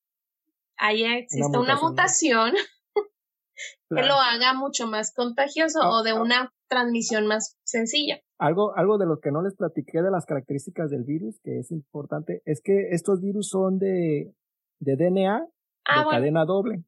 haya 0.77 1.17
exista 1.17 1.59
una 1.59 1.75
mutación, 1.75 2.53
que 3.89 4.03
lo 4.03 4.15
haga 4.15 4.53
mucho 4.53 4.87
más 4.87 5.13
contagioso 5.13 5.79
o 5.81 6.03
de 6.03 6.13
una 6.13 6.51
transmisión 6.67 7.27
más 7.27 7.57
sencilla. 7.63 8.19
Algo, 8.37 8.75
algo 8.75 8.97
de 8.97 9.05
lo 9.05 9.19
que 9.19 9.31
no 9.31 9.41
les 9.41 9.55
platiqué 9.55 10.01
de 10.01 10.11
las 10.11 10.25
características 10.25 10.89
del 10.89 11.03
virus, 11.03 11.39
que 11.43 11.59
es 11.59 11.71
importante, 11.71 12.41
es 12.45 12.61
que 12.61 12.89
estos 12.91 13.21
virus 13.21 13.49
son 13.49 13.77
de, 13.79 14.33
de 14.79 14.95
DNA 14.95 15.47
Ah, 15.85 15.99
de 15.99 16.03
bueno. 16.05 16.17
cadena 16.19 16.45
doble. 16.45 16.83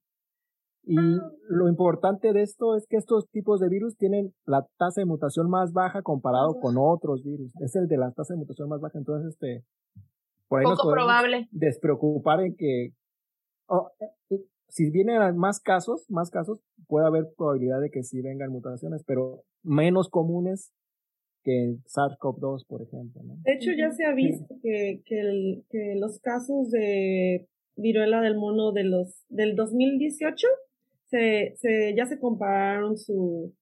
Y 0.90 0.96
lo 1.50 1.68
importante 1.68 2.32
de 2.32 2.42
esto 2.44 2.76
es 2.78 2.88
que 2.88 2.96
estos 2.96 3.30
tipos 3.30 3.60
de 3.60 3.68
virus 3.68 3.98
tienen 3.98 4.34
la 4.46 4.66
tasa 4.78 5.02
de 5.02 5.06
mutación 5.06 5.50
más 5.50 5.74
baja 5.74 6.02
comparado 6.02 6.60
con 6.62 6.76
otros 6.78 7.24
virus. 7.24 7.52
Es 7.60 7.76
el 7.76 7.88
de 7.88 7.98
la 7.98 8.12
tasa 8.14 8.34
de 8.34 8.40
mutación 8.40 8.70
más 8.70 8.80
baja. 8.80 8.98
Entonces, 8.98 9.34
este, 9.34 9.66
por 10.48 10.60
ahí 10.60 10.64
nos 10.64 10.78
Poco 10.80 10.90
podemos 10.92 11.04
probable. 11.06 11.48
despreocupar 11.52 12.40
en 12.42 12.56
que, 12.56 12.92
oh, 13.68 13.90
eh, 14.00 14.06
eh, 14.30 14.44
si 14.70 14.90
vienen 14.90 15.36
más 15.36 15.60
casos, 15.60 16.06
más 16.10 16.30
casos, 16.30 16.62
puede 16.88 17.06
haber 17.06 17.26
probabilidad 17.38 17.82
de 17.82 17.90
que 17.90 18.04
sí 18.04 18.22
vengan 18.22 18.50
mutaciones, 18.52 19.04
pero 19.06 19.44
menos 19.64 20.08
comunes 20.10 20.72
que 21.44 21.76
SARS-CoV-2, 21.86 22.66
por 22.66 22.82
ejemplo. 22.82 23.24
¿no? 23.24 23.36
De 23.44 23.54
hecho, 23.54 23.72
ya 23.78 23.92
se 23.92 24.06
ha 24.06 24.14
visto 24.14 24.56
que, 24.62 25.02
que, 25.06 25.20
el- 25.20 25.66
que 25.70 25.96
los 26.00 26.20
casos 26.20 26.70
de 26.72 27.48
viruela 27.76 28.22
del 28.22 28.38
mono 28.38 28.72
de 28.72 28.84
los 28.86 29.26
del 29.30 29.56
2018 29.56 30.48
se, 31.10 31.54
se 31.58 31.96
ya 31.96 32.06
se 32.06 32.20
compararon 32.20 32.98
su 32.98 33.54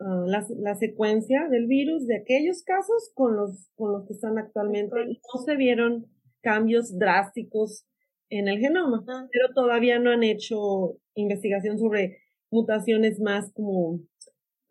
ah, 0.00 0.24
la, 0.26 0.44
la 0.58 0.74
secuencia 0.76 1.48
del 1.48 1.66
virus 1.66 2.06
de 2.06 2.16
aquellos 2.16 2.62
casos 2.64 3.10
con 3.14 3.36
los 3.36 3.68
con 3.74 3.92
los 3.92 4.06
que 4.06 4.14
están 4.14 4.38
actualmente 4.38 4.96
y 5.08 5.20
no 5.34 5.42
se 5.44 5.56
vieron 5.56 6.06
cambios 6.42 6.98
drásticos 6.98 7.86
en 8.30 8.48
el 8.48 8.58
genoma, 8.58 9.04
pero 9.06 9.52
todavía 9.54 9.98
no 9.98 10.10
han 10.10 10.22
hecho 10.22 10.96
investigación 11.14 11.78
sobre 11.78 12.16
mutaciones 12.50 13.20
más 13.20 13.52
como 13.52 14.00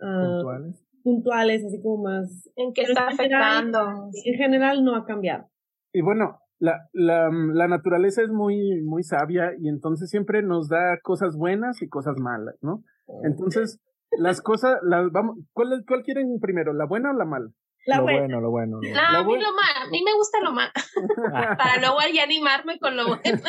ah, 0.02 0.40
Puntuales. 0.42 0.84
puntuales, 1.04 1.66
así 1.66 1.82
como 1.82 2.04
más 2.04 2.50
En 2.56 2.74
qué 2.74 2.82
está 2.82 3.12
en 3.12 3.18
general- 3.18 3.44
afectando. 3.44 4.10
en 4.26 4.34
general 4.36 4.84
no 4.84 4.96
ha 4.96 5.06
cambiado. 5.06 5.48
Y 5.94 6.02
bueno, 6.02 6.40
la, 6.62 6.88
la, 6.94 7.30
la 7.32 7.68
naturaleza 7.68 8.22
es 8.22 8.30
muy, 8.30 8.82
muy 8.84 9.02
sabia 9.02 9.52
y 9.60 9.68
entonces 9.68 10.12
siempre 10.12 10.44
nos 10.44 10.70
da 10.70 11.00
cosas 11.02 11.36
buenas 11.36 11.82
y 11.82 11.90
cosas 11.90 12.18
malas, 12.20 12.56
¿no? 12.62 12.84
Entonces, 13.24 13.82
las 14.12 14.42
cosas, 14.42 14.78
las 14.84 15.12
vamos, 15.12 15.40
¿cuál, 15.54 15.84
¿cuál 15.88 16.04
quieren 16.04 16.40
primero, 16.40 16.72
la 16.74 16.86
buena 16.86 17.10
o 17.10 17.14
la 17.14 17.26
mala? 17.26 17.50
La 17.88 17.98
lo 17.98 18.04
buena. 18.04 18.20
bueno, 18.20 18.42
lo 18.42 18.52
bueno. 18.52 18.76
lo 18.76 18.80
bueno. 18.80 18.96
No, 18.96 19.12
La 19.12 19.20
a 19.20 19.24
mí 19.24 19.34
lo 19.34 19.56
mal, 19.56 19.88
a 19.88 19.90
mí 19.90 20.04
me 20.06 20.14
gusta 20.14 20.40
lo 20.44 20.52
mal, 20.52 20.70
para 21.58 21.82
luego 21.82 21.98
ya 22.14 22.24
animarme 22.24 22.78
con 22.78 22.96
lo 22.96 23.08
bueno. 23.08 23.42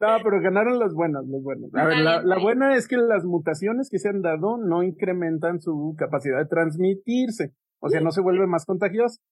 No, 0.00 0.08
pero 0.24 0.40
ganaron 0.42 0.80
las 0.80 0.94
buenas, 0.94 1.22
las 1.28 1.42
buenas. 1.44 1.70
A 1.76 1.84
ver, 1.84 1.98
la, 1.98 2.22
la 2.24 2.38
buena 2.40 2.74
es 2.74 2.88
que 2.88 2.96
las 2.96 3.24
mutaciones 3.24 3.88
que 3.88 4.00
se 4.00 4.08
han 4.08 4.20
dado 4.20 4.58
no 4.58 4.82
incrementan 4.82 5.60
su 5.60 5.94
capacidad 5.96 6.38
de 6.38 6.46
transmitirse, 6.46 7.54
o 7.78 7.88
sea, 7.88 8.00
no 8.00 8.10
se 8.10 8.20
vuelve 8.20 8.48
más 8.48 8.66
contagiosa. 8.66 9.22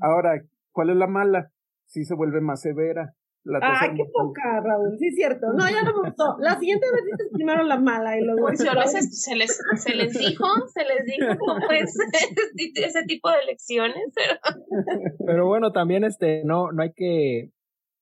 Ahora, 0.00 0.42
¿cuál 0.76 0.90
es 0.90 0.96
la 0.96 1.06
mala? 1.06 1.50
Sí 1.86 2.04
se 2.04 2.14
vuelve 2.14 2.42
más 2.42 2.60
severa. 2.60 3.14
La 3.44 3.60
de 3.60 3.94
qué 3.94 4.04
poca, 4.12 4.60
Raúl. 4.60 4.98
Sí, 4.98 5.06
es 5.06 5.14
cierto. 5.14 5.46
No, 5.52 5.70
ya 5.70 5.82
no 5.82 5.94
me 5.94 6.08
gustó. 6.08 6.36
La 6.40 6.58
siguiente 6.58 6.84
vez 6.92 7.04
dices 7.04 7.28
primero 7.32 7.62
la 7.62 7.78
mala 7.78 8.18
y 8.18 8.24
luego. 8.24 8.48
Funcionó, 8.48 8.82
se, 8.82 9.02
se 9.02 9.36
les, 9.36 9.56
se 9.76 9.94
les 9.94 10.12
dijo, 10.12 10.44
se 10.74 10.84
les 10.84 11.04
dijo 11.06 11.28
cómo 11.38 11.70
es 11.70 11.96
ese 12.74 13.04
tipo 13.04 13.30
de 13.30 13.44
lecciones, 13.46 14.12
pero 14.14 14.38
Pero 15.24 15.46
bueno, 15.46 15.72
también 15.72 16.04
este, 16.04 16.42
no, 16.44 16.72
no 16.72 16.82
hay 16.82 16.92
que, 16.92 17.52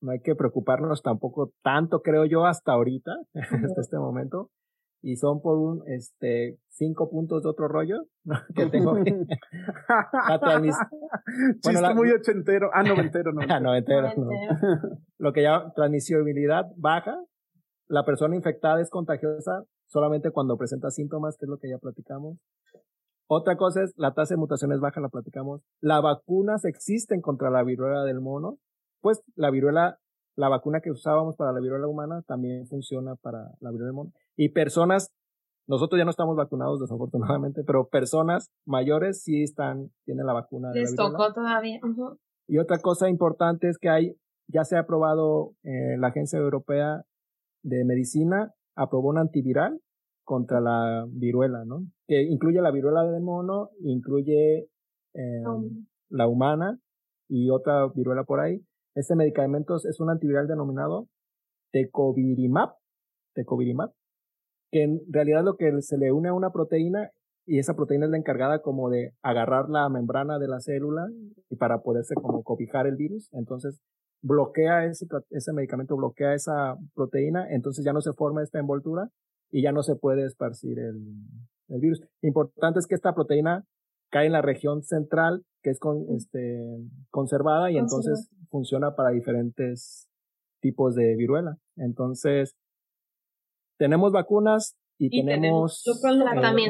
no 0.01 0.13
hay 0.13 0.21
que 0.21 0.35
preocuparnos 0.35 1.03
tampoco 1.03 1.53
tanto, 1.63 2.01
creo 2.01 2.25
yo, 2.25 2.47
hasta 2.47 2.73
ahorita, 2.73 3.13
hasta 3.35 3.81
este 3.81 3.99
momento. 3.99 4.51
Y 5.07 5.17
son 5.17 5.43
por 5.43 5.59
un, 5.59 5.83
este, 5.87 6.59
cinco 6.71 7.11
puntos 7.11 7.43
de 7.43 7.51
otro 7.51 7.69
rollo 7.69 8.07
¿no? 8.25 8.37
que 8.57 8.65
tengo. 8.67 8.97
Chiste 9.05 9.27
Bueno, 11.63 11.81
la- 11.83 11.95
muy 11.95 12.11
ochentero. 12.11 12.71
Ah, 12.73 12.83
noventero, 12.83 13.31
no. 13.35 13.43
Ah, 13.47 13.61
no, 13.61 13.75
entero, 13.75 14.09
no. 14.17 14.25
Noventero. 14.25 14.99
Lo 15.19 15.35
que 15.35 15.43
llama 15.43 15.75
transmisibilidad 15.75 16.65
baja. 16.77 17.23
La 17.87 18.07
persona 18.07 18.35
infectada 18.35 18.81
es 18.81 18.89
contagiosa 18.89 19.65
solamente 19.89 20.31
cuando 20.31 20.57
presenta 20.57 20.91
síntomas, 20.91 21.37
que 21.37 21.45
es 21.45 21.51
lo 21.51 21.59
que 21.59 21.69
ya 21.69 21.77
platicamos. 21.77 22.39
Otra 23.29 23.59
cosa 23.59 23.83
es 23.83 23.93
la 23.97 24.15
tasa 24.15 24.35
de 24.35 24.39
mutaciones 24.39 24.81
baja, 24.81 25.03
la 25.03 25.11
platicamos. 25.11 25.61
Las 25.83 26.03
vacunas 26.03 26.65
existen 26.65 27.21
contra 27.21 27.51
la 27.51 27.63
viruela 27.63 28.05
del 28.05 28.23
mono. 28.23 28.57
Pues 29.03 29.23
la 29.35 29.51
viruela, 29.51 29.99
la 30.35 30.49
vacuna 30.49 30.81
que 30.81 30.91
usábamos 30.91 31.37
para 31.37 31.53
la 31.53 31.61
viruela 31.61 31.87
humana 31.89 32.23
también 32.27 32.67
funciona 32.67 33.17
para 33.17 33.51
la 33.61 33.71
viruela 33.71 33.89
del 33.89 33.95
mono. 33.97 34.13
Y 34.37 34.51
personas, 34.51 35.13
nosotros 35.69 35.99
ya 35.99 36.05
no 36.05 36.11
estamos 36.11 36.37
vacunados 36.37 36.81
desafortunadamente, 36.81 37.63
pero 37.65 37.89
personas 37.89 38.51
mayores 38.67 39.23
sí 39.23 39.43
están, 39.43 39.91
tienen 40.05 40.27
la 40.27 40.33
vacuna 40.33 40.71
de 40.71 40.77
la 40.77 40.81
les 40.81 40.97
tocó 40.97 41.33
todavía. 41.33 41.81
Y 42.47 42.59
otra 42.59 42.79
cosa 42.79 43.09
importante 43.09 43.69
es 43.69 43.79
que 43.79 43.89
hay, 43.89 44.17
ya 44.49 44.65
se 44.65 44.77
ha 44.77 44.81
aprobado, 44.81 45.55
eh, 45.63 45.97
la 45.99 46.09
Agencia 46.09 46.39
Europea 46.39 47.05
de 47.63 47.85
Medicina 47.85 48.53
aprobó 48.77 49.09
un 49.09 49.19
antiviral 49.19 49.81
contra 50.25 50.61
la 50.61 51.07
viruela, 51.09 51.65
¿no? 51.65 51.87
Que 52.07 52.23
incluye 52.23 52.61
la 52.61 52.71
viruela 52.71 53.05
del 53.05 53.23
mono, 53.23 53.71
incluye 53.81 54.69
eh, 55.15 55.43
Um, 55.47 55.87
la 56.11 56.27
humana 56.29 56.79
y 57.29 57.51
otra 57.51 57.89
viruela 57.95 58.25
por 58.25 58.41
ahí. 58.41 58.65
Este 58.95 59.17
medicamento 59.17 59.77
es 59.77 60.01
un 60.01 60.11
antiviral 60.11 60.47
denominado 60.47 61.09
Tecovirimat, 61.73 62.75
Tecovirimat, 63.35 63.93
que 64.75 64.83
en 64.83 65.01
realidad 65.09 65.45
lo 65.45 65.55
que 65.55 65.71
se 65.83 65.97
le 65.97 66.11
une 66.11 66.31
a 66.31 66.35
una 66.35 66.51
proteína 66.51 67.09
y 67.47 67.61
esa 67.61 67.77
proteína 67.77 68.07
es 68.07 68.11
la 68.11 68.17
encargada 68.17 68.59
como 68.59 68.91
de 68.91 69.13
agarrar 69.23 69.69
la 69.69 69.89
membrana 69.89 70.41
de 70.41 70.49
la 70.49 70.59
célula 70.59 71.07
y 71.49 71.55
para 71.55 71.79
poderse 71.79 72.17
como 72.17 72.43
cobijar 72.43 72.89
el 72.89 72.97
virus. 72.97 73.29
Entonces 73.35 73.81
bloquea 74.21 74.87
ese, 74.87 75.07
ese 75.31 75.53
medicamento, 75.53 75.95
bloquea 75.97 76.35
esa 76.35 76.75
proteína, 76.93 77.47
entonces 77.51 77.85
ya 77.85 77.93
no 77.93 78.01
se 78.01 78.15
forma 78.15 78.43
esta 78.43 78.59
envoltura 78.59 79.11
y 79.53 79.63
ya 79.63 79.71
no 79.71 79.85
se 79.85 79.95
puede 79.95 80.27
esparcir 80.27 80.77
el, 80.81 80.99
el 81.69 81.81
virus. 81.81 82.01
Importante 82.23 82.81
es 82.81 82.89
que 82.89 82.97
esta 82.97 83.15
proteína 83.15 83.63
cae 84.11 84.27
en 84.27 84.33
la 84.33 84.43
región 84.43 84.83
central, 84.83 85.45
que 85.63 85.71
es 85.71 85.79
con, 85.79 86.05
este, 86.17 86.65
conservada 87.11 87.71
y 87.71 87.77
entonces 87.77 88.29
funciona 88.51 88.97
para 88.97 89.11
diferentes 89.11 90.09
tipos 90.61 90.97
de 90.97 91.15
viruela. 91.15 91.59
Entonces, 91.77 92.57
tenemos 93.79 94.13
vacunas 94.13 94.77
y, 94.99 95.09
Y 95.19 95.25
tenemos, 95.27 95.83
eh, 95.87 95.91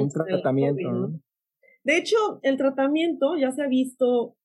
un 0.04 0.10
Tratamiento. 0.32 0.82
COVID, 0.82 0.98
¿no? 1.12 1.20
De 1.84 1.96
hecho, 1.98 2.16
el 2.42 2.56
tratamiento 2.56 3.36
ya 3.36 3.50
se 3.52 3.62
ha 3.62 3.68
visto 3.68 4.36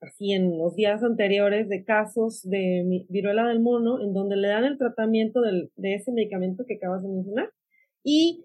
así 0.00 0.32
en 0.32 0.56
los 0.58 0.76
días 0.76 1.02
anteriores 1.02 1.68
de 1.68 1.84
casos 1.84 2.42
de 2.44 3.04
viruela 3.08 3.48
del 3.48 3.58
mono, 3.60 4.00
en 4.00 4.12
donde 4.12 4.36
le 4.36 4.46
dan 4.48 4.64
el 4.64 4.78
tratamiento 4.78 5.40
del, 5.40 5.72
de 5.74 5.94
ese 5.96 6.12
medicamento 6.12 6.64
que 6.66 6.76
acabas 6.76 7.02
de 7.02 7.08
mencionar 7.08 7.50
y 8.04 8.44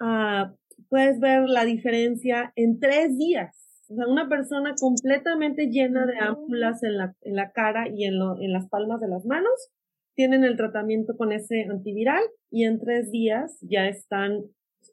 ah, 0.00 0.52
puedes 0.88 1.20
ver 1.20 1.48
la 1.48 1.64
diferencia 1.64 2.52
en 2.56 2.80
tres 2.80 3.16
días. 3.16 3.54
O 3.90 3.94
sea, 3.94 4.08
una 4.08 4.28
persona 4.28 4.74
completamente 4.78 5.68
llena 5.68 6.04
de 6.04 6.18
ámpulas 6.18 6.82
en 6.82 6.98
la, 6.98 7.14
en 7.22 7.36
la 7.36 7.52
cara 7.52 7.88
y 7.88 8.04
en, 8.04 8.18
lo- 8.18 8.38
en 8.40 8.52
las 8.52 8.68
palmas 8.68 9.00
de 9.00 9.08
las 9.08 9.24
manos, 9.24 9.70
tienen 10.18 10.42
el 10.42 10.56
tratamiento 10.56 11.16
con 11.16 11.30
ese 11.30 11.66
antiviral 11.70 12.24
y 12.50 12.64
en 12.64 12.80
tres 12.80 13.12
días 13.12 13.56
ya 13.62 13.86
están, 13.86 14.42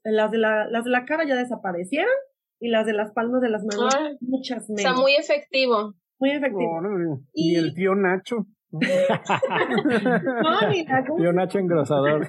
las 0.03 0.29
de 0.29 0.37
la, 0.37 0.67
las 0.69 0.83
de 0.83 0.91
la 0.91 1.03
cara 1.05 1.25
ya 1.27 1.35
desaparecieron 1.35 2.13
y 2.59 2.69
las 2.69 2.85
de 2.85 2.93
las 2.93 3.11
palmas 3.11 3.41
de 3.41 3.49
las 3.49 3.63
manos 3.65 3.91
Ay, 3.97 4.17
muchas 4.21 4.69
o 4.69 4.73
menos. 4.73 4.83
sea, 4.83 4.93
muy 4.93 5.15
efectivo. 5.15 5.95
Muy 6.19 6.29
efectivo. 6.29 6.79
Y- 7.33 7.55
el 7.55 7.73
tío 7.73 7.95
Nacho. 7.95 8.45
No, 8.71 8.79
mira, 10.69 11.03
¿cómo 11.07 11.17
Tío 11.17 11.33
Nacho 11.33 11.57
engrosador. 11.57 12.27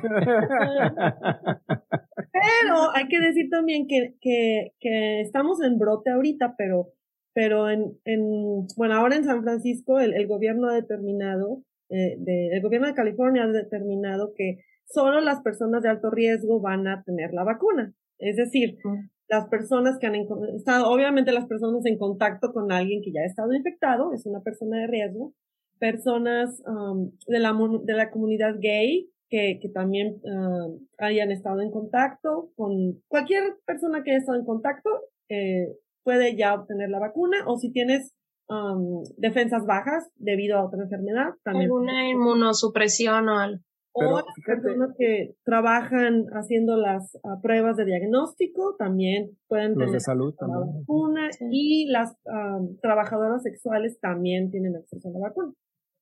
Pero 2.32 2.90
hay 2.94 3.08
que 3.08 3.20
decir 3.20 3.50
también 3.50 3.86
que, 3.86 4.14
que, 4.22 4.72
que 4.80 5.20
estamos 5.20 5.62
en 5.62 5.78
brote 5.78 6.10
ahorita, 6.12 6.54
pero, 6.56 6.92
pero 7.34 7.68
en, 7.68 7.98
en, 8.06 8.66
bueno, 8.78 8.94
ahora 8.94 9.16
en 9.16 9.24
San 9.24 9.42
Francisco 9.42 10.00
el, 10.00 10.14
el 10.14 10.26
gobierno 10.26 10.68
ha 10.70 10.74
determinado, 10.74 11.62
eh, 11.90 12.16
de, 12.18 12.48
el 12.52 12.62
gobierno 12.62 12.86
de 12.86 12.94
California 12.94 13.44
ha 13.44 13.48
determinado 13.48 14.32
que 14.34 14.58
solo 14.84 15.20
las 15.20 15.40
personas 15.42 15.82
de 15.82 15.90
alto 15.90 16.10
riesgo 16.10 16.60
van 16.60 16.86
a 16.86 17.02
tener 17.04 17.32
la 17.32 17.44
vacuna. 17.44 17.92
Es 18.18 18.36
decir, 18.36 18.78
Mm. 18.84 19.08
las 19.28 19.48
personas 19.48 19.98
que 19.98 20.06
han 20.06 20.14
estado, 20.14 20.88
obviamente 20.88 21.32
las 21.32 21.46
personas 21.46 21.84
en 21.86 21.98
contacto 21.98 22.52
con 22.52 22.72
alguien 22.72 23.02
que 23.02 23.12
ya 23.12 23.20
ha 23.20 23.26
estado 23.26 23.52
infectado, 23.52 24.12
es 24.12 24.24
una 24.26 24.40
persona 24.40 24.78
de 24.78 24.86
riesgo, 24.86 25.32
personas 25.78 26.62
um, 26.66 27.10
de, 27.26 27.38
la, 27.38 27.54
de 27.84 27.92
la 27.92 28.10
comunidad 28.10 28.54
gay 28.60 29.10
que, 29.28 29.58
que 29.60 29.68
también 29.68 30.20
um, 30.22 30.78
hayan 30.98 31.30
estado 31.30 31.60
en 31.60 31.70
contacto 31.70 32.50
con 32.56 33.02
cualquier 33.08 33.56
persona 33.66 34.02
que 34.02 34.12
haya 34.12 34.20
estado 34.20 34.38
en 34.38 34.46
contacto 34.46 34.88
eh, 35.28 35.74
puede 36.04 36.36
ya 36.36 36.54
obtener 36.54 36.88
la 36.88 37.00
vacuna 37.00 37.38
o 37.46 37.58
si 37.58 37.72
tienes 37.72 38.14
um, 38.48 39.02
defensas 39.16 39.64
bajas 39.66 40.08
debido 40.16 40.58
a 40.58 40.64
otra 40.66 40.82
enfermedad 40.82 41.30
también 41.44 41.64
Alguna 41.66 42.08
inmunosupresión 42.08 43.28
o 43.28 43.38
algo. 43.38 43.62
o 43.92 44.16
las 44.16 44.24
personas 44.46 44.90
que 44.98 45.34
trabajan 45.44 46.26
haciendo 46.32 46.76
las 46.76 47.16
ah, 47.24 47.38
pruebas 47.42 47.76
de 47.76 47.86
diagnóstico 47.86 48.76
también 48.78 49.30
pueden 49.48 49.70
Los 49.70 49.78
tener 49.78 49.92
de 49.94 50.00
salud 50.00 50.34
la 50.34 50.46
también. 50.46 50.80
vacuna 50.80 51.30
y 51.50 51.86
las 51.90 52.14
ah, 52.30 52.58
trabajadoras 52.82 53.42
sexuales 53.42 53.98
también 54.00 54.50
tienen 54.50 54.76
acceso 54.76 55.08
a 55.08 55.12
la 55.12 55.28
vacuna. 55.28 55.52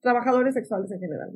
Trabajadores 0.00 0.54
sexuales 0.54 0.90
en 0.92 1.00
general, 1.00 1.30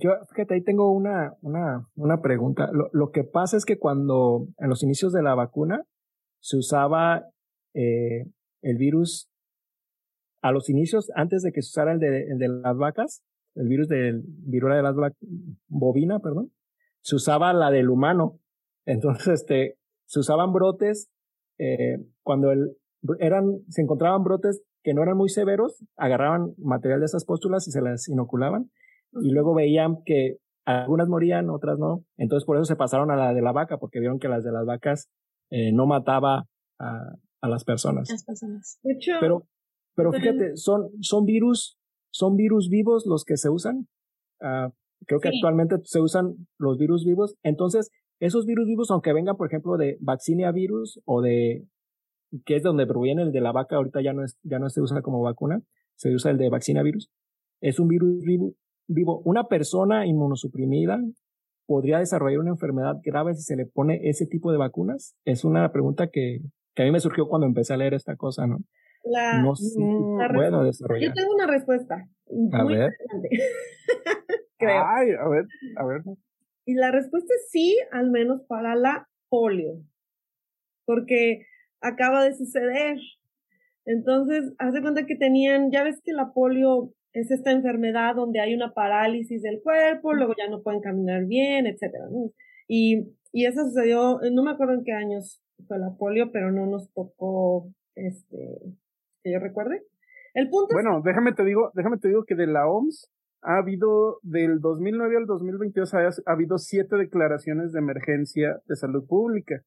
Yo, 0.00 0.10
fíjate, 0.30 0.54
ahí 0.54 0.62
tengo 0.62 0.92
una, 0.92 1.34
una, 1.40 1.86
una 1.94 2.20
pregunta. 2.20 2.68
Lo, 2.72 2.88
lo 2.92 3.10
que 3.10 3.24
pasa 3.24 3.56
es 3.56 3.64
que 3.64 3.78
cuando, 3.78 4.48
en 4.58 4.68
los 4.68 4.82
inicios 4.82 5.12
de 5.12 5.22
la 5.22 5.34
vacuna, 5.34 5.84
se 6.40 6.56
usaba 6.58 7.24
eh, 7.74 8.26
el 8.62 8.76
virus, 8.76 9.30
a 10.42 10.52
los 10.52 10.68
inicios, 10.68 11.10
antes 11.14 11.42
de 11.42 11.52
que 11.52 11.62
se 11.62 11.68
usara 11.68 11.92
el 11.92 11.98
de, 11.98 12.24
el 12.24 12.38
de 12.38 12.48
las 12.48 12.76
vacas, 12.76 13.22
el 13.54 13.68
virus 13.68 13.88
del 13.88 14.22
viruela 14.26 14.76
de 14.76 14.82
las 14.82 14.94
vacas, 14.94 15.18
bovina, 15.68 16.18
perdón, 16.18 16.52
se 17.00 17.16
usaba 17.16 17.52
la 17.52 17.70
del 17.70 17.90
humano. 17.90 18.38
Entonces, 18.84 19.28
este, 19.28 19.78
se 20.06 20.20
usaban 20.20 20.52
brotes, 20.52 21.08
eh, 21.58 21.98
cuando 22.22 22.50
el, 22.50 22.76
eran, 23.20 23.60
se 23.68 23.82
encontraban 23.82 24.24
brotes 24.24 24.62
que 24.82 24.94
no 24.94 25.02
eran 25.02 25.16
muy 25.16 25.28
severos, 25.28 25.84
agarraban 25.96 26.54
material 26.58 27.00
de 27.00 27.06
esas 27.06 27.24
póstulas 27.24 27.68
y 27.68 27.70
se 27.70 27.80
las 27.80 28.08
inoculaban 28.08 28.70
y 29.20 29.30
luego 29.30 29.54
veían 29.54 30.02
que 30.04 30.38
algunas 30.64 31.08
morían, 31.08 31.50
otras 31.50 31.78
no. 31.78 32.04
Entonces 32.16 32.46
por 32.46 32.56
eso 32.56 32.64
se 32.64 32.76
pasaron 32.76 33.10
a 33.10 33.16
la 33.16 33.34
de 33.34 33.42
la 33.42 33.52
vaca, 33.52 33.78
porque 33.78 34.00
vieron 34.00 34.18
que 34.18 34.28
las 34.28 34.44
de 34.44 34.52
las 34.52 34.64
vacas 34.64 35.08
eh, 35.50 35.72
no 35.72 35.86
mataba 35.86 36.46
a, 36.78 37.14
a 37.40 37.48
las 37.48 37.64
personas. 37.64 38.08
Las 38.10 38.24
personas. 38.24 38.78
De 38.82 38.92
hecho, 38.94 39.12
Pero, 39.20 39.46
pero 39.94 40.12
fíjate, 40.12 40.56
son, 40.56 40.90
son 41.00 41.24
virus, 41.24 41.78
son 42.10 42.36
virus 42.36 42.68
vivos 42.68 43.06
los 43.06 43.24
que 43.24 43.36
se 43.36 43.48
usan. 43.50 43.88
Ah, 44.40 44.70
creo 45.06 45.20
que 45.20 45.30
Sí. 45.30 45.36
actualmente 45.36 45.76
se 45.84 46.00
usan 46.00 46.34
los 46.58 46.78
virus 46.78 47.04
vivos. 47.04 47.36
Entonces, 47.42 47.90
esos 48.20 48.46
virus 48.46 48.66
vivos, 48.66 48.90
aunque 48.90 49.12
vengan, 49.12 49.36
por 49.36 49.46
ejemplo, 49.48 49.76
de 49.76 49.96
vaccinia 50.00 50.52
virus 50.52 51.00
o 51.04 51.22
de, 51.22 51.66
que 52.44 52.56
es 52.56 52.62
de 52.62 52.68
donde 52.68 52.86
proviene 52.86 53.22
el 53.22 53.32
de 53.32 53.40
la 53.40 53.52
vaca, 53.52 53.76
ahorita 53.76 54.00
ya 54.02 54.12
no 54.12 54.24
es, 54.24 54.38
ya 54.42 54.58
no 54.58 54.68
se 54.70 54.80
usa 54.80 55.02
como 55.02 55.20
vacuna, 55.22 55.60
se 55.96 56.14
usa 56.14 56.30
el 56.30 56.38
de 56.38 56.48
vaccina 56.48 56.82
virus. 56.82 57.10
Es 57.60 57.78
un 57.78 57.88
virus 57.88 58.22
vivo, 58.24 58.54
vivo. 58.88 59.20
Una 59.24 59.48
persona 59.48 60.06
inmunosuprimida 60.06 61.00
podría 61.66 61.98
desarrollar 61.98 62.40
una 62.40 62.50
enfermedad 62.50 62.96
grave 63.04 63.34
si 63.34 63.42
se 63.42 63.56
le 63.56 63.66
pone 63.66 64.00
ese 64.08 64.26
tipo 64.26 64.50
de 64.52 64.58
vacunas. 64.58 65.14
Es 65.24 65.44
una 65.44 65.70
pregunta 65.72 66.08
que, 66.08 66.40
que 66.74 66.82
a 66.82 66.86
mí 66.86 66.90
me 66.92 67.00
surgió 67.00 67.28
cuando 67.28 67.46
empecé 67.46 67.74
a 67.74 67.76
leer 67.76 67.94
esta 67.94 68.16
cosa, 68.16 68.46
¿no? 68.46 68.58
La, 69.04 69.42
No 69.42 69.54
sé 69.54 69.78
la 70.18 70.28
puedo 70.32 70.60
Yo 70.60 70.64
desarrollar. 70.64 71.14
tengo 71.14 71.34
una 71.34 71.46
respuesta. 71.46 71.94
A 72.52 72.62
muy 72.64 72.74
ver. 72.76 72.92
interesante. 72.92 73.28
Creo. 74.58 74.84
Ay, 74.86 75.10
a 75.12 75.28
ver, 75.28 75.46
a 75.76 75.84
ver. 75.84 76.02
Y 76.66 76.74
la 76.74 76.90
respuesta 76.92 77.32
es 77.34 77.50
sí, 77.50 77.76
al 77.90 78.10
menos 78.10 78.42
para 78.46 78.74
la 78.76 79.08
polio. 79.28 79.82
Porque 80.86 81.46
acaba 81.80 82.22
de 82.24 82.34
suceder. 82.34 82.98
Entonces, 83.84 84.52
haz 84.58 84.72
de 84.72 84.80
cuenta 84.82 85.06
que 85.06 85.16
tenían, 85.16 85.70
ya 85.72 85.82
ves 85.82 86.00
que 86.04 86.12
la 86.12 86.32
polio 86.32 86.92
es 87.12 87.30
esta 87.30 87.50
enfermedad 87.50 88.14
donde 88.14 88.40
hay 88.40 88.54
una 88.54 88.72
parálisis 88.72 89.42
del 89.42 89.60
cuerpo, 89.62 90.14
luego 90.14 90.34
ya 90.38 90.48
no 90.48 90.62
pueden 90.62 90.80
caminar 90.80 91.26
bien, 91.26 91.66
etcétera, 91.66 92.04
¿no? 92.10 92.30
Y, 92.68 93.08
y 93.32 93.46
eso 93.46 93.64
sucedió, 93.64 94.20
no 94.32 94.42
me 94.44 94.52
acuerdo 94.52 94.74
en 94.74 94.84
qué 94.84 94.92
años 94.92 95.42
fue 95.66 95.78
la 95.78 95.94
polio, 95.98 96.30
pero 96.32 96.52
no 96.52 96.66
nos 96.66 96.90
tocó, 96.92 97.68
este, 97.96 98.60
que 99.22 99.32
yo 99.32 99.38
recuerde. 99.38 99.82
El 100.34 100.48
punto 100.48 100.68
es 100.70 100.82
Bueno, 100.82 101.02
déjame 101.04 101.32
te 101.32 101.44
digo, 101.44 101.70
déjame 101.74 101.98
te 101.98 102.08
digo 102.08 102.24
que 102.24 102.34
de 102.34 102.46
la 102.46 102.66
OMS 102.66 103.10
ha 103.42 103.58
habido 103.58 104.18
del 104.22 104.60
2009 104.60 105.16
al 105.16 105.26
2022 105.26 105.94
ha, 105.94 105.98
ha 106.06 106.32
habido 106.32 106.58
siete 106.58 106.96
declaraciones 106.96 107.72
de 107.72 107.80
emergencia 107.80 108.60
de 108.66 108.76
salud 108.76 109.04
pública 109.06 109.62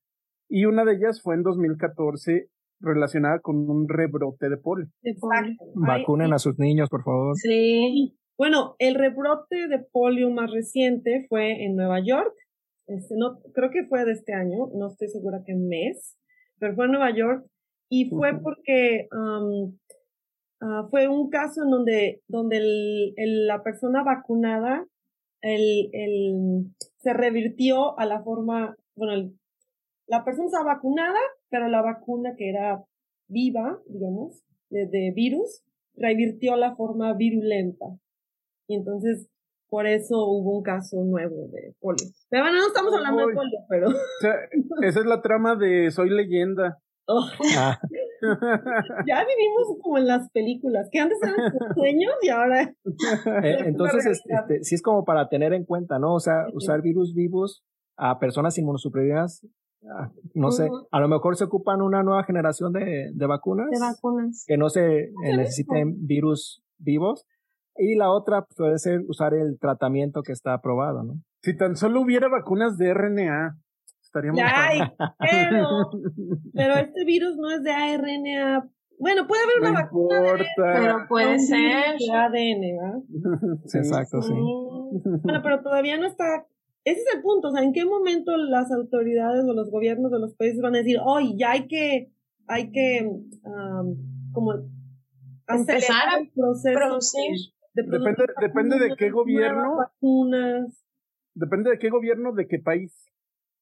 y 0.48 0.66
una 0.66 0.86
de 0.86 0.94
ellas 0.94 1.22
fue 1.22 1.36
en 1.36 1.44
2014 1.44 2.50
relacionada 2.80 3.40
con 3.40 3.70
un 3.70 3.88
rebrote 3.88 4.50
de 4.50 4.58
polio. 4.58 4.88
Exacto. 5.04 5.66
Vacunen 5.76 6.34
a 6.34 6.40
sus 6.40 6.58
niños, 6.60 6.90
por 6.90 7.04
favor. 7.04 7.36
Sí. 7.36 8.18
Bueno, 8.38 8.76
el 8.80 8.96
rebrote 8.96 9.68
de 9.70 9.80
polio 9.92 10.30
más 10.30 10.52
reciente 10.52 11.26
fue 11.30 11.64
en 11.66 11.76
Nueva 11.76 12.00
York. 12.06 12.34
Este, 12.88 13.16
no, 13.18 13.40
creo 13.54 13.70
que 13.72 13.88
fue 13.88 14.06
de 14.06 14.12
este 14.12 14.34
año, 14.34 14.68
no 14.76 14.88
estoy 14.88 15.08
segura 15.08 15.42
qué 15.46 15.56
mes, 15.56 16.18
pero 16.60 16.76
fue 16.76 16.86
en 16.86 16.92
Nueva 16.92 17.16
York 17.16 17.46
y 17.90 18.10
fue 18.10 18.40
porque 18.42 19.08
am, 19.12 19.78
ah, 20.62 20.88
fue 20.90 21.08
un 21.08 21.30
caso 21.30 21.64
en 21.64 21.70
donde, 21.70 22.22
donde 22.28 22.58
el, 22.58 23.14
el- 23.18 23.48
la 23.48 23.64
persona 23.64 24.04
vacunada 24.04 24.86
el, 25.42 25.90
el, 25.94 26.66
se 26.98 27.14
revirtió 27.14 27.98
a 28.00 28.06
la 28.06 28.24
forma, 28.24 28.76
bueno, 28.96 29.32
la 30.08 30.24
persona 30.24 30.48
estaba 30.48 30.74
vacunada, 30.76 31.20
pero 31.50 31.68
la 31.68 31.82
vacuna 31.84 32.36
que 32.36 32.50
era 32.50 32.84
viva, 33.28 33.80
digamos, 33.88 34.42
de, 34.70 34.88
de 34.88 35.12
virus, 35.16 35.62
revirtió 35.96 36.54
a 36.54 36.58
la 36.58 36.76
forma 36.76 37.14
virulenta. 37.14 37.86
Y 38.68 38.76
entonces, 38.76 39.28
por 39.70 39.86
eso 39.86 40.26
hubo 40.28 40.58
un 40.58 40.64
caso 40.64 41.04
nuevo 41.04 41.48
de 41.52 41.76
polio. 41.80 42.08
Pero 42.30 42.44
bueno, 42.44 42.58
no 42.60 42.68
estamos 42.68 42.94
hablando 42.94 43.28
de 43.28 43.34
polio, 43.36 43.60
pero... 43.70 43.90
O 43.90 43.94
sea, 44.22 44.34
esa 44.88 45.00
es 45.00 45.06
la 45.06 45.22
trama 45.22 45.56
de 45.56 45.92
Soy 45.92 46.10
leyenda. 46.10 46.80
Oh, 47.08 47.24
Ah, 47.58 47.80
ya 49.08 49.24
vivimos 49.26 49.78
como 49.82 49.98
en 49.98 50.08
las 50.08 50.30
películas, 50.32 50.88
que 50.92 51.00
antes 51.00 51.18
eran 51.22 51.36
sueños 51.76 52.14
y 52.22 52.30
ahora... 52.30 52.74
eh, 53.44 53.58
entonces, 53.66 54.06
es- 54.06 54.24
este, 54.28 54.64
sí 54.64 54.76
es 54.76 54.82
como 54.82 55.06
para 55.06 55.30
tener 55.30 55.54
en 55.54 55.66
cuenta, 55.66 56.00
¿no? 56.00 56.14
O 56.16 56.20
sea, 56.20 56.46
usar 56.54 56.82
virus 56.82 57.14
vivos 57.14 57.64
a 57.98 58.18
personas 58.20 58.58
inmunosuprimidas, 58.58 59.46
ah, 59.90 60.10
no 60.34 60.52
sé, 60.52 60.68
a 60.92 61.00
lo 61.00 61.08
mejor 61.08 61.36
se 61.38 61.44
ocupan 61.46 61.82
una 61.82 62.04
nueva 62.04 62.24
generación 62.24 62.74
de, 62.74 63.12
de 63.14 63.26
vacunas 63.28 63.70
De 63.72 63.80
vacunas. 63.80 64.44
que 64.48 64.58
no 64.58 64.70
se 64.70 65.04
eh, 65.04 65.12
necesiten 65.38 66.06
virus 66.08 66.64
vivos. 66.80 67.26
Y 67.78 67.96
la 67.96 68.10
otra 68.10 68.46
puede 68.56 68.80
ser 68.80 69.02
usar 69.08 69.34
el 69.34 69.60
tratamiento 69.60 70.24
que 70.24 70.32
está 70.32 70.54
aprobado, 70.54 71.04
¿no? 71.04 71.16
Si 71.44 71.56
tan 71.58 71.76
solo 71.76 72.02
hubiera 72.02 72.30
vacunas 72.30 72.78
de 72.78 72.94
RNA, 72.94 73.58
estaríamos 74.16 74.42
Ay, 74.44 74.80
pero, 75.20 75.92
pero 76.54 76.74
este 76.76 77.04
virus 77.06 77.36
no 77.38 77.52
es 77.52 77.64
de 77.64 77.72
ARNA. 77.72 78.70
Bueno, 78.98 79.28
puede 79.28 79.44
haber 79.44 79.60
una 79.60 79.70
No 79.72 79.76
vacuna 79.86 80.16
de 80.16 80.22
importa. 80.22 80.46
Pero 80.56 81.08
puede 81.10 81.40
ser. 81.40 81.98
de 82.00 82.12
ADN, 82.14 82.62
¿verdad? 82.78 83.60
Sí. 83.66 83.78
Exacto, 83.80 84.22
sí. 84.22 84.34
Bueno, 84.34 85.42
pero 85.44 85.62
todavía 85.62 85.98
no 85.98 86.06
está. 86.08 86.46
Ese 86.86 87.02
es 87.02 87.16
el 87.16 87.22
punto. 87.22 87.50
O 87.50 87.52
sea, 87.52 87.62
¿en 87.64 87.74
qué 87.74 87.84
momento 87.84 88.38
las 88.38 88.72
autoridades 88.72 89.44
o 89.44 89.54
los 89.54 89.70
gobiernos 89.70 90.12
de 90.12 90.20
los 90.20 90.36
países 90.36 90.62
van 90.62 90.76
a 90.76 90.78
decir, 90.78 90.98
oye, 91.04 91.34
ya 91.38 91.52
hay 91.52 91.68
que, 91.68 92.12
hay 92.48 92.72
que, 92.72 93.10
como, 94.32 94.54
Empezar 95.48 96.08
acelerar 96.08 96.20
a 96.20 96.80
producir. 96.80 97.36
de, 97.74 97.84
Depende- 97.84 98.34
depende 98.40 98.80
de 98.80 98.96
qué 98.96 99.10
gobierno. 99.10 99.76
Vacunas. 99.78 100.86
Depende 101.34 101.72
de 101.72 101.80
qué 101.80 101.90
gobierno, 101.90 102.32
de 102.34 102.48
qué 102.48 102.60
país. 102.60 103.12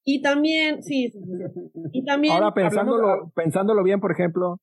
Y 0.04 0.20
también, 0.22 0.82
sí, 0.82 1.10
sí, 1.10 1.18
sí, 1.18 1.32
sí. 1.72 1.88
y 1.92 2.04
también, 2.04 2.34
Ahora 2.34 2.52
pensándolo, 2.52 3.08
hablamos- 3.08 3.32
pensándolo 3.34 3.82
bien, 3.82 4.00
por 4.00 4.12
ejemplo, 4.12 4.58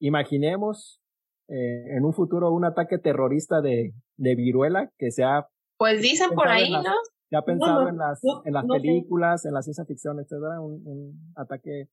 imaginemos 0.00 1.00
eh, 1.48 1.96
en 1.96 2.04
un 2.04 2.12
futuro 2.12 2.50
un 2.50 2.64
ataque 2.64 2.98
terrorista 2.98 3.60
de, 3.60 3.92
de 4.16 4.34
viruela 4.34 4.90
que 4.98 5.10
se 5.10 5.22
ha, 5.24 5.46
Pues 5.78 6.00
dicen 6.02 6.30
por 6.34 6.48
ahí, 6.48 6.70
las- 6.70 6.84
¿no? 6.84 6.92
se 7.28 7.36
ha 7.36 7.42
pensado 7.42 7.82
no, 7.82 7.88
en 7.88 7.98
las, 7.98 8.20
no, 8.24 8.42
en 8.44 8.52
las 8.54 8.64
no 8.64 8.74
sé. 8.74 8.80
películas, 8.80 9.44
en 9.44 9.52
la 9.54 9.62
ciencia 9.62 9.84
ficción, 9.84 10.18
etcétera, 10.18 10.60
un, 10.60 10.80
un 10.86 11.32
ataque 11.36 11.88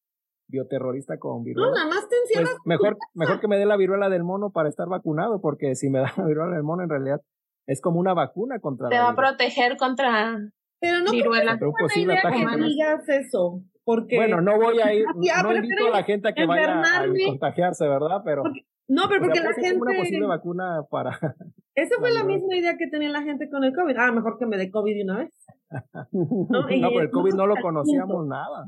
bioterrorista 0.47 1.17
con 1.19 1.37
no, 1.39 1.43
viruela. 1.43 1.71
nada 1.75 1.87
más 1.87 2.07
te 2.07 2.15
Pues 2.15 2.21
encierras. 2.23 2.57
mejor, 2.65 2.97
mejor 3.13 3.39
que 3.39 3.47
me 3.47 3.57
dé 3.57 3.65
la 3.65 3.77
viruela 3.77 4.09
del 4.09 4.23
mono 4.23 4.51
para 4.51 4.69
estar 4.69 4.87
vacunado, 4.87 5.41
porque 5.41 5.75
si 5.75 5.89
me 5.89 5.99
da 5.99 6.13
la 6.17 6.25
viruela 6.25 6.53
del 6.55 6.63
mono, 6.63 6.83
en 6.83 6.89
realidad 6.89 7.21
es 7.67 7.81
como 7.81 7.99
una 7.99 8.13
vacuna 8.13 8.59
contra 8.59 8.89
Te 8.89 8.95
la 8.95 9.03
va 9.03 9.09
a 9.11 9.15
proteger 9.15 9.77
contra 9.77 10.37
pero 10.83 10.99
no 10.99 11.05
creo 11.05 11.13
viruela. 11.23 11.51
Contra 11.51 11.67
un 11.67 11.71
buena 11.71 11.87
posible 11.87 12.13
idea 12.13 12.57
que 12.57 12.63
digas 12.65 13.09
eso, 13.09 13.61
porque 13.85 14.15
Bueno, 14.17 14.41
no 14.41 14.57
voy 14.59 14.79
a 14.81 14.93
ir, 14.93 15.05
Ya, 15.21 15.41
no 15.43 15.55
invito 15.55 15.87
a 15.87 15.89
la 15.91 16.03
gente 16.03 16.27
a 16.27 16.33
que 16.33 16.45
vaya 16.45 16.81
a 16.81 17.05
contagiarse, 17.25 17.87
¿verdad? 17.87 18.21
Pero, 18.25 18.43
Porque- 18.43 18.65
no, 18.89 19.03
pero 19.07 19.21
o 19.21 19.33
sea, 19.33 19.43
porque 19.43 19.61
la 19.71 19.77
una 19.79 19.91
gente, 19.91 19.97
posible 19.97 20.27
vacuna 20.27 20.81
para, 20.91 21.11
esa 21.75 21.95
fue 21.99 22.11
la 22.11 22.25
misma 22.25 22.57
idea 22.57 22.75
que 22.77 22.87
tenía 22.87 23.09
la 23.09 23.21
gente 23.23 23.49
con 23.49 23.63
el 23.63 23.73
COVID. 23.73 23.95
Ah, 23.97 24.11
mejor 24.11 24.37
que 24.37 24.45
me 24.45 24.57
dé 24.57 24.69
COVID 24.69 24.93
de 24.93 25.03
una 25.03 25.17
vez. 25.19 25.31
No, 26.11 26.69
y- 26.69 26.81
No, 26.81 26.89
pero 26.89 27.01
el 27.01 27.09
COVID 27.11 27.33
no 27.33 27.47
lo 27.47 27.55
conocíamos 27.61 28.27
nada. 28.27 28.67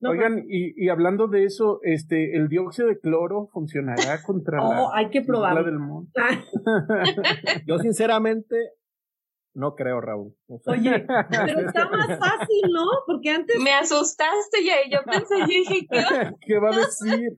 No, 0.00 0.10
Oigan, 0.10 0.44
y, 0.48 0.72
y 0.84 0.88
hablando 0.90 1.26
de 1.26 1.44
eso, 1.44 1.80
este, 1.82 2.36
el 2.36 2.48
dióxido 2.48 2.88
de 2.88 2.98
cloro 2.98 3.48
funcionará 3.52 4.22
contra 4.22 4.62
oh, 4.62 4.72
la 4.72 4.90
hay 4.94 5.08
que 5.10 5.22
probarlo. 5.22 5.64
del 5.64 5.78
mono. 5.78 6.06
Ah, 6.18 6.38
Yo 7.66 7.78
sinceramente 7.78 8.56
no 9.56 9.74
creo, 9.74 10.00
Raúl. 10.02 10.34
O 10.48 10.58
sea, 10.58 10.74
Oye, 10.74 11.06
pero 11.30 11.60
está 11.60 11.88
más 11.88 12.06
fácil, 12.18 12.62
¿no? 12.72 12.84
Porque 13.06 13.30
antes, 13.30 13.58
Me 13.58 13.72
asustaste 13.72 14.62
ya 14.64 14.74
y 14.86 14.90
yo 14.92 14.98
pensé, 15.04 15.38
yo 15.40 15.46
dije, 15.46 15.86
¿qué? 15.90 16.02
¿Qué 16.46 16.58
va 16.58 16.70
a 16.70 16.78
decir? 16.78 17.36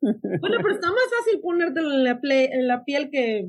bueno, 0.00 0.56
pero 0.62 0.70
está 0.74 0.88
más 0.88 1.10
fácil 1.18 1.40
ponértelo 1.42 1.90
en 1.92 2.04
la, 2.04 2.20
ple- 2.20 2.48
en 2.52 2.68
la 2.68 2.84
piel 2.84 3.10
que 3.10 3.46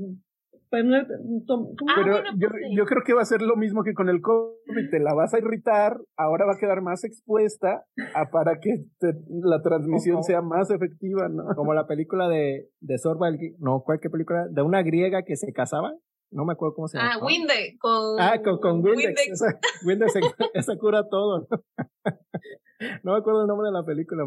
Pero 0.71 0.95
ah, 0.95 2.23
yo, 2.37 2.49
pues 2.49 2.63
yo 2.75 2.85
creo 2.85 3.03
que 3.05 3.13
va 3.13 3.21
a 3.21 3.25
ser 3.25 3.41
lo 3.41 3.55
mismo 3.55 3.83
que 3.83 3.93
con 3.93 4.09
el 4.09 4.21
COVID, 4.21 4.89
te 4.89 4.99
la 4.99 5.13
vas 5.13 5.33
a 5.33 5.37
irritar, 5.37 5.97
ahora 6.17 6.45
va 6.45 6.53
a 6.53 6.59
quedar 6.59 6.81
más 6.81 7.03
expuesta 7.03 7.85
a 8.15 8.29
para 8.31 8.59
que 8.59 8.85
la 9.29 9.61
transmisión 9.61 10.23
sea 10.23 10.41
más 10.41 10.71
efectiva, 10.71 11.29
¿no? 11.29 11.43
Como 11.55 11.73
la 11.73 11.85
película 11.87 12.27
de, 12.29 12.69
de 12.79 12.97
Sorba, 12.97 13.29
no, 13.59 13.83
¿cuál 13.85 13.99
película? 13.99 14.47
De 14.49 14.61
una 14.63 14.81
griega 14.81 15.23
que 15.23 15.35
se 15.35 15.53
casaba 15.53 15.93
no 16.35 16.43
me 16.43 16.53
acuerdo 16.53 16.75
cómo 16.75 16.87
se 16.87 16.97
llama. 16.97 17.13
Ah, 17.13 17.23
Windex. 17.23 17.79
Con, 17.79 18.19
ah, 18.19 18.41
con, 18.43 18.59
con 18.59 18.83
Windex. 18.83 19.41
Windex, 19.85 20.13
esa, 20.53 20.75
cura 20.79 21.07
todo. 21.07 21.47
¿no? 23.03 23.13
me 23.13 23.17
acuerdo 23.17 23.43
el 23.43 23.47
nombre 23.47 23.67
de 23.67 23.73
la 23.73 23.85
película. 23.85 24.25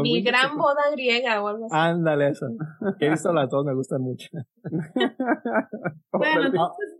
mi 0.00 0.22
gran 0.22 0.56
boda 0.56 0.90
griega 0.92 1.42
o 1.42 1.48
algo 1.48 1.66
así. 1.66 1.74
Ándale, 1.76 2.28
eso. 2.28 2.46
He 3.00 3.10
visto 3.10 3.32
las 3.32 3.50
dos, 3.50 3.64
me 3.66 3.74
gustan 3.74 4.00
mucho. 4.00 4.28
bueno, 6.12 6.46
entonces, 6.46 6.96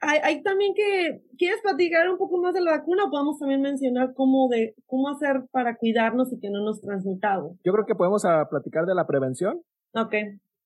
hay, 0.00 0.18
hay, 0.22 0.42
también 0.44 0.72
que, 0.74 1.22
¿quieres 1.36 1.60
platicar 1.60 2.08
un 2.08 2.16
poco 2.16 2.38
más 2.38 2.54
de 2.54 2.60
la 2.60 2.78
vacuna 2.78 3.06
o 3.06 3.10
podemos 3.10 3.40
también 3.40 3.60
mencionar 3.60 4.14
cómo, 4.14 4.48
de, 4.48 4.76
cómo 4.86 5.08
hacer 5.08 5.42
para 5.50 5.76
cuidarnos 5.76 6.32
y 6.32 6.38
que 6.38 6.50
no 6.50 6.62
nos 6.62 6.80
transmitamos? 6.80 7.58
Yo 7.64 7.72
creo 7.72 7.86
que 7.86 7.96
podemos 7.96 8.24
a, 8.24 8.42
ah, 8.42 8.48
platicar 8.48 8.86
de 8.86 8.94
la 8.94 9.08
prevención. 9.08 9.60
Ok. 9.94 10.14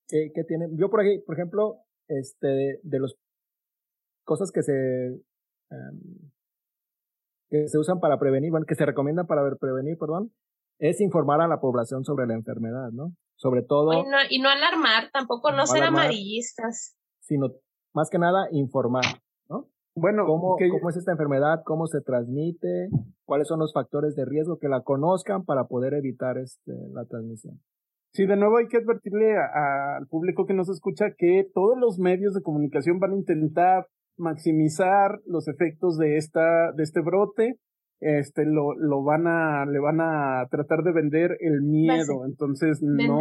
Que, 0.07 0.31
que 0.31 0.43
tienen, 0.43 0.77
yo 0.77 0.91
por, 0.91 1.01
aquí, 1.01 1.17
por 1.25 1.33
ejemplo, 1.33 1.84
este, 2.07 2.47
de, 2.47 2.79
de 2.83 2.99
los 2.99 3.17
cosas 4.25 4.51
que 4.51 4.63
se, 4.63 4.73
em, 5.71 6.31
que 7.49 7.67
se 7.67 7.77
usan 7.77 7.99
para 7.99 8.19
prevenir, 8.19 8.51
bueno, 8.51 8.65
que 8.65 8.75
se 8.75 8.85
recomiendan 8.85 9.27
para 9.27 9.43
prevenir, 9.55 9.97
perdón, 9.97 10.31
es 10.79 10.99
informar 10.99 11.41
a 11.41 11.47
la 11.47 11.61
población 11.61 12.03
sobre 12.03 12.27
la 12.27 12.33
enfermedad, 12.33 12.91
¿no? 12.91 13.13
Sobre 13.37 13.61
todo. 13.61 13.93
Y 13.93 14.03
no, 14.03 14.17
y 14.29 14.39
no 14.39 14.49
alarmar, 14.49 15.09
tampoco 15.11 15.51
no, 15.51 15.65
ser 15.65 15.83
amarillistas. 15.83 16.97
Sino, 17.21 17.51
más 17.93 18.09
que 18.09 18.17
nada, 18.17 18.47
informar, 18.51 19.05
¿no? 19.49 19.69
Bueno, 19.95 20.25
¿Cómo, 20.25 20.57
¿cómo 20.57 20.89
es 20.89 20.97
esta 20.97 21.11
enfermedad? 21.11 21.61
¿Cómo 21.65 21.87
se 21.87 22.01
transmite? 22.01 22.89
¿Cuáles 23.25 23.47
son 23.47 23.59
los 23.59 23.73
factores 23.73 24.15
de 24.15 24.25
riesgo? 24.25 24.57
Que 24.59 24.67
la 24.67 24.81
conozcan 24.81 25.45
para 25.45 25.65
poder 25.65 25.93
evitar 25.93 26.37
este, 26.37 26.73
la 26.93 27.05
transmisión. 27.05 27.61
Sí, 28.15 28.25
de 28.25 28.37
nuevo 28.37 28.57
hay 28.57 28.67
que 28.67 28.77
advertirle 28.77 29.35
al 29.35 30.07
público 30.07 30.45
que 30.45 30.53
nos 30.53 30.69
escucha 30.69 31.11
que 31.17 31.45
todos 31.53 31.77
los 31.77 31.99
medios 31.99 32.33
de 32.33 32.41
comunicación 32.41 32.97
van 32.97 33.11
a 33.11 33.17
intentar 33.17 33.87
maximizar 34.15 35.19
los 35.25 35.49
efectos 35.49 35.97
de 35.97 36.15
esta, 36.15 36.71
de 36.71 36.83
este 36.83 37.01
brote. 37.01 37.59
Este, 37.99 38.45
lo, 38.45 38.73
lo 38.73 39.03
van 39.03 39.27
a, 39.27 39.65
le 39.65 39.79
van 39.79 39.99
a 39.99 40.47
tratar 40.49 40.83
de 40.83 40.93
vender 40.93 41.35
el 41.41 41.61
miedo. 41.63 42.25
Entonces, 42.25 42.81
no, 42.81 43.19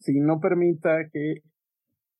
si 0.00 0.20
no 0.20 0.38
permita 0.38 1.08
que, 1.10 1.36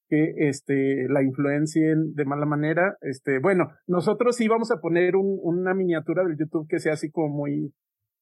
que, 0.08 0.48
este, 0.48 1.06
la 1.06 1.22
influencien 1.22 2.14
de 2.14 2.24
mala 2.24 2.46
manera. 2.46 2.96
Este, 3.02 3.40
bueno, 3.40 3.72
nosotros 3.86 4.36
sí 4.36 4.48
vamos 4.48 4.70
a 4.70 4.80
poner 4.80 5.16
un, 5.16 5.38
una 5.42 5.74
miniatura 5.74 6.24
del 6.24 6.38
YouTube 6.38 6.66
que 6.66 6.78
sea 6.78 6.94
así 6.94 7.10
como 7.10 7.28
muy, 7.28 7.74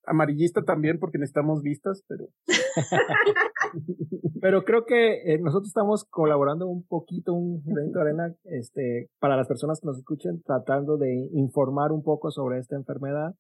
amarillista 0.09 0.63
también 0.63 0.99
porque 0.99 1.19
necesitamos 1.19 1.63
vistas, 1.63 2.05
pero... 2.09 2.27
pero 4.41 4.65
creo 4.65 4.85
que 4.85 5.35
eh, 5.35 5.39
nosotros 5.41 5.69
estamos 5.69 6.05
colaborando 6.05 6.67
un 6.69 6.87
poquito, 6.87 7.35
un 7.35 7.63
granito 7.65 7.99
de 7.99 8.05
arena, 8.05 8.35
este, 8.45 9.09
para 9.21 9.37
las 9.37 9.49
personas 9.49 9.81
que 9.81 9.87
nos 9.87 9.99
escuchen, 9.99 10.43
tratando 10.43 10.97
de 10.97 11.29
informar 11.33 11.93
un 11.93 12.03
poco 12.03 12.31
sobre 12.31 12.59
esta 12.59 12.77
enfermedad, 12.77 13.35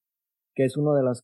que 0.54 0.64
es 0.64 0.76
uno 0.76 0.94
de 0.94 1.02
los 1.02 1.22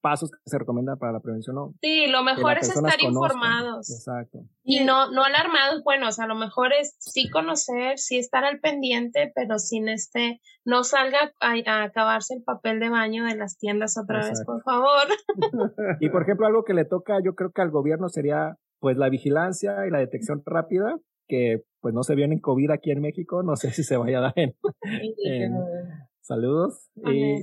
pasos 0.00 0.30
que 0.30 0.38
se 0.46 0.58
recomienda 0.58 0.96
para 0.96 1.12
la 1.12 1.20
prevención. 1.20 1.56
¿no? 1.56 1.74
Sí, 1.80 2.06
lo 2.06 2.22
mejor 2.22 2.58
es 2.58 2.68
estar 2.68 3.00
informados. 3.00 3.90
Exacto. 3.90 4.40
Y 4.62 4.84
no, 4.84 5.10
no 5.10 5.24
alarmados, 5.24 5.82
bueno, 5.84 6.08
o 6.08 6.12
sea, 6.12 6.26
lo 6.26 6.34
mejor 6.34 6.72
es 6.72 6.96
sí 6.98 7.28
conocer, 7.30 7.98
sí 7.98 8.18
estar 8.18 8.44
al 8.44 8.60
pendiente, 8.60 9.32
pero 9.34 9.58
sin 9.58 9.88
este, 9.88 10.40
no 10.64 10.84
salga 10.84 11.32
a, 11.40 11.82
acabarse 11.82 12.34
el 12.34 12.42
papel 12.42 12.80
de 12.80 12.90
baño 12.90 13.24
de 13.24 13.36
las 13.36 13.58
tiendas 13.58 13.98
otra 13.98 14.18
vez, 14.18 14.42
por 14.44 14.62
favor. 14.62 15.06
y 16.00 16.10
por 16.10 16.22
ejemplo, 16.22 16.46
algo 16.46 16.64
que 16.64 16.74
le 16.74 16.84
toca, 16.84 17.18
yo 17.24 17.34
creo 17.34 17.50
que 17.52 17.62
al 17.62 17.70
gobierno 17.70 18.08
sería 18.08 18.56
pues 18.80 18.96
la 18.96 19.08
vigilancia 19.08 19.86
y 19.86 19.90
la 19.90 19.98
detección 19.98 20.42
rápida, 20.44 20.96
que 21.26 21.62
pues 21.80 21.94
no 21.94 22.02
se 22.02 22.14
vio 22.14 22.24
en 22.24 22.38
COVID 22.38 22.70
aquí 22.70 22.90
en 22.90 23.00
México, 23.00 23.42
no 23.42 23.56
sé 23.56 23.70
si 23.70 23.82
se 23.82 23.96
vaya 23.96 24.18
a 24.18 24.22
dar 24.22 24.34
en, 24.36 24.54
saludos. 26.20 26.88
Y, 27.06 27.40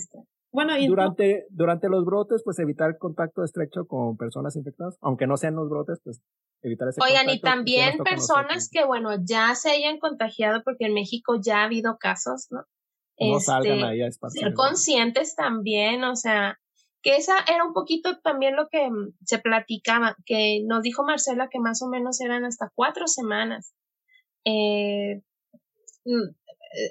bueno, 0.55 0.77
y 0.77 0.87
durante, 0.87 1.45
durante 1.49 1.89
los 1.89 2.05
brotes, 2.05 2.41
pues 2.43 2.57
evitar 2.59 2.97
contacto 2.97 3.43
estrecho 3.43 3.85
con 3.87 4.15
personas 4.15 4.55
infectadas, 4.55 4.97
aunque 5.01 5.27
no 5.27 5.35
sean 5.35 5.55
los 5.55 5.69
brotes, 5.69 5.99
pues 6.01 6.21
evitar 6.61 6.87
ese 6.87 7.01
Oigan, 7.03 7.29
y 7.29 7.41
también 7.41 7.97
personas 7.97 8.69
que, 8.71 8.85
bueno, 8.85 9.11
ya 9.21 9.53
se 9.53 9.69
hayan 9.71 9.99
contagiado, 9.99 10.63
porque 10.63 10.85
en 10.85 10.93
México 10.93 11.35
ya 11.39 11.59
ha 11.59 11.65
habido 11.65 11.97
casos, 11.99 12.47
¿no? 12.51 12.63
No 13.19 13.39
salgan 13.39 13.79
este, 13.79 13.85
ahí 13.85 14.01
a 14.01 14.29
Ser 14.29 14.53
conscientes 14.53 15.35
también, 15.35 16.05
o 16.05 16.15
sea, 16.15 16.57
que 17.01 17.17
esa 17.17 17.33
era 17.47 17.65
un 17.65 17.73
poquito 17.73 18.19
también 18.21 18.55
lo 18.55 18.69
que 18.69 18.89
mm, 18.89 19.13
se 19.25 19.39
platicaba, 19.39 20.15
que 20.25 20.61
nos 20.65 20.81
dijo 20.81 21.03
Marcela 21.03 21.49
que 21.51 21.59
más 21.59 21.81
o 21.81 21.87
menos 21.87 22.21
eran 22.21 22.45
hasta 22.45 22.71
cuatro 22.73 23.07
semanas. 23.07 23.73
Eh, 24.45 25.21
mm, 26.05 26.29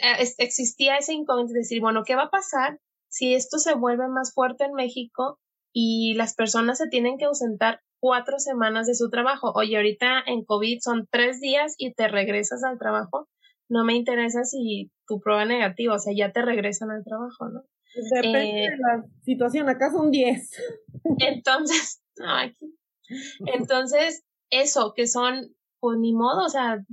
eh, 0.03 0.35
existía 0.39 0.99
ese 0.99 1.15
incógnito 1.15 1.55
de 1.55 1.61
decir, 1.61 1.81
bueno, 1.81 2.03
¿qué 2.05 2.15
va 2.15 2.25
a 2.25 2.31
pasar 2.31 2.79
si 3.15 3.33
esto 3.33 3.59
se 3.59 3.77
vuelve 3.77 4.09
más 4.09 4.35
fuerte 4.35 4.65
en 4.65 4.73
México 4.73 5.39
y 5.73 6.15
las 6.15 6.35
personas 6.35 6.79
se 6.79 6.89
tienen 6.89 7.17
que 7.17 7.27
ausentar 7.27 7.79
cuatro 8.01 8.41
semanas 8.41 8.89
de 8.89 8.97
su 8.97 9.09
trabajo. 9.09 9.53
Oye, 9.55 9.77
ahorita 9.77 10.21
en 10.27 10.45
COVID 10.45 10.81
son 10.83 11.07
tres 11.09 11.41
días 11.41 11.77
y 11.79 11.95
te 11.95 12.09
regresas 12.09 12.65
al 12.65 12.77
trabajo. 12.77 13.29
No 13.69 13.85
me 13.85 13.95
interesa 13.95 14.43
si 14.43 14.91
tu 15.07 15.21
prueba 15.21 15.45
negativa, 15.45 15.95
o 15.95 15.99
sea, 16.01 16.13
ya 16.13 16.33
te 16.33 16.43
regresan 16.43 16.91
al 16.91 17.05
trabajo, 17.05 17.49
¿no? 17.51 17.63
Depende 18.17 18.65
eh, 18.65 18.71
de 18.71 18.77
la 18.79 19.05
situación, 19.23 19.69
acá 19.69 19.93
son 19.93 20.11
diez. 20.11 20.51
Entonces, 21.21 22.03
no, 22.19 22.37
aquí. 22.37 22.77
Entonces, 23.47 24.25
eso, 24.51 24.93
que 24.97 25.07
son, 25.07 25.55
pues 25.79 25.99
ni 26.01 26.13
modo, 26.13 26.47
o 26.47 26.49
sea, 26.49 26.85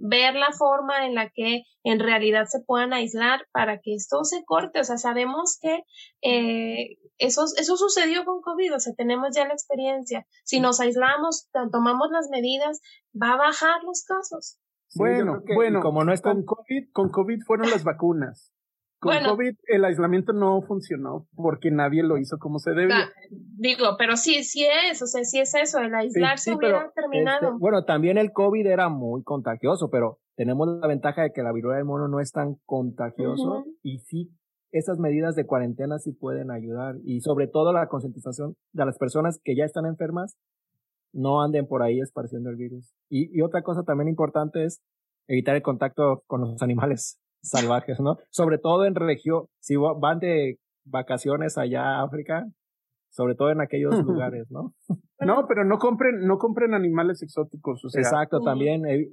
ver 0.00 0.34
la 0.34 0.52
forma 0.52 1.06
en 1.06 1.14
la 1.14 1.30
que 1.30 1.62
en 1.84 2.00
realidad 2.00 2.46
se 2.46 2.60
puedan 2.60 2.92
aislar 2.92 3.46
para 3.52 3.80
que 3.80 3.94
esto 3.94 4.24
se 4.24 4.44
corte. 4.44 4.80
O 4.80 4.84
sea, 4.84 4.96
sabemos 4.96 5.58
que 5.60 5.84
eh, 6.22 6.98
eso, 7.18 7.44
eso 7.56 7.76
sucedió 7.76 8.24
con 8.24 8.40
COVID, 8.40 8.74
o 8.74 8.80
sea, 8.80 8.94
tenemos 8.94 9.34
ya 9.34 9.46
la 9.46 9.52
experiencia. 9.52 10.26
Si 10.44 10.60
nos 10.60 10.80
aislamos, 10.80 11.48
tomamos 11.70 12.08
las 12.10 12.28
medidas, 12.30 12.80
va 13.14 13.32
a 13.32 13.36
bajar 13.36 13.82
los 13.84 14.04
casos. 14.04 14.58
bueno, 14.94 15.42
bueno, 15.54 15.80
como 15.80 16.04
no 16.04 16.12
es 16.12 16.22
con 16.22 16.44
COVID, 16.44 16.90
con 16.92 17.10
COVID 17.10 17.42
fueron 17.46 17.70
las 17.70 17.84
vacunas. 17.84 18.52
Con 19.00 19.14
COVID 19.24 19.54
el 19.68 19.84
aislamiento 19.86 20.34
no 20.34 20.60
funcionó 20.60 21.26
porque 21.34 21.70
nadie 21.70 22.02
lo 22.02 22.18
hizo 22.18 22.36
como 22.38 22.58
se 22.58 22.72
debía. 22.72 23.08
digo, 23.30 23.96
pero 23.98 24.16
sí, 24.16 24.44
sí 24.44 24.66
es, 24.90 25.00
o 25.00 25.06
sea, 25.06 25.24
sí 25.24 25.40
es 25.40 25.54
eso, 25.54 25.78
el 25.78 25.94
aislarse 25.94 26.54
hubiera 26.54 26.92
terminado. 26.94 27.48
Este, 27.48 27.58
bueno, 27.58 27.84
también 27.84 28.18
el 28.18 28.30
COVID 28.32 28.66
era 28.66 28.90
muy 28.90 29.22
contagioso, 29.22 29.88
pero 29.90 30.18
tenemos 30.36 30.68
la 30.68 30.86
ventaja 30.86 31.22
de 31.22 31.32
que 31.32 31.42
la 31.42 31.52
viruela 31.52 31.78
del 31.78 31.86
mono 31.86 32.08
no 32.08 32.20
es 32.20 32.30
tan 32.30 32.56
contagioso 32.66 33.64
y 33.82 34.00
sí, 34.00 34.30
esas 34.70 34.98
medidas 34.98 35.34
de 35.34 35.46
cuarentena 35.46 35.98
sí 35.98 36.12
pueden 36.12 36.50
ayudar 36.50 36.96
y 37.02 37.22
sobre 37.22 37.48
todo 37.48 37.72
la 37.72 37.88
concientización 37.88 38.54
de 38.72 38.84
las 38.84 38.98
personas 38.98 39.40
que 39.42 39.56
ya 39.56 39.64
están 39.64 39.86
enfermas 39.86 40.36
no 41.12 41.42
anden 41.42 41.66
por 41.66 41.82
ahí 41.82 42.00
esparciendo 42.00 42.50
el 42.50 42.56
virus. 42.56 42.92
Y, 43.08 43.36
y 43.36 43.40
otra 43.40 43.62
cosa 43.62 43.82
también 43.82 44.08
importante 44.08 44.64
es 44.64 44.82
evitar 45.26 45.56
el 45.56 45.62
contacto 45.62 46.22
con 46.26 46.42
los 46.42 46.62
animales 46.62 47.18
salvajes, 47.42 48.00
¿no? 48.00 48.18
Sobre 48.30 48.58
todo 48.58 48.84
en 48.84 48.94
región, 48.94 49.46
si 49.60 49.76
van 49.76 50.18
de 50.18 50.58
vacaciones 50.84 51.58
allá 51.58 51.82
a 51.82 52.02
África, 52.02 52.46
sobre 53.10 53.34
todo 53.34 53.50
en 53.50 53.60
aquellos 53.60 53.94
lugares, 54.04 54.50
¿no? 54.50 54.74
No, 55.20 55.46
pero 55.48 55.64
no 55.64 55.78
compren, 55.78 56.26
no 56.26 56.38
compren 56.38 56.74
animales 56.74 57.22
exóticos, 57.22 57.84
o 57.84 57.88
sea. 57.88 58.00
Exacto, 58.00 58.40
también 58.40 58.86
eh, 58.86 59.08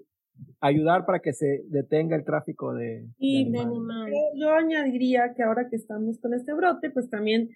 ayudar 0.61 1.05
para 1.05 1.19
que 1.19 1.33
se 1.33 1.63
detenga 1.67 2.15
el 2.15 2.23
tráfico 2.23 2.73
de, 2.73 3.07
animales. 3.19 4.15
Yo, 4.35 4.51
añadiría 4.53 5.33
que 5.35 5.43
ahora 5.43 5.67
que 5.69 5.75
estamos 5.75 6.19
con 6.19 6.33
este 6.33 6.53
brote, 6.53 6.89
pues 6.91 7.09
también 7.09 7.49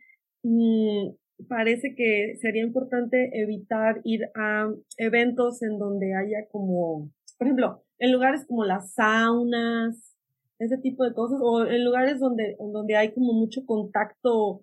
mm, 0.43 1.11
parece 1.47 1.95
que 1.95 2.35
sería 2.39 2.63
importante 2.63 3.29
evitar 3.41 4.01
ir 4.03 4.21
a 4.35 4.69
eventos 4.97 5.61
en 5.61 5.77
donde 5.77 6.15
haya 6.15 6.47
como, 6.51 7.09
por 7.37 7.47
ejemplo, 7.47 7.83
en 7.99 8.11
lugares 8.11 8.45
como 8.47 8.65
las 8.65 8.93
saunas, 8.93 10.15
ese 10.63 10.77
tipo 10.77 11.03
de 11.03 11.13
cosas, 11.13 11.39
o 11.41 11.65
en 11.65 11.83
lugares 11.83 12.19
donde, 12.19 12.55
donde 12.59 12.95
hay 12.95 13.13
como 13.13 13.33
mucho 13.33 13.61
contacto 13.65 14.61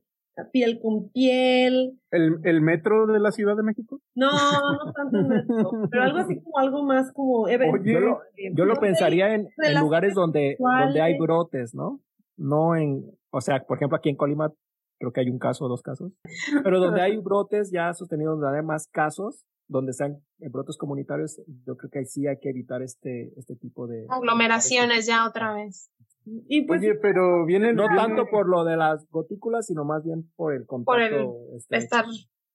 piel 0.53 0.78
con 0.80 1.11
piel. 1.11 1.99
¿El, 2.11 2.38
¿El 2.44 2.61
metro 2.61 3.07
de 3.07 3.18
la 3.18 3.32
Ciudad 3.32 3.57
de 3.57 3.62
México? 3.62 4.01
No, 4.14 4.30
no 4.30 4.92
tanto 4.92 5.18
el 5.18 5.26
metro, 5.26 5.70
pero 5.90 6.03
algo 6.03 6.18
así 6.18 6.40
como 6.40 6.59
algo 6.59 6.84
más 6.84 7.12
como... 7.12 7.40
Oye, 7.42 7.59
yo 7.92 8.01
lo, 8.01 8.20
yo 8.55 8.64
lo 8.64 8.76
pensaría 8.76 9.34
en, 9.34 9.49
en 9.57 9.80
lugares 9.80 10.14
donde, 10.14 10.57
donde 10.59 11.01
hay 11.01 11.18
brotes, 11.18 11.74
¿no? 11.74 12.01
No 12.36 12.76
en, 12.76 13.05
o 13.30 13.40
sea, 13.40 13.64
por 13.66 13.78
ejemplo, 13.78 13.96
aquí 13.96 14.11
en 14.11 14.16
Colima 14.16 14.53
creo 15.01 15.12
que 15.12 15.20
hay 15.20 15.30
un 15.30 15.38
caso 15.38 15.64
o 15.64 15.68
dos 15.68 15.82
casos, 15.82 16.12
pero 16.62 16.80
donde 16.80 17.01
hay 17.01 17.16
brotes 17.16 17.70
ya 17.72 17.92
sostenidos, 17.94 18.40
donde 18.40 18.59
hay 18.59 18.64
más 18.64 18.88
casos, 18.88 19.44
donde 19.69 19.91
están 19.91 20.19
brotes 20.39 20.77
comunitarios, 20.77 21.41
yo 21.66 21.77
creo 21.77 21.91
que 21.91 22.01
ahí 22.01 22.05
sí 22.07 22.27
hay 22.27 22.39
que 22.41 22.51
evitar 22.51 22.83
este, 22.83 23.33
este 23.37 23.55
tipo 23.57 23.87
de... 23.87 24.07
Aglomeraciones 24.09 25.07
ya 25.07 25.27
otra 25.27 25.55
vez. 25.55 25.91
Y 26.25 26.66
pues, 26.66 26.81
Oye, 26.81 26.95
pero 26.95 27.45
vienen... 27.47 27.77
No 27.77 27.87
tanto 27.95 28.27
por 28.31 28.49
lo 28.49 28.64
de 28.64 28.77
las 28.77 29.09
gotículas, 29.11 29.66
sino 29.66 29.85
más 29.85 30.05
bien 30.05 30.31
por 30.37 30.55
el 30.55 30.66
contacto. 30.66 30.93
Por 30.93 31.01
el 31.03 31.27
este, 31.57 31.77
estar 31.77 32.05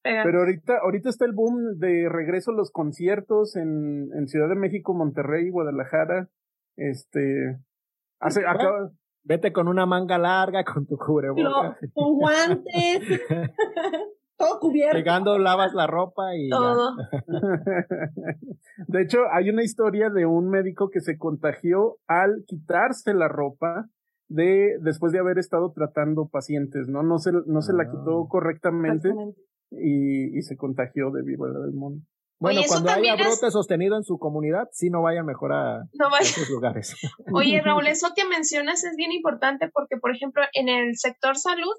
Pero 0.03 0.39
ahorita, 0.39 0.79
ahorita 0.83 1.09
está 1.09 1.25
el 1.25 1.33
boom 1.33 1.77
de 1.77 2.09
regreso 2.09 2.51
a 2.51 2.55
los 2.55 2.71
conciertos 2.71 3.55
en, 3.55 4.09
en 4.17 4.27
Ciudad 4.27 4.49
de 4.49 4.55
México, 4.55 4.93
Monterrey, 4.93 5.49
Guadalajara. 5.49 6.29
Este, 6.75 7.59
hace, 8.19 8.41
acaba, 8.45 8.91
Vete 9.25 9.53
con 9.53 9.69
una 9.69 9.85
manga 9.85 10.17
larga, 10.17 10.65
con 10.65 10.85
tu 10.85 10.97
cubrebocas. 10.97 11.77
con 11.93 12.15
guantes. 12.15 13.21
todo 14.43 14.59
cubierto. 14.59 14.97
Llegando, 14.97 15.37
lavas 15.37 15.73
la 15.73 15.87
ropa 15.87 16.35
y. 16.35 16.49
Todo. 16.49 16.95
de 18.87 19.01
hecho, 19.01 19.19
hay 19.31 19.49
una 19.49 19.63
historia 19.63 20.09
de 20.09 20.25
un 20.25 20.49
médico 20.49 20.89
que 20.89 21.01
se 21.01 21.17
contagió 21.17 21.97
al 22.07 22.43
quitarse 22.47 23.13
la 23.13 23.27
ropa 23.27 23.87
de 24.27 24.77
después 24.81 25.11
de 25.11 25.19
haber 25.19 25.37
estado 25.37 25.71
tratando 25.73 26.27
pacientes, 26.27 26.87
¿no? 26.87 27.03
No 27.03 27.19
se, 27.19 27.31
no 27.45 27.61
se 27.61 27.73
la 27.73 27.85
quitó 27.85 28.23
ah. 28.23 28.27
correctamente 28.29 29.09
y, 29.71 30.37
y 30.37 30.41
se 30.41 30.57
contagió 30.57 31.11
de 31.11 31.23
viruela 31.23 31.59
del 31.59 31.73
mono. 31.73 32.01
Bueno, 32.43 32.61
cuando 32.67 32.91
haya 32.91 33.15
brote 33.15 33.51
sostenido 33.51 33.95
en 33.95 34.03
su 34.03 34.17
comunidad, 34.17 34.67
sí 34.71 34.89
no 34.89 35.01
vaya 35.01 35.23
mejor 35.23 35.53
a, 35.53 35.83
esos 36.19 36.49
lugares. 36.49 36.93
Oye, 37.33 37.61
Raúl, 37.61 37.87
eso 37.87 38.09
que 38.13 38.25
mencionas 38.25 38.83
es 38.83 38.97
bien 38.97 39.13
importante 39.13 39.69
porque, 39.71 39.95
por 39.95 40.11
ejemplo, 40.11 40.43
en 40.51 40.67
el 40.67 40.97
sector 40.97 41.37
salud 41.37 41.73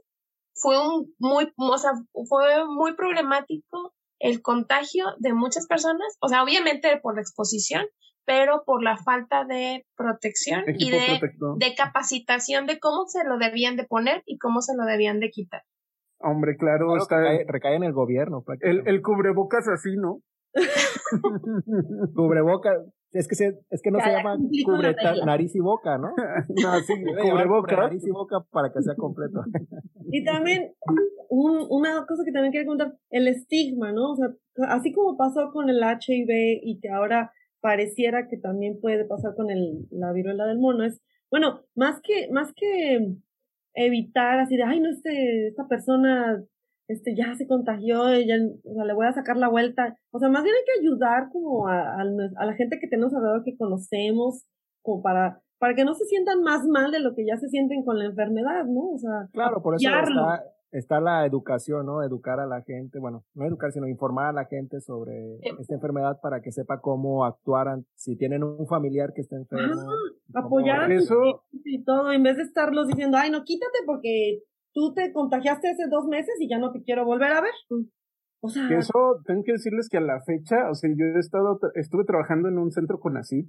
fue 0.55 0.79
un 0.79 1.13
muy, 1.19 1.53
o 1.57 1.79
sea, 1.79 1.93
fue 2.29 2.65
muy 2.67 2.95
problemático 2.95 3.95
el 4.19 4.41
contagio 4.41 5.07
de 5.19 5.35
muchas 5.35 5.67
personas, 5.67 6.17
o 6.21 6.29
sea, 6.29 6.43
obviamente 6.43 6.99
por 7.03 7.17
la 7.17 7.21
exposición, 7.21 7.85
pero 8.25 8.63
por 8.65 8.83
la 8.83 8.97
falta 8.97 9.45
de 9.45 9.85
protección 9.97 10.65
y 10.79 10.91
de, 10.91 11.21
de, 11.59 11.75
capacitación 11.77 12.67
de 12.67 12.79
cómo 12.79 13.07
se 13.07 13.25
lo 13.25 13.37
debían 13.39 13.77
de 13.77 13.85
poner 13.85 14.23
y 14.25 14.39
cómo 14.39 14.63
se 14.63 14.75
lo 14.77 14.85
debían 14.85 15.21
de 15.21 15.31
quitar. 15.31 15.63
Hombre, 16.21 16.57
claro, 16.57 16.97
está 16.97 17.19
recae, 17.47 17.75
en 17.77 17.85
el 17.85 17.93
gobierno. 17.93 18.43
El, 18.61 18.89
el 18.89 19.03
cubrebocas 19.03 19.69
así, 19.69 19.95
¿no? 19.97 20.21
Cubreboca, 22.15 22.71
es 23.15 23.29
que 23.29 23.37
se, 23.37 23.61
es 23.71 23.81
que 23.81 23.91
no 23.91 24.01
se 24.01 24.11
llama 24.11 24.37
cubre 24.65 24.95
nariz 25.25 25.55
y 25.55 25.61
boca, 25.61 25.99
¿no? 25.99 26.13
no, 26.49 26.81
sí, 26.81 26.95
cubreboca. 27.03 27.77
Nariz 27.77 28.05
y 28.07 28.11
boca 28.11 28.45
para 28.51 28.73
que 28.73 28.83
sea 28.83 28.97
completo. 28.97 29.45
y 30.13 30.25
también, 30.25 30.75
un, 31.29 31.65
una 31.71 32.05
cosa 32.07 32.25
que 32.25 32.33
también 32.33 32.53
quiero 32.53 32.67
contar, 32.67 32.97
el 33.11 33.29
estigma, 33.29 33.93
¿no? 33.93 34.13
O 34.13 34.17
sea, 34.17 34.29
así 34.69 34.93
como 34.93 35.17
pasó 35.17 35.51
con 35.53 35.71
el 35.71 35.81
HIV 35.81 36.61
y 36.63 36.81
que 36.81 36.91
ahora 36.91 37.33
pareciera 37.61 38.29
que 38.29 38.37
también 38.37 38.81
puede 38.81 39.05
pasar 39.05 39.35
con 39.37 39.49
el, 39.49 39.87
la 39.91 40.13
viruela 40.13 40.47
del 40.47 40.59
mono, 40.59 40.85
es, 40.85 41.01
bueno, 41.31 41.63
más 41.75 42.01
que, 42.03 42.29
más 42.31 42.53
que 42.55 43.15
evitar 43.75 44.41
así 44.41 44.57
de, 44.57 44.65
ay, 44.65 44.81
no, 44.81 44.91
este, 44.91 45.49
esta 45.49 45.69
persona 45.69 46.43
este, 46.89 47.15
ya 47.17 47.35
se 47.35 47.47
contagió, 47.47 48.09
ya, 48.21 48.37
o 48.65 48.75
sea, 48.75 48.85
le 48.85 48.95
voy 48.95 49.07
a 49.07 49.13
sacar 49.13 49.37
la 49.37 49.49
vuelta. 49.49 49.97
O 50.11 50.19
sea, 50.19 50.29
más 50.29 50.43
bien 50.43 50.55
hay 50.55 50.65
que 50.65 50.81
ayudar 50.81 51.31
como 51.33 51.69
a, 51.69 52.01
a, 52.01 52.45
la 52.47 52.55
gente 52.55 52.79
que 52.81 52.89
tenemos 52.89 53.15
alrededor, 53.15 53.45
que 53.45 53.57
conocemos, 53.57 54.45
como 54.83 55.03
para, 55.03 55.41
para 55.59 55.75
que 55.75 55.85
no 55.85 55.95
se 55.95 56.05
sientan 56.05 56.43
más 56.43 56.67
mal 56.67 56.91
de 56.93 57.01
lo 57.01 57.15
que 57.15 57.25
ya 57.27 57.37
se 57.37 57.49
sienten 57.49 57.85
con 57.85 57.99
la 57.99 58.07
enfermedad, 58.07 58.65
¿no? 58.67 58.91
O 58.91 58.99
sea, 58.99 59.29
claro, 59.33 59.63
por 59.63 59.77
eso 59.77 59.89
está, 59.89 60.45
está 60.73 61.01
la 61.01 61.25
educación, 61.25 61.87
¿no? 61.87 62.03
Educar 62.03 62.39
a 62.39 62.47
la 62.47 62.61
gente, 62.63 62.99
bueno, 62.99 63.25
no 63.35 63.47
educar, 63.47 63.73
sino 63.73 63.89
informar 63.89 64.27
a 64.27 64.33
la 64.33 64.45
gente 64.45 64.81
sobre 64.81 65.39
esta 65.59 65.75
enfermedad 65.75 66.21
para 66.21 66.43
que 66.43 66.53
sepa 66.53 66.81
cómo 66.81 67.25
actuar 67.25 67.79
si 67.95 68.17
tienen 68.17 68.43
un 68.43 68.67
familiar 68.67 69.13
que 69.15 69.23
está 69.23 69.37
enfermo. 69.37 69.81
Ah, 70.35 70.41
apoyar 70.41 70.91
y 70.93 71.83
todo, 71.85 72.13
en 72.13 72.23
vez 72.23 72.37
de 72.37 72.43
estarlos 72.43 72.89
diciendo, 72.89 73.17
ay, 73.19 73.31
no, 73.31 73.43
quítate 73.45 73.79
porque 73.87 74.43
tú 74.75 74.93
te 74.93 75.13
contagiaste 75.13 75.71
hace 75.71 75.89
dos 75.89 76.07
meses 76.07 76.35
y 76.41 76.49
ya 76.49 76.59
no 76.59 76.73
te 76.73 76.83
quiero 76.83 77.05
volver 77.05 77.33
a 77.33 77.41
ver. 77.41 77.53
O 78.41 78.49
sea. 78.49 78.69
Que 78.69 78.77
eso, 78.77 79.23
tengo 79.25 79.43
que 79.45 79.53
decirles 79.53 79.89
que 79.89 79.97
a 79.97 80.03
la 80.03 80.21
fecha, 80.21 80.69
o 80.71 80.75
sea, 80.75 80.91
yo 80.95 81.07
he 81.07 81.19
estado, 81.19 81.59
estuve 81.75 82.05
trabajando 82.05 82.49
en 82.49 82.59
un 82.59 82.71
centro 82.71 82.99
con 82.99 83.17
así. 83.17 83.49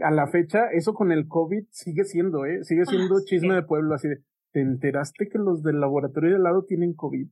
A 0.00 0.10
la 0.12 0.28
fecha, 0.28 0.70
eso 0.72 0.94
con 0.94 1.10
el 1.10 1.26
COVID 1.26 1.66
sigue 1.70 2.04
siendo, 2.04 2.46
¿eh? 2.46 2.62
Sigue 2.62 2.82
ah, 2.82 2.90
siendo 2.90 3.16
chisme 3.24 3.54
de 3.54 3.64
pueblo, 3.64 3.94
así 3.94 4.08
de, 4.08 4.22
¿te 4.52 4.60
enteraste 4.60 5.28
que 5.28 5.38
los 5.38 5.62
del 5.62 5.80
laboratorio 5.80 6.32
de 6.32 6.38
lado 6.38 6.64
tienen 6.64 6.94
COVID? 6.94 7.28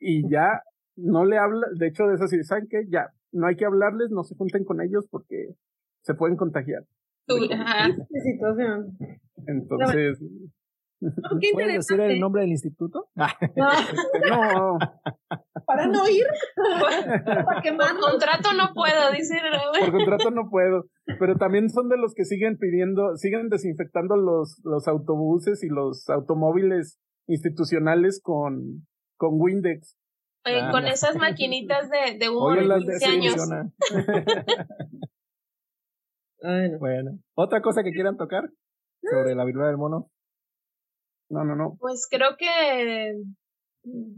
Y 0.00 0.28
ya 0.28 0.62
no 0.96 1.24
le 1.24 1.38
habla, 1.38 1.68
de 1.78 1.86
hecho, 1.86 2.06
de 2.06 2.16
eso 2.16 2.24
así, 2.24 2.42
¿saben 2.42 2.66
qué? 2.68 2.82
Ya, 2.88 3.10
no 3.32 3.46
hay 3.46 3.56
que 3.56 3.66
hablarles, 3.66 4.10
no 4.10 4.24
se 4.24 4.34
junten 4.34 4.64
con 4.64 4.80
ellos 4.80 5.06
porque 5.10 5.54
se 6.02 6.14
pueden 6.14 6.36
contagiar. 6.36 6.84
situación. 7.26 8.98
Entonces, 9.46 10.20
¿Puedes 11.52 11.88
decir 11.88 12.00
el 12.00 12.20
nombre 12.20 12.42
del 12.42 12.50
instituto? 12.50 13.08
no. 13.16 14.78
Para 15.66 15.86
no 15.86 16.08
ir. 16.08 16.26
Por 16.56 18.00
contrato 18.00 18.52
no 18.56 18.72
puedo, 18.74 19.12
dice 19.12 19.36
Por 19.80 19.92
contrato 19.92 20.30
no 20.30 20.48
puedo. 20.50 20.84
Pero 21.18 21.36
también 21.36 21.70
son 21.70 21.88
de 21.88 21.96
los 21.96 22.14
que 22.14 22.24
siguen 22.24 22.58
pidiendo, 22.58 23.16
siguen 23.16 23.48
desinfectando 23.48 24.16
los, 24.16 24.60
los 24.64 24.86
autobuses 24.88 25.62
y 25.62 25.68
los 25.68 26.08
automóviles 26.08 26.98
institucionales 27.26 28.20
con, 28.22 28.86
con 29.16 29.40
Windex. 29.40 29.96
Ah, 30.44 30.68
con 30.70 30.86
esas 30.86 31.16
maquinitas 31.16 31.88
de, 31.88 32.18
de 32.18 32.28
humo 32.28 32.50
de 32.50 32.60
15 32.60 33.06
años. 33.06 33.36
Bueno, 36.78 37.18
¿otra 37.34 37.62
cosa 37.62 37.82
que 37.82 37.92
quieran 37.92 38.18
tocar 38.18 38.50
sobre 39.02 39.34
la 39.34 39.46
viruela 39.46 39.68
del 39.68 39.78
mono? 39.78 40.10
No, 41.30 41.44
no, 41.44 41.56
no. 41.56 41.76
Pues 41.78 42.06
creo 42.10 42.36
que 42.38 43.14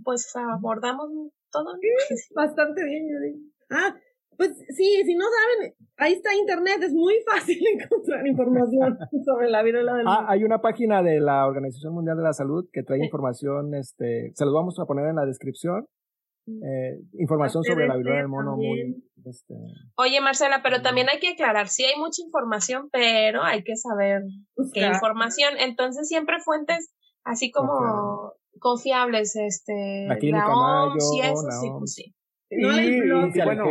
pues 0.05 0.33
abordamos 0.37 1.09
todo. 1.51 1.75
bastante 2.35 2.85
bien, 2.85 3.05
yo 3.11 3.21
digo. 3.21 3.39
Ah, 3.71 3.95
pues 4.37 4.51
sí, 4.69 5.03
si 5.05 5.15
no 5.15 5.25
saben, 5.25 5.75
ahí 5.97 6.13
está 6.13 6.35
internet, 6.35 6.79
es 6.83 6.93
muy 6.93 7.15
fácil 7.27 7.59
encontrar 7.75 8.27
información 8.27 8.99
sobre 9.25 9.49
la 9.49 9.63
viruela 9.63 9.95
del 9.95 10.07
Ah, 10.07 10.27
hay 10.29 10.45
una 10.45 10.61
página 10.61 11.03
de 11.03 11.21
la 11.21 11.47
Organización 11.47 11.95
Mundial 11.95 12.17
de 12.17 12.23
la 12.23 12.33
Salud 12.33 12.69
que 12.73 12.83
trae 12.83 13.03
información, 13.03 13.75
este, 13.75 14.33
se 14.35 14.45
los 14.45 14.55
vamos 14.55 14.79
a 14.79 14.85
poner 14.85 15.07
en 15.07 15.17
la 15.17 15.27
descripción. 15.27 15.87
Mm. 16.47 16.65
Eh, 16.65 17.01
información 17.19 17.65
sobre 17.65 17.89
la 17.89 17.97
viruela 17.97 18.19
del 18.19 18.29
mono 18.29 18.57
muy 18.57 19.03
este... 19.25 19.55
Oye 19.97 20.21
Marcela, 20.21 20.61
pero 20.63 20.81
también 20.81 21.09
hay 21.09 21.19
que 21.19 21.31
aclarar, 21.31 21.67
sí 21.67 21.85
hay 21.85 21.99
mucha 21.99 22.23
información, 22.23 22.89
pero 22.93 23.43
hay 23.43 23.65
que 23.65 23.75
saber 23.77 24.23
qué 24.73 24.87
información. 24.87 25.55
Entonces 25.59 26.07
siempre 26.07 26.37
fuentes 26.45 26.95
así 27.27 27.51
como 27.51 28.33
confiables, 28.59 29.37
este, 29.37 30.07
la, 30.09 30.17
clínica 30.17 30.47
y 31.15 31.21
eso, 31.21 31.51
sí, 31.61 31.69
pues 31.79 31.93
sí. 31.93 32.15
Y, 32.49 32.63
bueno, 33.45 33.67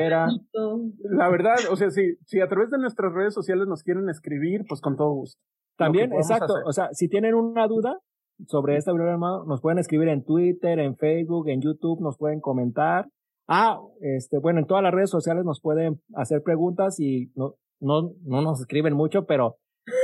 la 1.00 1.30
verdad, 1.30 1.56
o 1.72 1.78
sea, 1.78 1.90
si, 1.92 2.18
si 2.26 2.42
a 2.42 2.50
través 2.50 2.70
de 2.70 2.78
nuestras 2.78 3.14
redes 3.14 3.34
sociales 3.34 3.68
nos 3.68 3.84
quieren 3.84 4.10
escribir, 4.10 4.66
pues 4.68 4.82
con 4.82 4.98
todo 4.98 5.12
gusto. 5.12 5.42
También, 5.78 6.12
exacto, 6.14 6.54
o 6.66 6.74
sea, 6.74 6.90
si 6.92 7.08
tienen 7.08 7.36
una 7.36 7.68
duda 7.68 8.00
sobre 8.48 8.76
esta 8.76 8.92
viruela 8.92 9.14
armado, 9.14 9.46
nos 9.46 9.62
pueden 9.62 9.80
escribir 9.80 10.10
en 10.10 10.26
Twitter, 10.26 10.80
en 10.80 10.98
Facebook, 10.98 11.48
en 11.48 11.62
YouTube, 11.62 12.02
nos 12.02 12.18
pueden 12.18 12.42
comentar. 12.42 13.08
Ah, 13.48 13.80
este, 14.02 14.40
bueno, 14.40 14.60
en 14.60 14.66
todas 14.66 14.84
las 14.84 14.94
redes 14.94 15.10
sociales 15.10 15.46
nos 15.46 15.62
pueden 15.62 16.02
hacer 16.14 16.42
preguntas 16.44 17.00
y 17.00 17.32
no, 17.36 17.56
no, 17.80 18.12
no 18.24 18.42
nos 18.42 18.60
escriben 18.60 18.94
mucho, 18.94 19.26
pero 19.26 19.58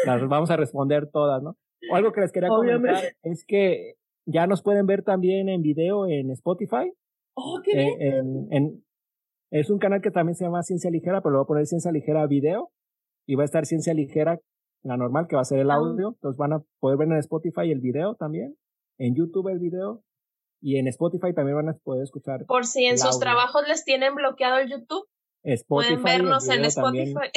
las 0.06 0.26
vamos 0.28 0.50
a 0.50 0.58
responder 0.58 1.10
todas, 1.12 1.44
¿no? 1.44 1.58
O 1.90 1.96
algo 1.96 2.12
que 2.12 2.22
les 2.22 2.32
quería 2.32 2.50
comentar 2.50 3.04
es 3.24 3.46
que 3.46 3.96
ya 4.26 4.48
nos 4.48 4.62
pueden 4.62 4.86
ver 4.86 5.04
también 5.04 5.50
en 5.50 5.62
video 5.62 6.08
en 6.08 6.30
Spotify. 6.32 6.92
Oh, 7.36 7.60
qué 7.64 7.72
eh, 7.72 7.98
en, 8.00 8.48
en, 8.52 8.84
es 9.52 9.70
un 9.70 9.80
canal 9.80 10.02
que 10.02 10.12
también 10.12 10.36
se 10.36 10.46
llama 10.46 10.64
Ciencia 10.64 10.90
Ligera, 10.90 11.22
pero 11.22 11.34
lo 11.34 11.40
voy 11.40 11.44
a 11.44 11.48
poner 11.48 11.66
Ciencia 11.66 11.92
Ligera 11.92 12.26
Video 12.28 12.72
y 13.26 13.36
va 13.36 13.44
a 13.44 13.46
estar 13.46 13.66
Ciencia 13.66 13.94
Ligera, 13.94 14.40
la 14.84 14.98
normal, 14.98 15.28
que 15.28 15.36
va 15.36 15.42
a 15.42 15.46
ser 15.46 15.60
el 15.60 15.72
ah. 15.72 15.76
audio. 15.76 16.10
Entonces 16.10 16.38
van 16.38 16.54
a 16.54 16.64
poder 16.80 16.98
ver 16.98 17.08
en 17.10 17.18
Spotify 17.18 17.72
el 17.72 17.80
video 17.80 18.16
también, 18.16 18.56
en 18.98 19.16
YouTube 19.16 19.50
el 19.50 19.60
video 19.60 20.04
y 20.62 20.78
en 20.78 20.88
Spotify 20.88 21.34
también 21.34 21.58
van 21.58 21.70
a 21.70 21.74
poder 21.84 22.04
escuchar. 22.04 22.46
Por 22.46 22.66
si 22.66 22.86
en 22.86 22.98
sus 22.98 23.20
trabajos 23.20 23.68
les 23.68 23.84
tienen 23.84 24.16
bloqueado 24.16 24.60
el 24.60 24.70
YouTube. 24.70 25.06
Pueden 25.68 26.04
vernos 26.04 26.48
en 26.50 26.66
Spotify. 26.66 27.32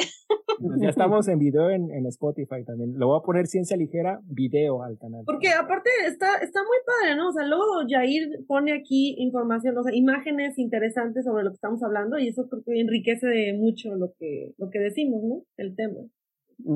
ya 0.79 0.89
estamos 0.89 1.27
en 1.27 1.39
video 1.39 1.69
en, 1.71 1.91
en, 1.91 2.05
Spotify 2.07 2.63
también. 2.63 2.97
Le 2.97 3.05
voy 3.05 3.17
a 3.17 3.23
poner 3.23 3.47
ciencia 3.47 3.75
ligera 3.75 4.19
video 4.25 4.83
al 4.83 4.97
canal. 4.99 5.23
Porque 5.25 5.49
aparte 5.49 5.89
está, 6.05 6.37
está 6.37 6.61
muy 6.61 6.77
padre, 6.85 7.15
¿no? 7.15 7.29
O 7.29 7.31
sea, 7.31 7.45
luego 7.47 7.63
Jair 7.87 8.29
pone 8.47 8.73
aquí 8.73 9.15
información, 9.17 9.77
o 9.77 9.83
sea, 9.83 9.93
imágenes 9.95 10.57
interesantes 10.59 11.25
sobre 11.25 11.43
lo 11.43 11.49
que 11.49 11.55
estamos 11.55 11.81
hablando 11.83 12.19
y 12.19 12.27
eso 12.27 12.47
creo 12.47 12.63
que 12.63 12.79
enriquece 12.79 13.53
mucho 13.57 13.95
lo 13.95 14.13
que, 14.19 14.53
lo 14.57 14.69
que 14.69 14.79
decimos, 14.79 15.23
¿no? 15.23 15.43
El 15.57 15.75
tema. 15.75 16.01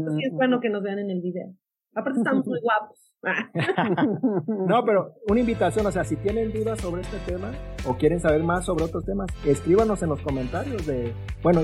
Así 0.08 0.24
es 0.26 0.34
bueno 0.34 0.60
que 0.60 0.70
nos 0.70 0.82
vean 0.82 1.00
en 1.00 1.12
el 1.12 1.22
video. 1.22 1.54
Aparte 1.94 2.20
estamos 2.20 2.48
muy 2.48 2.60
guapos. 2.64 2.98
no, 4.48 4.86
pero 4.86 5.14
una 5.28 5.40
invitación, 5.42 5.86
o 5.86 5.92
sea, 5.92 6.04
si 6.04 6.16
tienen 6.16 6.52
dudas 6.52 6.80
sobre 6.80 7.02
este 7.02 7.18
tema 7.28 7.52
o 7.86 7.96
quieren 7.98 8.20
saber 8.20 8.44
más 8.44 8.66
sobre 8.66 8.86
otros 8.86 9.06
temas, 9.06 9.28
escríbanos 9.46 10.02
en 10.04 10.10
los 10.10 10.22
comentarios 10.22 10.86
de, 10.86 11.14
bueno, 11.42 11.62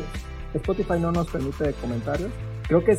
Spotify 0.54 1.00
no 1.00 1.12
nos 1.12 1.30
permite 1.30 1.74
comentarios, 1.74 2.32
creo 2.68 2.84
que 2.84 2.98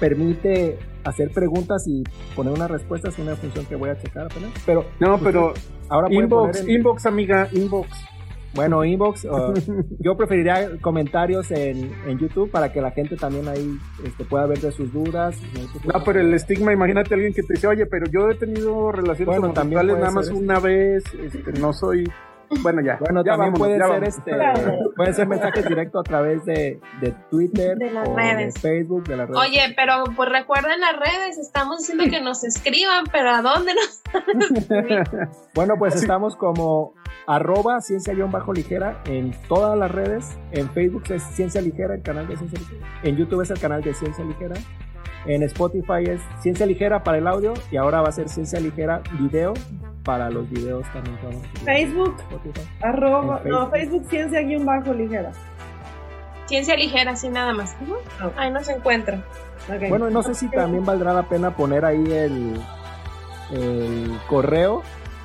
permite 0.00 0.78
hacer 1.04 1.30
preguntas 1.30 1.86
y 1.86 2.02
poner 2.34 2.52
una 2.52 2.68
respuesta 2.68 3.08
es 3.08 3.18
una 3.18 3.36
función 3.36 3.64
que 3.66 3.76
voy 3.76 3.90
a 3.90 3.98
checar 3.98 4.26
apenas, 4.26 4.50
pero 4.64 4.84
no, 4.98 5.18
pero 5.18 5.54
ahora 5.88 6.08
inbox, 6.10 6.66
inbox 6.68 7.06
amiga, 7.06 7.48
inbox. 7.52 7.88
Bueno, 8.54 8.82
inbox, 8.86 9.24
uh, 9.26 9.52
yo 10.00 10.16
preferiría 10.16 10.78
comentarios 10.80 11.50
en, 11.50 11.92
en, 12.06 12.18
YouTube 12.18 12.50
para 12.50 12.72
que 12.72 12.80
la 12.80 12.90
gente 12.90 13.14
también 13.14 13.46
ahí 13.48 13.78
este, 14.02 14.24
pueda 14.24 14.46
ver 14.46 14.58
de 14.60 14.72
sus 14.72 14.90
dudas. 14.94 15.38
No, 15.84 16.02
pero 16.02 16.20
el 16.20 16.32
estigma, 16.32 16.72
imagínate 16.72 17.12
a 17.12 17.16
alguien 17.16 17.34
que 17.34 17.42
te 17.42 17.52
dice, 17.52 17.66
oye, 17.66 17.84
pero 17.84 18.06
yo 18.10 18.30
he 18.30 18.34
tenido 18.34 18.90
relaciones 18.92 19.26
bueno, 19.26 19.52
nada 19.52 20.10
más 20.10 20.30
una 20.30 20.58
vez, 20.58 21.04
este, 21.22 21.52
no 21.60 21.74
soy 21.74 22.04
bueno, 22.62 22.80
ya. 22.82 22.98
Bueno, 22.98 23.24
también 23.24 23.54
puede 23.54 23.78
ser 23.78 24.04
este, 24.04 24.32
puede 24.94 25.12
ser 25.12 25.26
mensajes 25.26 25.66
directos 25.66 26.00
a 26.00 26.02
través 26.04 26.44
de, 26.44 26.80
de 27.00 27.14
Twitter, 27.30 27.76
de 27.76 27.90
las 27.90 28.08
redes. 28.08 28.54
de 28.54 28.60
Facebook, 28.60 29.04
de 29.04 29.16
las 29.16 29.28
redes. 29.28 29.40
Oye, 29.40 29.74
pero 29.76 30.04
pues 30.14 30.28
recuerden 30.28 30.80
las 30.80 30.96
redes, 30.96 31.38
estamos 31.38 31.78
diciendo 31.78 32.04
que 32.10 32.20
nos 32.20 32.44
escriban, 32.44 33.04
pero 33.10 33.30
¿a 33.30 33.42
dónde 33.42 33.74
nos 33.74 34.02
Bueno, 35.54 35.74
pues 35.78 35.96
estamos 35.96 36.36
como 36.36 36.94
arroba 37.26 37.80
ciencia-ligera 37.80 39.02
en 39.06 39.34
todas 39.48 39.78
las 39.78 39.90
redes. 39.90 40.38
En 40.52 40.70
Facebook 40.70 41.04
es 41.10 41.22
Ciencia 41.22 41.60
Ligera, 41.60 41.94
el 41.94 42.02
canal 42.02 42.26
de 42.28 42.36
Ciencia 42.36 42.58
Ligera. 42.58 42.86
En 43.02 43.16
YouTube 43.16 43.42
es 43.42 43.50
el 43.50 43.58
canal 43.58 43.82
de 43.82 43.94
Ciencia 43.94 44.24
Ligera. 44.24 44.54
En 45.26 45.42
Spotify 45.42 46.04
es 46.08 46.20
Ciencia 46.40 46.66
Ligera 46.66 47.02
para 47.02 47.18
el 47.18 47.26
audio 47.26 47.54
y 47.70 47.76
ahora 47.76 48.00
va 48.00 48.08
a 48.08 48.12
ser 48.12 48.28
Ciencia 48.28 48.60
Ligera 48.60 49.02
video 49.18 49.54
para 50.06 50.30
los 50.30 50.48
videos 50.48 50.86
también. 50.92 51.18
Facebook, 51.64 52.16
arroba, 52.80 53.42
no, 53.44 53.68
Facebook 53.70 54.06
Ciencia 54.08 54.40
guion 54.40 54.64
bajo 54.64 54.94
ligera. 54.94 55.32
Ciencia 56.46 56.76
ligera, 56.76 57.16
sí, 57.16 57.28
nada 57.28 57.52
más. 57.52 57.76
Ahí 58.36 58.52
no 58.52 58.62
se 58.62 58.72
encuentra. 58.72 59.24
Bueno, 59.88 60.08
no 60.08 60.22
sé 60.22 60.34
si 60.34 60.48
también 60.48 60.84
valdrá 60.84 61.12
la 61.12 61.24
pena 61.24 61.56
poner 61.56 61.84
ahí 61.84 62.04
el, 62.12 62.60
el 63.50 64.16
correo 64.28 64.84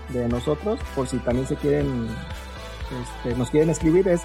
de 0.10 0.28
nosotros, 0.28 0.80
por 0.96 1.08
si 1.08 1.20
también 1.20 1.46
se 1.48 1.56
quieren, 1.56 2.08
este, 3.24 3.38
nos 3.38 3.52
quieren 3.52 3.70
escribir, 3.70 4.08
es 4.08 4.24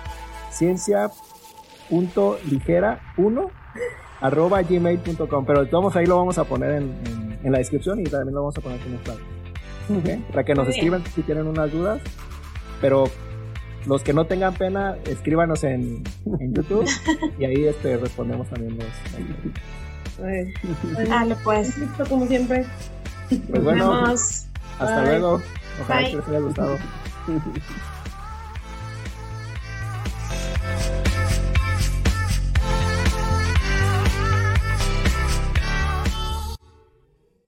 ciencia.ligera1 0.50 3.50
arroba 4.22 4.62
gmail.com, 4.62 5.44
pero 5.44 5.68
todos 5.68 5.94
ahí 5.96 6.06
lo 6.06 6.16
vamos 6.16 6.38
a 6.38 6.44
poner 6.44 6.82
en, 6.82 7.38
en, 7.44 7.52
la 7.52 7.58
descripción 7.58 8.00
y 8.00 8.04
también 8.04 8.34
lo 8.34 8.40
vamos 8.40 8.56
a 8.56 8.62
poner 8.62 8.80
en 8.80 9.35
para 10.30 10.44
que 10.44 10.54
nos 10.54 10.68
escriban 10.68 11.04
si 11.14 11.22
tienen 11.22 11.46
unas 11.46 11.72
dudas. 11.72 12.00
Pero 12.80 13.04
los 13.86 14.02
que 14.02 14.12
no 14.12 14.26
tengan 14.26 14.54
pena, 14.54 14.96
escríbanos 15.06 15.64
en, 15.64 16.02
en 16.40 16.54
YouTube 16.54 16.88
y 17.38 17.44
ahí 17.44 17.66
este, 17.66 17.96
respondemos 17.96 18.48
también 18.48 18.78
los. 18.78 18.86
Dale, 21.08 21.36
pues. 21.44 21.76
Listo, 21.78 22.04
como 22.06 22.26
siempre. 22.26 22.64
Pues 23.28 23.62
bueno, 23.62 24.04
hasta 24.04 25.04
luego. 25.04 25.40
Ojalá 25.82 26.08
que 26.08 26.16
les 26.16 26.28
haya 26.28 26.40
gustado. 26.40 26.78